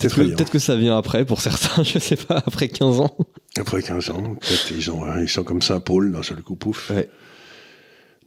Peut-être 0.00 0.50
que, 0.50 0.58
ça 0.58 0.76
vient 0.76 0.96
après, 0.96 1.24
pour 1.24 1.40
certains, 1.40 1.82
je 1.84 1.98
sais 1.98 2.16
pas, 2.16 2.42
après 2.44 2.68
15 2.68 3.00
ans. 3.00 3.16
Après 3.58 3.82
15 3.82 4.10
ans, 4.10 4.36
peut-être 4.40 4.72
ils, 4.72 4.90
ont, 4.90 5.04
ils 5.20 5.28
sont 5.28 5.44
comme 5.44 5.62
Saint-Paul, 5.62 6.12
d'un 6.12 6.22
seul 6.22 6.42
coup, 6.42 6.56
pouf. 6.56 6.90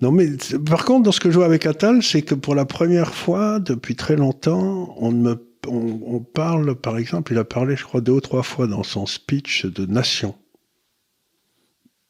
Non, 0.02 0.12
mais 0.12 0.28
par 0.66 0.86
contre, 0.86 1.04
dans 1.04 1.12
ce 1.12 1.20
que 1.20 1.32
je 1.32 1.36
vois 1.36 1.46
avec 1.46 1.66
Attal, 1.66 2.04
c'est 2.04 2.22
que 2.22 2.36
pour 2.36 2.56
la 2.56 2.66
première 2.66 3.14
fois, 3.14 3.60
depuis 3.60 3.96
très 3.96 4.16
longtemps, 4.16 4.96
on 4.98 5.12
me 5.12 5.36
on 5.68 6.20
parle, 6.20 6.76
par 6.76 6.96
exemple, 6.96 7.32
il 7.32 7.40
a 7.40 7.44
parlé, 7.44 7.76
je 7.76 7.84
crois, 7.84 8.00
deux 8.00 8.12
ou 8.12 8.22
trois 8.22 8.44
fois 8.44 8.68
dans 8.68 8.84
son 8.84 9.08
speech 9.08 9.66
de 9.66 9.88
nation 9.88 10.36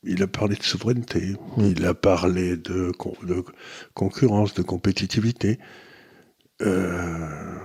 il 0.06 0.24
a 0.24 0.28
parlé 0.28 0.56
de 0.56 0.64
souveraineté, 0.64 1.36
il 1.58 1.86
a 1.86 1.94
parlé 1.94 2.58
de, 2.58 2.92
concurrence, 3.94 4.54
de 4.54 4.62
compétitivité. 4.62 5.60
Euh, 6.62 7.56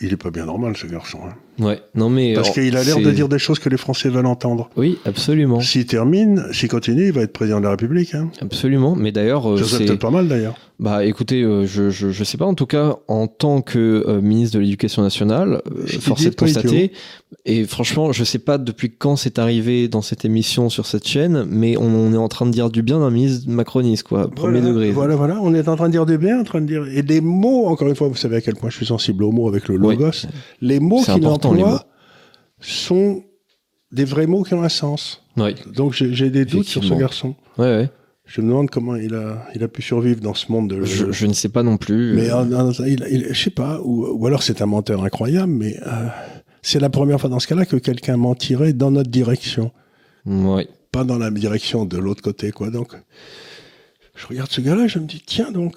il 0.00 0.12
est 0.12 0.16
pas 0.16 0.30
bien 0.30 0.46
normal, 0.46 0.76
ce 0.76 0.86
garçon. 0.86 1.20
hein. 1.26 1.36
Ouais, 1.60 1.80
non 1.94 2.08
mais. 2.08 2.34
Parce 2.34 2.50
qu'il 2.50 2.76
a 2.76 2.82
l'air 2.82 2.98
de 2.98 3.10
dire 3.10 3.28
des 3.28 3.38
choses 3.38 3.58
que 3.58 3.68
les 3.68 3.76
Français 3.76 4.08
veulent 4.08 4.26
entendre. 4.26 4.70
Oui, 4.76 4.98
absolument. 5.04 5.60
S'il 5.60 5.86
termine, 5.86 6.44
s'il 6.52 6.68
continue, 6.68 7.06
il 7.06 7.12
va 7.12 7.22
être 7.22 7.32
président 7.32 7.58
de 7.58 7.64
la 7.64 7.70
République. 7.70 8.14
Hein. 8.14 8.30
Absolument. 8.40 8.96
Mais 8.96 9.12
d'ailleurs, 9.12 9.48
euh, 9.50 9.58
Ça 9.58 9.64
serait 9.64 9.78
c'est. 9.78 9.84
peut-être 9.86 10.00
pas 10.00 10.10
mal 10.10 10.26
d'ailleurs. 10.26 10.54
Bah 10.80 11.04
écoutez, 11.04 11.42
euh, 11.42 11.66
je, 11.66 11.90
je, 11.90 12.08
je 12.08 12.24
sais 12.24 12.38
pas, 12.38 12.46
en 12.46 12.54
tout 12.54 12.64
cas, 12.64 12.96
en 13.06 13.26
tant 13.26 13.60
que 13.60 14.02
euh, 14.08 14.22
ministre 14.22 14.56
de 14.56 14.62
l'Éducation 14.62 15.02
nationale, 15.02 15.60
euh, 15.70 15.86
force 16.00 16.24
est 16.24 16.30
de 16.30 16.34
constater, 16.36 16.92
et 17.44 17.64
franchement, 17.64 18.12
je 18.12 18.24
sais 18.24 18.38
pas 18.38 18.56
depuis 18.56 18.90
quand 18.90 19.16
c'est 19.16 19.38
arrivé 19.38 19.88
dans 19.88 20.00
cette 20.00 20.24
émission 20.24 20.70
sur 20.70 20.86
cette 20.86 21.06
chaîne, 21.06 21.44
mais 21.50 21.76
on, 21.76 21.82
on 21.84 22.14
est 22.14 22.16
en 22.16 22.28
train 22.28 22.46
de 22.46 22.50
dire 22.50 22.70
du 22.70 22.80
bien 22.82 22.98
d'un 23.00 23.10
ministre 23.10 23.50
macroniste, 23.50 24.04
quoi, 24.04 24.30
premier 24.30 24.62
degré. 24.62 24.90
Voilà, 24.90 25.16
voilà. 25.16 25.38
On 25.42 25.52
est 25.54 25.68
en 25.68 25.76
train 25.76 25.88
de 25.88 25.92
dire 25.92 26.06
des 26.06 26.16
biens, 26.16 26.40
en 26.40 26.44
train 26.44 26.62
de 26.62 26.66
dire. 26.66 26.86
Et 26.94 27.02
des 27.02 27.20
mots, 27.20 27.66
encore 27.66 27.88
une 27.88 27.94
fois, 27.96 28.08
vous 28.08 28.16
savez 28.16 28.36
à 28.36 28.40
quel 28.40 28.54
point 28.54 28.70
je 28.70 28.76
suis 28.76 28.86
sensible 28.86 29.22
aux 29.24 29.32
mots 29.32 29.48
avec 29.48 29.68
le 29.68 29.74
Oui. 29.78 29.96
logos. 29.96 30.26
Les 30.62 30.80
mots 30.80 31.02
C'est 31.04 31.12
qu'il 31.12 31.24
les 31.54 31.62
mots. 31.72 31.78
sont 32.60 33.24
des 33.92 34.04
vrais 34.04 34.26
mots 34.26 34.42
qui 34.42 34.54
ont 34.54 34.62
un 34.62 34.68
sens. 34.68 35.22
Donc 35.74 35.92
j'ai 35.92 36.30
des 36.30 36.44
doutes 36.44 36.66
sur 36.66 36.82
ce 36.84 36.88
garçon. 37.00 37.34
ouais, 37.58 37.64
ouais. 37.66 37.90
Je 38.26 38.40
me 38.42 38.46
demande 38.46 38.70
comment 38.70 38.94
il 38.94 39.12
a, 39.16 39.44
il 39.56 39.62
a 39.64 39.66
pu 39.66 39.82
survivre 39.82 40.20
dans 40.20 40.34
ce 40.34 40.52
monde 40.52 40.70
de. 40.70 40.84
Je, 40.84 41.10
je 41.10 41.26
ne 41.26 41.32
sais 41.32 41.48
pas 41.48 41.64
non 41.64 41.76
plus. 41.78 42.14
Mais 42.14 42.30
euh, 42.30 42.70
il, 42.86 43.04
il- 43.10 43.26
je 43.34 43.42
sais 43.42 43.50
pas, 43.50 43.80
ou, 43.82 44.06
ou 44.06 44.24
alors 44.28 44.44
c'est 44.44 44.62
un 44.62 44.66
menteur 44.66 45.02
incroyable, 45.02 45.50
mais 45.52 45.76
euh, 45.84 46.06
c'est 46.62 46.78
la 46.78 46.90
première 46.90 47.20
fois 47.20 47.28
dans 47.28 47.40
ce 47.40 47.48
cas-là 47.48 47.66
que 47.66 47.74
quelqu'un 47.74 48.16
mentirait 48.16 48.72
dans 48.72 48.92
notre 48.92 49.10
direction, 49.10 49.72
pas 50.92 51.02
dans 51.02 51.18
la 51.18 51.32
direction 51.32 51.86
de 51.86 51.98
l'autre 51.98 52.22
côté, 52.22 52.52
quoi. 52.52 52.70
Donc, 52.70 52.92
je 54.14 54.26
regarde 54.28 54.50
ce 54.52 54.60
gars-là, 54.60 54.86
je 54.86 55.00
me 55.00 55.06
dis, 55.06 55.20
tiens 55.26 55.50
donc, 55.50 55.74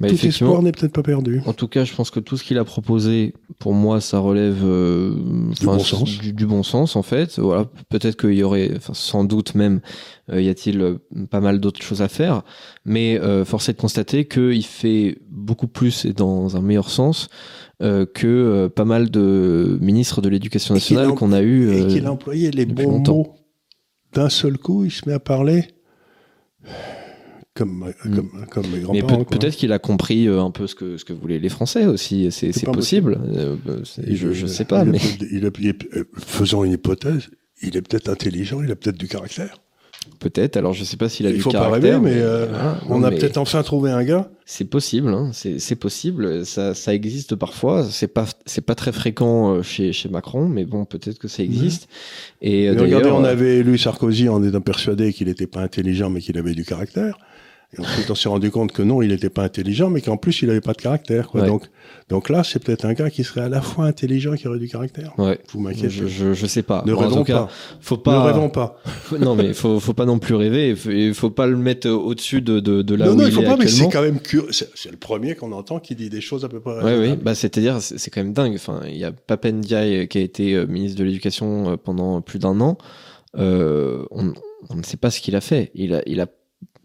Bah, 0.00 0.08
tout 0.08 0.26
espoir 0.26 0.62
n'est 0.62 0.72
peut-être 0.72 0.94
pas 0.94 1.02
perdu. 1.02 1.42
En 1.44 1.52
tout 1.52 1.68
cas, 1.68 1.84
je 1.84 1.94
pense 1.94 2.10
que 2.10 2.20
tout 2.20 2.38
ce 2.38 2.42
qu'il 2.44 2.56
a 2.56 2.64
proposé, 2.64 3.34
pour 3.58 3.74
moi, 3.74 4.00
ça 4.00 4.18
relève 4.18 4.60
euh, 4.64 5.14
enfin, 5.50 5.76
bon 5.76 5.78
sens. 5.78 6.18
Du, 6.18 6.32
du 6.32 6.46
bon 6.46 6.62
sens, 6.62 6.96
en 6.96 7.02
fait. 7.02 7.38
Voilà, 7.38 7.66
peut-être 7.90 8.16
qu'il 8.18 8.32
y 8.32 8.42
aurait, 8.42 8.72
sans 8.94 9.24
doute 9.24 9.54
même, 9.54 9.82
euh, 10.32 10.40
y 10.40 10.48
a-t-il 10.48 10.80
euh, 10.80 10.98
pas 11.30 11.40
mal 11.40 11.60
d'autres 11.60 11.82
choses 11.82 12.00
à 12.00 12.08
faire, 12.08 12.42
mais 12.86 13.20
euh, 13.20 13.44
force 13.44 13.68
est 13.68 13.74
de 13.74 13.78
constater 13.78 14.26
qu'il 14.26 14.64
fait 14.64 15.18
beaucoup 15.30 15.68
plus 15.68 16.06
et 16.06 16.14
dans 16.14 16.56
un 16.56 16.62
meilleur 16.62 16.88
sens 16.88 17.28
que 17.80 18.66
pas 18.68 18.84
mal 18.84 19.10
de 19.10 19.78
ministres 19.80 20.20
de 20.20 20.28
l'Éducation 20.28 20.74
nationale 20.74 21.08
a- 21.10 21.12
qu'on 21.12 21.32
a 21.32 21.40
eu. 21.40 21.72
Et 21.72 21.86
qu'il 21.86 22.04
a 22.06 22.12
employé 22.12 22.50
les 22.50 22.66
bons 22.66 22.90
longtemps. 22.90 23.14
mots 23.16 23.34
d'un 24.12 24.28
seul 24.28 24.58
coup, 24.58 24.84
il 24.84 24.90
se 24.90 25.08
met 25.08 25.14
à 25.14 25.18
parler 25.20 25.64
comme, 27.54 27.92
comme, 28.02 28.30
comme 28.50 28.66
mes 28.66 28.76
mais 28.76 28.80
grands-parents. 28.80 29.18
peut- 29.18 29.24
quoi. 29.24 29.38
peut-être 29.38 29.56
qu'il 29.56 29.72
a 29.72 29.78
compris 29.78 30.28
euh, 30.28 30.40
un 30.40 30.50
peu 30.50 30.66
ce 30.66 30.74
que 30.74 30.96
ce 30.96 31.04
que 31.04 31.12
voulaient 31.12 31.38
les 31.40 31.48
Français 31.48 31.86
aussi. 31.86 32.30
C'est 32.30 32.52
c'est 32.52 32.66
pas 32.66 32.72
possible. 32.72 33.18
Euh, 33.34 33.56
c'est- 33.84 34.14
je, 34.14 34.32
je 34.32 34.46
sais 34.46 34.64
pas, 34.64 34.84
il 34.84 34.90
mais 34.90 34.98
peut-être- 34.98 35.30
il 35.32 35.46
a- 35.46 35.50
il 35.58 35.68
est- 35.68 36.04
faisons 36.18 36.64
une 36.64 36.72
hypothèse, 36.72 37.28
il 37.62 37.76
est 37.76 37.82
peut-être 37.82 38.08
intelligent, 38.08 38.62
il 38.62 38.70
a 38.70 38.76
peut-être 38.76 38.98
du 38.98 39.08
caractère. 39.08 39.56
peut-être. 40.18 40.56
Alors, 40.56 40.72
je 40.72 40.82
sais 40.84 40.96
pas 40.96 41.08
s'il 41.10 41.26
a 41.26 41.30
il 41.30 41.36
du 41.36 41.40
faut 41.42 41.50
pas 41.50 41.58
caractère. 41.60 42.00
rêver, 42.00 42.10
mais 42.14 42.20
euh, 42.22 42.46
on 42.88 43.02
a 43.02 43.10
mais- 43.10 43.16
peut-être 43.18 43.36
enfin 43.36 43.62
trouvé 43.62 43.90
un 43.90 44.02
gars. 44.04 44.30
C'est 44.46 44.64
possible, 44.64 45.08
hein. 45.12 45.30
c'est 45.32 45.58
c'est 45.58 45.76
possible, 45.76 46.44
ça, 46.46 46.74
ça 46.74 46.94
existe 46.94 47.34
parfois. 47.36 47.84
C'est 47.90 48.08
pas 48.08 48.26
c'est 48.46 48.64
pas 48.64 48.74
très 48.74 48.92
fréquent 48.92 49.62
chez 49.62 49.92
chez 49.92 50.08
Macron, 50.08 50.48
mais 50.48 50.64
bon, 50.64 50.84
peut-être 50.86 51.18
que 51.18 51.28
ça 51.28 51.42
existe. 51.42 51.88
Et 52.42 52.68
euh, 52.68 52.74
Mais 52.74 52.80
regardez, 52.82 53.10
on 53.10 53.24
avait 53.24 53.58
élu 53.58 53.76
Sarkozy 53.76 54.28
en 54.28 54.42
étant 54.42 54.60
persuadé 54.62 55.12
qu'il 55.12 55.26
n'était 55.28 55.46
pas 55.46 55.60
intelligent, 55.62 56.08
mais 56.10 56.20
qu'il 56.20 56.38
avait 56.38 56.54
du 56.54 56.64
caractère. 56.64 57.18
Et 57.76 57.80
ensuite, 57.80 58.10
on 58.10 58.16
s'est 58.16 58.28
rendu 58.28 58.50
compte 58.50 58.72
que 58.72 58.82
non, 58.82 59.00
il 59.00 59.10
n'était 59.10 59.30
pas 59.30 59.44
intelligent, 59.44 59.90
mais 59.90 60.00
qu'en 60.00 60.16
plus, 60.16 60.42
il 60.42 60.48
n'avait 60.48 60.60
pas 60.60 60.72
de 60.72 60.82
caractère. 60.82 61.28
Quoi. 61.28 61.42
Ouais. 61.42 61.46
Donc, 61.46 61.66
donc 62.08 62.28
là, 62.28 62.42
c'est 62.42 62.58
peut-être 62.58 62.84
un 62.84 62.94
gars 62.94 63.10
qui 63.10 63.22
serait 63.22 63.42
à 63.42 63.48
la 63.48 63.60
fois 63.60 63.84
intelligent 63.86 64.32
et 64.34 64.38
qui 64.38 64.48
aurait 64.48 64.58
du 64.58 64.66
caractère. 64.66 65.12
ouais, 65.18 65.38
Vous 65.52 65.60
m'inquiétez. 65.60 65.88
je, 65.88 66.08
je 66.08 66.32
je 66.32 66.46
sais 66.46 66.64
pas. 66.64 66.82
Ne 66.84 66.94
Bon, 66.94 66.98
rêvons 66.98 67.22
cas, 67.22 67.44
pas. 67.44 67.48
faut 67.80 67.96
Ne 67.96 68.00
pas. 68.02 68.24
rêvons 68.24 68.48
pas. 68.50 68.80
non 69.20 69.36
mais 69.36 69.52
faut 69.52 69.78
faut 69.78 69.94
pas 69.94 70.04
non 70.04 70.18
plus 70.18 70.34
rêver. 70.34 70.70
Il 70.70 71.14
faut, 71.14 71.28
faut 71.28 71.30
pas 71.30 71.46
le 71.46 71.56
mettre 71.56 71.86
euh, 71.86 71.92
au-dessus 71.92 72.42
de 72.42 72.58
de, 72.58 72.82
de 72.82 72.94
là 72.96 73.06
non, 73.06 73.12
où 73.12 73.16
non, 73.18 73.26
il 73.26 73.32
faut 73.32 73.42
est 73.42 73.44
pas, 73.44 73.56
mais 73.56 73.68
c'est 73.68 73.88
quand 73.88 74.02
même 74.02 74.18
curieux. 74.20 74.50
C'est 74.50 74.90
le 74.90 74.96
premier 74.96 75.36
qu'on 75.36 75.52
entend 75.52 75.78
qui 75.78 75.94
dit 75.94 76.10
des 76.10 76.20
choses 76.20 76.44
à 76.44 76.48
peu 76.48 76.58
près. 76.58 76.82
Ouais, 76.82 76.98
oui, 76.98 77.16
bah 77.22 77.36
c'est-à-dire 77.36 77.80
c'est 77.80 78.10
quand 78.10 78.24
même 78.24 78.32
dingue. 78.32 78.54
Enfin, 78.56 78.80
il 78.88 78.96
y 78.96 79.04
a 79.04 79.12
Papendiaï 79.12 80.08
qui 80.08 80.18
a 80.18 80.22
été 80.22 80.54
euh, 80.54 80.66
ministre 80.66 80.98
de 80.98 81.04
l'Éducation 81.04 81.70
euh, 81.70 81.76
pendant 81.76 82.20
plus 82.20 82.40
d'un 82.40 82.60
an. 82.60 82.78
Euh, 83.38 84.04
on, 84.10 84.32
on 84.70 84.74
ne 84.74 84.82
sait 84.82 84.96
pas 84.96 85.10
ce 85.12 85.20
qu'il 85.20 85.36
a 85.36 85.40
fait. 85.40 85.70
Il 85.76 85.94
a 85.94 86.02
il 86.06 86.20
a 86.20 86.26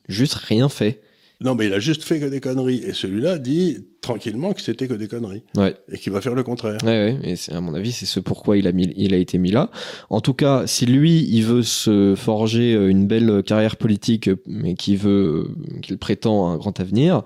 juste 0.07 0.35
rien 0.35 0.69
fait. 0.69 1.01
Non, 1.41 1.53
mais 1.53 1.65
il 1.67 1.73
a 1.73 1.79
juste 1.79 2.03
fait 2.03 2.19
que 2.19 2.25
des 2.25 2.39
conneries. 2.39 2.81
Et 2.85 2.93
celui-là 2.93 3.37
dit 3.39 3.79
tranquillement 4.01 4.53
que 4.53 4.61
c'était 4.61 4.87
que 4.87 4.93
des 4.93 5.07
conneries. 5.07 5.43
Ouais. 5.57 5.75
Et 5.91 5.97
qu'il 5.97 6.13
va 6.13 6.21
faire 6.21 6.33
le 6.33 6.43
contraire. 6.43 6.77
Ouais, 6.83 6.87
ouais, 6.89 7.19
et 7.23 7.35
c'est, 7.35 7.51
à 7.51 7.59
mon 7.59 7.73
avis, 7.73 7.91
c'est 7.91 8.05
ce 8.05 8.19
pourquoi 8.19 8.57
il 8.57 8.67
a, 8.67 8.71
mis, 8.71 8.93
il 8.95 9.13
a 9.13 9.17
été 9.17 9.37
mis 9.37 9.51
là. 9.51 9.69
En 10.09 10.21
tout 10.21 10.33
cas, 10.33 10.65
si 10.65 10.85
lui, 10.85 11.27
il 11.29 11.43
veut 11.43 11.63
se 11.63 12.13
forger 12.15 12.73
euh, 12.73 12.89
une 12.89 13.05
belle 13.05 13.43
carrière 13.43 13.75
politique, 13.75 14.29
mais 14.45 14.75
qui 14.75 14.95
veut, 14.95 15.49
euh, 15.49 15.81
qu'il 15.81 15.97
prétend 15.97 16.49
un 16.49 16.57
grand 16.57 16.79
avenir, 16.79 17.23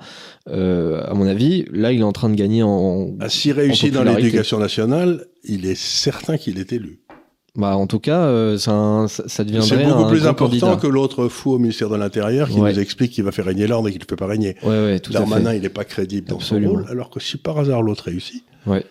euh, 0.48 1.04
à 1.06 1.14
mon 1.14 1.28
avis, 1.28 1.66
là, 1.72 1.92
il 1.92 2.00
est 2.00 2.04
en 2.04 2.14
train 2.14 2.30
de 2.30 2.36
gagner 2.36 2.64
en, 2.64 3.16
Ah, 3.20 3.30
S'il 3.30 3.52
réussit 3.52 3.94
dans 3.94 4.04
l'éducation 4.04 4.58
nationale, 4.58 5.28
il 5.44 5.66
est 5.66 5.80
certain 5.80 6.38
qu'il 6.38 6.58
est 6.58 6.74
élu. 6.74 7.00
Bah, 7.56 7.76
en 7.76 7.88
tout 7.88 8.00
cas, 8.00 8.22
euh, 8.22 8.58
ça, 8.58 8.72
un- 8.72 9.08
ça, 9.08 9.44
deviendrait 9.44 9.68
C'est 9.70 9.84
beaucoup 9.84 10.04
un 10.04 10.10
plus 10.10 10.28
important 10.28 10.60
candidat. 10.68 10.76
que 10.82 10.88
l'autre 10.88 11.28
fou 11.28 11.52
au 11.54 11.58
ministère 11.60 11.90
de 11.90 11.96
l'Intérieur 11.96 12.48
qui 12.50 12.60
Ouais. 12.60 12.72
nous 12.74 12.80
explique 12.80 13.12
qu'il 13.12 13.24
va 13.24 13.32
faire 13.32 13.46
régner 13.46 13.68
l'ordre 13.68 13.88
et 13.90 13.92
qu'il 13.92 14.00
ne 14.02 14.06
peut 14.06 14.16
pas 14.16 14.28
régner. 14.28 14.56
Ouais, 14.64 14.70
ouais, 14.70 15.00
tout 15.00 15.12
à 15.16 15.20
Darmanin, 15.20 15.52
fait. 15.52 15.58
il 15.58 15.62
n'est 15.64 15.70
pas 15.70 15.84
crédible 15.86 16.28
dans 16.28 16.40
son 16.40 16.60
rôle, 16.62 16.86
alors 16.90 17.10
que 17.10 17.20
si 17.20 17.38
par 17.38 17.58
hasard 17.60 17.82
l'autre 17.82 18.06
réussit, 18.06 18.44
Ouais. 18.66 18.86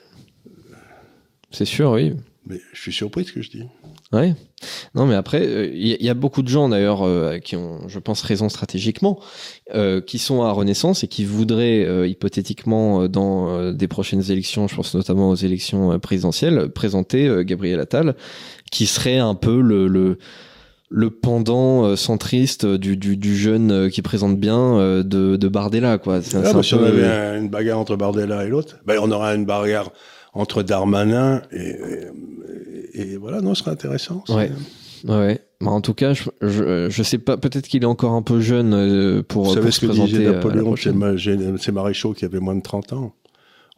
C'est 1.51 1.65
sûr, 1.65 1.93
oui. 1.93 2.15
mais 2.47 2.61
je 2.73 2.81
suis 2.81 2.93
surpris 2.93 3.23
de 3.23 3.29
ce 3.29 3.33
que 3.33 3.43
je 3.43 3.51
dis. 3.51 3.65
Ouais. 4.13 4.35
Non, 4.95 5.05
mais 5.07 5.15
après, 5.15 5.47
euh, 5.47 5.71
il 5.73 5.87
y, 5.87 6.05
y 6.05 6.09
a 6.09 6.15
beaucoup 6.15 6.43
de 6.43 6.49
gens 6.49 6.69
d'ailleurs 6.71 7.03
euh, 7.07 7.39
qui 7.39 7.57
ont, 7.57 7.87
je 7.89 7.99
pense, 7.99 8.23
raison 8.23 8.49
stratégiquement, 8.49 9.21
euh, 9.75 10.01
qui 10.01 10.19
sont 10.19 10.43
à 10.43 10.51
Renaissance 10.51 11.05
et 11.05 11.09
qui 11.09 11.25
voudraient 11.25 11.85
euh, 11.85 12.07
hypothétiquement 12.09 13.03
euh, 13.03 13.09
dans 13.09 13.51
euh, 13.51 13.73
des 13.73 13.87
prochaines 13.87 14.31
élections, 14.31 14.67
je 14.67 14.75
pense 14.77 14.95
notamment 14.95 15.29
aux 15.31 15.35
élections 15.37 15.93
euh, 15.93 15.99
présidentielles, 15.99 16.71
présenter 16.71 17.29
euh, 17.29 17.43
Gabriel 17.45 17.79
Attal, 17.81 18.17
qui 18.73 18.87
serait 18.87 19.19
un 19.19 19.35
peu 19.35 19.61
le, 19.61 19.87
le 19.89 20.19
le 20.91 21.11
pendant 21.11 21.85
euh, 21.85 21.97
centriste 21.97 22.65
du, 22.65 22.97
du, 22.97 23.19
du 23.19 23.37
jeune 23.37 23.71
euh, 23.71 23.89
qui 23.91 24.01
présente 24.01 24.39
bien 24.41 24.59
euh, 24.79 25.03
de, 25.03 25.37
de 25.37 25.49
Bardella 25.49 25.99
quoi. 25.99 26.21
Ah, 26.35 26.53
bah, 26.55 26.63
si 26.63 26.75
on 26.75 26.83
avait 26.83 27.05
un- 27.07 27.37
une 27.43 27.51
bagarre 27.51 27.79
entre 27.79 27.95
Bardella 27.97 28.47
et 28.47 28.49
l'autre, 28.49 28.79
ben, 28.87 28.99
on 29.03 29.11
aura 29.11 29.35
une 29.35 29.45
bagarre 29.45 29.93
entre 30.39 30.63
Darmanin 30.63 31.43
et, 31.53 31.77
et, 32.95 33.13
et 33.13 33.17
voilà, 33.17 33.41
non, 33.41 33.55
ce 33.55 33.63
serait 33.63 33.73
intéressant. 33.73 34.25
Ouais. 34.29 34.51
Ouais. 35.07 35.41
Bah, 35.61 35.71
en 35.71 35.81
tout 35.81 35.95
cas, 35.95 36.15
je, 36.15 36.25
je, 36.41 36.89
je 36.89 37.03
sais 37.03 37.19
pas. 37.19 37.37
Peut-être 37.37 37.67
qu'il 37.69 37.83
est 37.83 37.87
encore 37.87 38.13
un 38.13 38.23
peu 38.23 38.41
jeune 38.41 38.73
euh, 38.75 39.23
pour, 39.23 39.45
Vous 39.45 39.49
pour 39.51 39.55
savez 39.55 39.71
se 39.71 39.77
ce 39.77 39.81
que 39.81 39.87
présenter 39.87 40.13
disait 40.13 40.33
Napoléon 40.33 40.77
ses 41.59 41.73
maréchaux 41.73 42.15
qui 42.15 42.25
avaient 42.25 42.41
moins 42.41 42.57
de 42.57 42.63
30 42.63 42.93
ans 42.95 43.13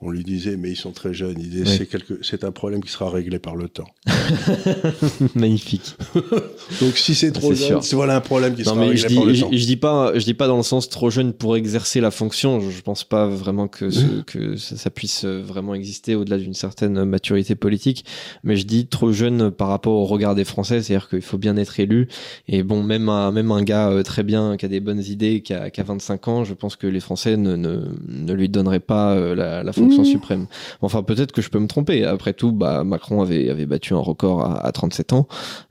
On 0.03 0.11
lui 0.11 0.24
disait, 0.24 0.57
mais 0.57 0.70
ils 0.70 0.76
sont 0.76 0.92
très 0.92 1.12
jeunes. 1.12 1.36
Il 1.38 1.51
disait, 1.51 1.64
Ouais. 1.68 1.76
c'est, 1.78 1.86
quelque- 1.86 2.18
c'est 2.22 2.44
un 2.44 2.53
problème 2.53 2.82
qui 2.82 2.90
sera 2.90 3.11
réglé 3.11 3.38
par 3.38 3.55
le 3.55 3.68
temps. 3.68 3.88
Magnifique. 5.34 5.94
Donc 6.80 6.96
si 6.96 7.14
c'est 7.14 7.32
trop 7.32 7.55
C'est 7.55 7.68
jeune, 7.68 7.82
sûr. 7.82 7.96
voilà 7.96 8.16
un 8.16 8.20
problème 8.20 8.55
qui 8.55 8.62
Non 8.62 8.70
sera 8.74 8.80
réglé 8.80 8.96
je 8.96 9.07
dis, 9.09 9.14
par 9.14 9.24
le 9.24 9.34
je, 9.34 9.40
temps. 9.42 9.48
je 9.53 9.66
dis 9.66 9.76
pas, 9.76 10.18
je 10.18 10.24
dis 10.24 10.34
pas 10.34 10.46
dans 10.46 10.57
le 10.57 10.62
sens 10.62 10.88
trop 10.88 11.11
jeune 11.11 11.32
pour 11.32 11.57
exercer 11.57 12.01
la 12.01 12.11
fonction. 12.11 12.61
Je, 12.61 12.70
je 12.70 12.80
pense 12.82 13.05
pas 13.05 13.28
vraiment 13.28 13.68
que 13.68 13.90
ce- 13.90 14.22
que 14.26 14.57
ça, 14.57 14.76
ça 14.76 14.90
puisse 14.90 15.24
vraiment 15.24 15.74
exister 15.74 16.14
au-delà 16.14 16.38
d'une 16.38 16.55
certaine 16.55 17.05
maturité 17.05 17.55
politique. 17.55 18.05
Mais 18.44 18.57
je 18.57 18.64
dis 18.66 18.86
trop 18.86 19.12
jeune 19.12 19.51
par 19.51 19.68
rapport 19.68 19.92
au 19.94 20.07
regard 20.07 20.34
des 20.34 20.44
Français, 20.44 20.82
c'est-à-dire 20.82 21.09
qu'il 21.09 21.22
faut 21.22 21.38
bien 21.38 21.57
être 21.57 21.78
élu. 21.80 22.09
Et 22.48 22.62
bon, 22.62 22.82
même 22.82 23.09
un, 23.09 23.32
même 23.32 23.51
un 23.53 23.62
gars 23.62 23.90
euh, 23.90 24.03
très 24.03 24.22
bien 24.22 24.57
qui 24.57 24.64
a 24.64 24.68
des 24.68 24.80
bonnes 24.80 25.03
idées, 25.03 25.42
qui 25.42 25.53
a, 25.53 25.70
qui 25.70 25.80
a 25.80 25.84
25 25.84 26.28
ans, 26.28 26.44
je 26.44 26.55
pense 26.55 26.76
que 26.76 26.86
les 26.86 27.01
Français 27.01 27.36
ne, 27.36 27.57
ne, 27.57 27.80
ne 28.09 28.32
lui 28.32 28.48
donneraient 28.48 28.80
pas 28.80 29.12
euh, 29.14 29.34
la, 29.34 29.62
la 29.62 29.72
fonction 29.72 29.89
Mmh. 29.99 30.05
suprême. 30.05 30.47
Enfin, 30.80 31.03
peut-être 31.03 31.32
que 31.32 31.43
je 31.43 31.51
peux 31.51 31.59
me 31.59 31.66
tromper. 31.66 32.05
Après 32.05 32.32
tout, 32.32 32.53
bah 32.53 32.84
Macron 32.84 33.22
avait 33.22 33.51
avait 33.51 33.66
battu 33.66 33.95
un 33.95 33.99
record 33.99 34.43
à, 34.45 34.64
à 34.66 34.72
37 34.72 35.12
ans. 35.12 35.28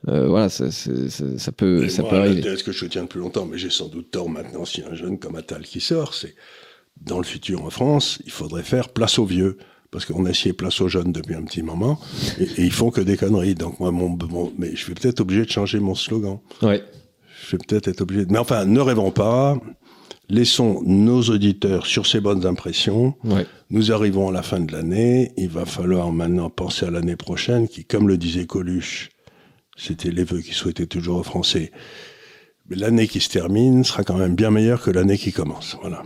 Euh, 0.08 0.28
voilà, 0.28 0.50
ça, 0.50 0.72
ça, 0.72 0.92
ça, 1.10 1.26
ça 1.38 1.52
peut, 1.52 1.84
Et 1.86 1.90
ça 1.90 2.02
moi, 2.02 2.12
peut 2.12 2.18
arriver. 2.18 2.42
thèse 2.42 2.64
que 2.64 2.72
je 2.72 2.86
tiens 2.86 3.04
depuis 3.04 3.20
longtemps, 3.20 3.46
mais 3.46 3.58
j'ai 3.58 3.70
sans 3.70 3.88
doute 3.88 4.12
tort 4.12 4.30
maintenant 4.30 4.66
si 4.66 4.82
un 4.84 4.94
jeune 4.96 5.18
comme 5.20 5.36
Attal 5.36 5.64
qui 5.64 5.80
sort, 5.80 6.14
c'est 6.14 6.36
dans 7.02 7.18
le 7.18 7.24
futur 7.26 7.64
en 7.64 7.70
France, 7.70 8.20
il 8.26 8.32
faudrait 8.32 8.64
faire 8.64 8.90
place 8.90 9.20
aux 9.20 9.26
vieux. 9.26 9.58
Parce 9.92 10.06
qu'on 10.06 10.24
a 10.26 10.34
scié 10.36 10.54
place 10.54 10.82
aux 10.82 10.88
jeunes 10.88 11.12
depuis 11.12 11.34
un 11.34 11.42
petit 11.42 11.64
moment, 11.64 12.00
et, 12.40 12.44
et 12.44 12.64
ils 12.64 12.72
font 12.72 12.92
que 12.92 13.02
des 13.02 13.18
conneries. 13.18 13.56
Donc 13.56 13.80
moi, 13.80 13.90
mon, 13.90 14.10
mon- 14.30 14.54
mais 14.56 14.76
je 14.76 14.86
vais 14.86 14.94
peut-être 14.94 15.20
obligé 15.22 15.44
de 15.46 15.50
changer 15.50 15.80
mon 15.80 15.96
slogan. 15.96 16.38
Ouais. 16.62 16.84
Je 17.48 17.56
vais 17.56 17.58
peut-être 17.68 17.88
être 17.88 18.02
obligé. 18.02 18.26
de- 18.28 18.32
Mais 18.32 18.38
enfin, 18.38 18.66
ne 18.66 18.80
rêvons 18.82 19.10
pas. 19.10 19.58
Laissons 20.30 20.84
nos 20.86 21.22
auditeurs 21.24 21.88
sur 21.88 22.06
ces 22.06 22.20
bonnes 22.20 22.46
impressions. 22.46 23.16
Ouais. 23.24 23.48
Nous 23.72 23.92
arrivons 23.92 24.30
à 24.30 24.32
la 24.32 24.44
fin 24.44 24.60
de 24.60 24.72
l'année. 24.72 25.32
Il 25.38 25.50
va 25.50 25.66
falloir 25.66 26.12
maintenant 26.12 26.52
penser 26.52 26.86
à 26.86 26.92
l'année 26.92 27.16
prochaine, 27.16 27.68
qui, 27.68 27.84
comme 27.84 28.08
le 28.08 28.18
disait 28.18 28.46
Coluche, 28.46 29.10
c'était 29.76 30.12
les 30.12 30.24
vœux 30.24 30.42
qu'il 30.42 30.54
souhaitait 30.54 30.86
toujours 30.86 31.20
aux 31.20 31.24
Français. 31.24 31.72
Mais 32.70 32.76
l'année 32.76 33.08
qui 33.08 33.20
se 33.20 33.30
termine 33.30 33.84
sera 33.84 34.04
quand 34.04 34.18
même 34.18 34.36
bien 34.36 34.52
meilleure 34.52 34.84
que 34.84 34.92
l'année 34.92 35.18
qui 35.18 35.32
commence. 35.32 35.76
Voilà. 35.82 36.04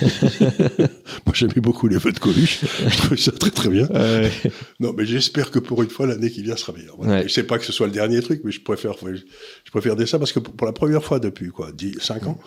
Moi, 1.26 1.34
j'aimais 1.34 1.54
beaucoup 1.56 1.88
les 1.88 1.98
feux 1.98 2.12
de 2.12 2.20
Coluche. 2.20 2.60
Je 2.86 2.96
trouvais 2.96 3.16
ça 3.16 3.32
très 3.32 3.50
très 3.50 3.68
bien. 3.68 3.88
Ouais. 3.88 4.30
Non, 4.78 4.92
mais 4.96 5.04
j'espère 5.04 5.50
que 5.50 5.58
pour 5.58 5.82
une 5.82 5.90
fois, 5.90 6.06
l'année 6.06 6.30
qui 6.30 6.44
vient 6.44 6.56
sera 6.56 6.72
meilleure. 6.72 6.94
Voilà. 6.98 7.14
Ouais. 7.14 7.22
Je 7.28 7.32
sais 7.32 7.42
pas 7.42 7.58
que 7.58 7.64
ce 7.64 7.72
soit 7.72 7.86
le 7.86 7.92
dernier 7.92 8.22
truc, 8.22 8.42
mais 8.44 8.52
je 8.52 8.60
préfère, 8.60 8.92
je 9.02 9.70
préfère 9.72 9.96
dire 9.96 10.08
ça 10.08 10.20
parce 10.20 10.32
que 10.32 10.38
pour 10.38 10.54
pour 10.54 10.66
la 10.68 10.72
première 10.72 11.02
fois 11.02 11.18
depuis 11.18 11.48
quoi, 11.48 11.72
10, 11.72 11.98
5 11.98 12.28
ans, 12.28 12.38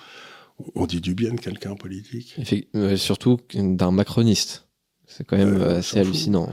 on 0.76 0.86
dit 0.86 1.02
du 1.02 1.14
bien 1.14 1.34
de 1.34 1.40
quelqu'un 1.40 1.72
en 1.72 1.76
politique. 1.76 2.36
Effect- 2.40 2.68
euh, 2.76 2.98
surtout 2.98 3.38
d'un 3.54 3.92
macroniste. 3.92 4.68
C'est 5.06 5.26
quand 5.26 5.38
même 5.38 5.56
euh, 5.62 5.76
on 5.76 5.78
assez 5.78 6.00
hallucinant. 6.00 6.50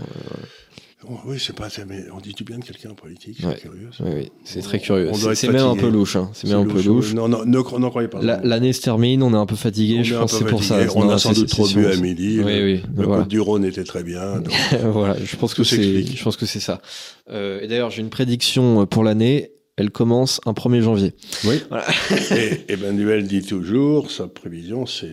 Oh, 1.07 1.19
oui, 1.27 1.37
c'est 1.39 1.55
pas, 1.55 1.69
mais 1.87 2.05
on 2.17 2.19
dit 2.21 2.33
du 2.33 2.45
bien 2.45 2.59
de 2.59 2.65
quelqu'un 2.65 2.89
en 2.91 2.95
politique, 2.95 3.37
c'est 3.39 3.47
Ouais. 3.47 3.57
curieux. 3.57 3.91
ça. 3.97 4.05
Oui, 4.05 4.11
oui, 4.15 4.33
c'est 4.45 4.61
On- 4.61 4.63
très 4.63 4.79
curieux. 4.79 5.11
C'est 5.35 5.49
même 5.49 5.67
un 5.67 5.77
peu 5.77 5.91
louche. 5.91 6.17
Hein. 6.17 6.31
C'est 6.33 6.49
même 6.49 6.61
un 6.61 6.65
peu 6.67 6.81
louche. 6.81 7.13
Non, 7.13 7.29
non, 7.29 7.45
n'en 7.45 7.63
croyez 7.91 8.09
pas. 8.09 8.23
La- 8.23 8.41
L'année 8.43 8.73
se 8.73 8.81
termine, 8.81 9.23
on 9.23 9.35
est 9.35 9.37
un 9.37 9.45
peu 9.45 9.55
fatigué. 9.57 9.99
On 9.99 10.03
je 10.03 10.15
pense 10.15 10.39
c'est 10.39 10.47
pour 10.47 10.65
ça. 10.65 10.79
On 10.95 11.05
Non, 11.05 11.11
a 11.11 11.19
sans 11.19 11.33
doute 11.35 11.51
trop 11.51 11.69
bu 11.69 11.85
à 11.87 11.97
midi. 11.97 12.41
Oui, 12.43 12.59
le, 12.59 12.65
oui. 12.65 12.83
le 12.97 13.05
voilà. 13.05 13.23
Côte 13.23 13.29
du 13.31 13.39
Rhône 13.41 13.67
était 13.67 13.85
très 13.85 14.03
bien. 14.03 14.41
donc- 14.41 14.55
voilà, 14.93 15.17
je 15.23 15.37
pense 15.37 15.53
que 15.53 15.63
c'est, 15.63 16.07
je 16.07 16.25
pense 16.25 16.39
que 16.39 16.47
c'est 16.47 16.61
ça. 16.61 16.81
Euh, 17.29 17.61
et 17.61 17.67
d'ailleurs, 17.69 17.91
j'ai 17.91 18.01
une 18.01 18.09
prédiction 18.11 18.87
pour 18.87 19.05
l'année. 19.05 19.51
Elle 19.77 19.91
commence 19.91 20.41
un 20.47 20.53
1er 20.53 20.83
janvier. 20.83 21.15
Oui. 21.45 21.63
Voilà. 21.69 21.87
Et 22.31 22.73
Emmanuel 22.73 23.27
dit 23.27 23.43
toujours, 23.43 24.11
sa 24.11 24.29
prévision, 24.29 24.87
c'est 24.87 25.13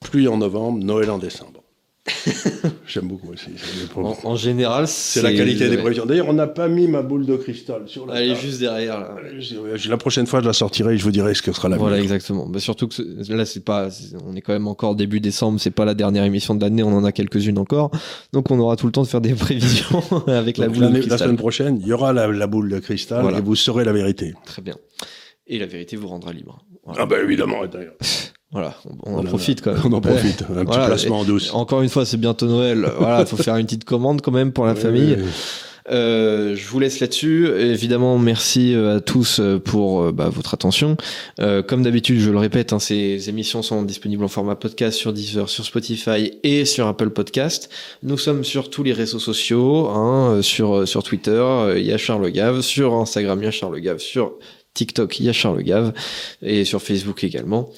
pluie 0.00 0.28
en 0.28 0.36
novembre, 0.38 0.78
Noël 0.84 1.10
en 1.10 1.18
décembre. 1.18 1.64
J'aime 2.86 3.06
beaucoup 3.08 3.32
aussi. 3.32 3.48
En, 3.96 4.16
en 4.24 4.36
général, 4.36 4.88
c'est 4.88 5.22
la 5.22 5.32
qualité 5.32 5.68
des 5.68 5.76
prévisions. 5.76 6.06
D'ailleurs, 6.06 6.28
on 6.28 6.32
n'a 6.32 6.46
pas 6.46 6.68
mis 6.68 6.88
ma 6.88 7.02
boule 7.02 7.26
de 7.26 7.36
cristal 7.36 7.82
sur 7.86 8.06
la 8.06 8.20
Elle 8.22 8.30
est 8.30 8.34
juste 8.36 8.60
derrière. 8.60 8.98
Là. 9.00 9.16
Je- 9.38 9.90
La 9.90 9.96
prochaine 9.96 10.26
fois, 10.26 10.40
je 10.40 10.46
la 10.46 10.52
sortirai 10.52 10.94
et 10.94 10.98
je 10.98 11.04
vous 11.04 11.10
dirai 11.10 11.34
ce 11.34 11.42
que 11.42 11.52
sera 11.52 11.68
la 11.68 11.76
Voilà, 11.76 12.00
exactement. 12.00 12.46
Bah, 12.46 12.60
surtout 12.60 12.88
que 12.88 12.94
ce- 12.94 13.32
là, 13.32 13.44
c'est 13.44 13.64
pas, 13.64 13.88
on 14.26 14.34
est 14.36 14.40
quand 14.40 14.52
même 14.52 14.68
encore 14.68 14.94
début 14.94 15.20
décembre. 15.20 15.60
C'est 15.60 15.70
pas 15.70 15.84
la 15.84 15.94
dernière 15.94 16.24
émission 16.24 16.54
de 16.54 16.60
l'année. 16.62 16.82
On 16.82 16.92
en 16.96 17.04
a 17.04 17.12
quelques-unes 17.12 17.58
encore. 17.58 17.90
Donc, 18.32 18.50
on 18.50 18.58
aura 18.58 18.76
tout 18.76 18.86
le 18.86 18.92
temps 18.92 19.02
de 19.02 19.08
faire 19.08 19.20
des 19.20 19.34
prévisions 19.34 20.02
avec 20.26 20.56
la 20.58 20.68
boule 20.68 20.76
de 20.76 20.80
l'année- 20.82 20.94
la 20.94 21.00
cristal. 21.00 21.18
semaine 21.18 21.36
prochaine, 21.36 21.78
il 21.80 21.86
y 21.86 21.92
aura 21.92 22.12
la, 22.12 22.26
la 22.28 22.46
boule 22.46 22.70
de 22.70 22.78
cristal 22.78 23.22
Voilà. 23.22 23.38
et 23.38 23.40
vous 23.42 23.54
saurez 23.56 23.84
la 23.84 23.92
vérité. 23.92 24.34
Très 24.46 24.62
bien. 24.62 24.76
Et 25.46 25.58
la 25.58 25.66
vérité 25.66 25.96
vous 25.96 26.08
rendra 26.08 26.32
libre. 26.32 26.64
Voilà. 26.84 27.02
Ah 27.02 27.06
ben 27.06 27.22
évidemment, 27.24 27.66
d'ailleurs. 27.66 27.94
Voilà, 28.50 28.74
on, 29.04 29.14
on 29.14 29.18
en 29.18 29.24
profite 29.24 29.60
quand 29.62 29.72
même. 29.74 29.82
On 29.84 29.92
en 29.92 30.00
profite. 30.00 30.42
Un 30.42 30.46
petit 30.54 30.64
Voilà, 30.66 30.86
placement 30.86 31.20
en 31.20 31.24
douce. 31.24 31.52
Encore 31.52 31.82
une 31.82 31.88
fois, 31.90 32.06
c'est 32.06 32.16
bientôt 32.16 32.46
Noël. 32.46 32.90
Voilà, 32.98 33.26
faut 33.26 33.36
faire 33.36 33.56
une 33.56 33.66
petite 33.66 33.84
commande 33.84 34.22
quand 34.22 34.32
même 34.32 34.52
pour 34.52 34.64
la 34.66 34.72
Oui, 34.74 34.80
famille. 34.80 35.14
oui, 35.18 35.22
oui. 35.24 35.30
Euh, 35.90 36.54
je 36.54 36.68
vous 36.68 36.78
laisse 36.80 37.00
là-dessus. 37.00 37.48
Évidemment, 37.58 38.18
merci 38.18 38.74
euh, 38.74 38.96
à 38.98 39.00
tous 39.00 39.40
euh, 39.40 39.58
pour 39.58 40.02
euh, 40.02 40.12
bah, 40.12 40.28
votre 40.28 40.52
attention. 40.52 40.98
Euh, 41.40 41.62
comme 41.62 41.82
d'habitude, 41.82 42.20
je 42.20 42.30
le 42.30 42.36
répète, 42.36 42.74
hein, 42.74 42.78
ces 42.78 43.30
émissions 43.30 43.62
sont 43.62 43.82
disponibles 43.82 44.22
en 44.22 44.28
format 44.28 44.54
podcast 44.54 44.98
sur 44.98 45.14
Deezer, 45.14 45.48
sur 45.48 45.64
Spotify 45.64 46.32
et 46.42 46.66
sur 46.66 46.86
Apple 46.88 47.08
Podcast. 47.08 47.70
Nous 48.02 48.18
sommes 48.18 48.44
sur 48.44 48.68
tous 48.68 48.82
les 48.82 48.92
réseaux 48.92 49.18
sociaux, 49.18 49.88
hein, 49.88 50.40
sur 50.42 50.86
sur 50.86 51.02
Twitter, 51.02 51.42
il 51.78 51.84
y 51.86 51.92
a 51.92 51.96
Charles 51.96 52.30
Gave, 52.32 52.60
sur 52.60 52.92
Instagram, 52.92 53.38
il 53.40 53.44
y 53.46 53.48
a 53.48 53.50
Charles 53.50 53.80
Gave, 53.80 53.98
sur 53.98 54.32
TikTok, 54.74 55.18
il 55.20 55.26
y 55.26 55.28
a 55.30 55.32
Charles 55.32 55.62
Gave, 55.62 55.94
et 56.42 56.66
sur 56.66 56.82
Facebook 56.82 57.24
également. 57.24 57.70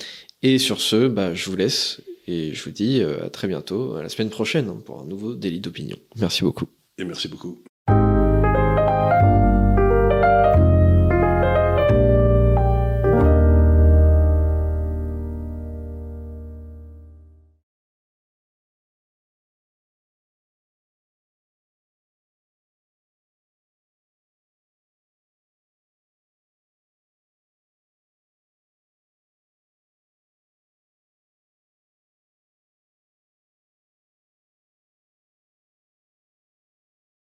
Et 0.42 0.58
sur 0.58 0.80
ce, 0.80 1.08
bah, 1.08 1.34
je 1.34 1.50
vous 1.50 1.56
laisse 1.56 2.00
et 2.26 2.54
je 2.54 2.64
vous 2.64 2.70
dis 2.70 3.02
euh, 3.02 3.24
à 3.24 3.30
très 3.30 3.48
bientôt, 3.48 3.94
à 3.94 4.02
la 4.02 4.08
semaine 4.08 4.30
prochaine, 4.30 4.80
pour 4.82 5.00
un 5.00 5.04
nouveau 5.04 5.34
délit 5.34 5.60
d'opinion. 5.60 5.96
Merci 6.16 6.44
beaucoup. 6.44 6.66
Et 6.98 7.04
merci 7.04 7.28
beaucoup. 7.28 7.62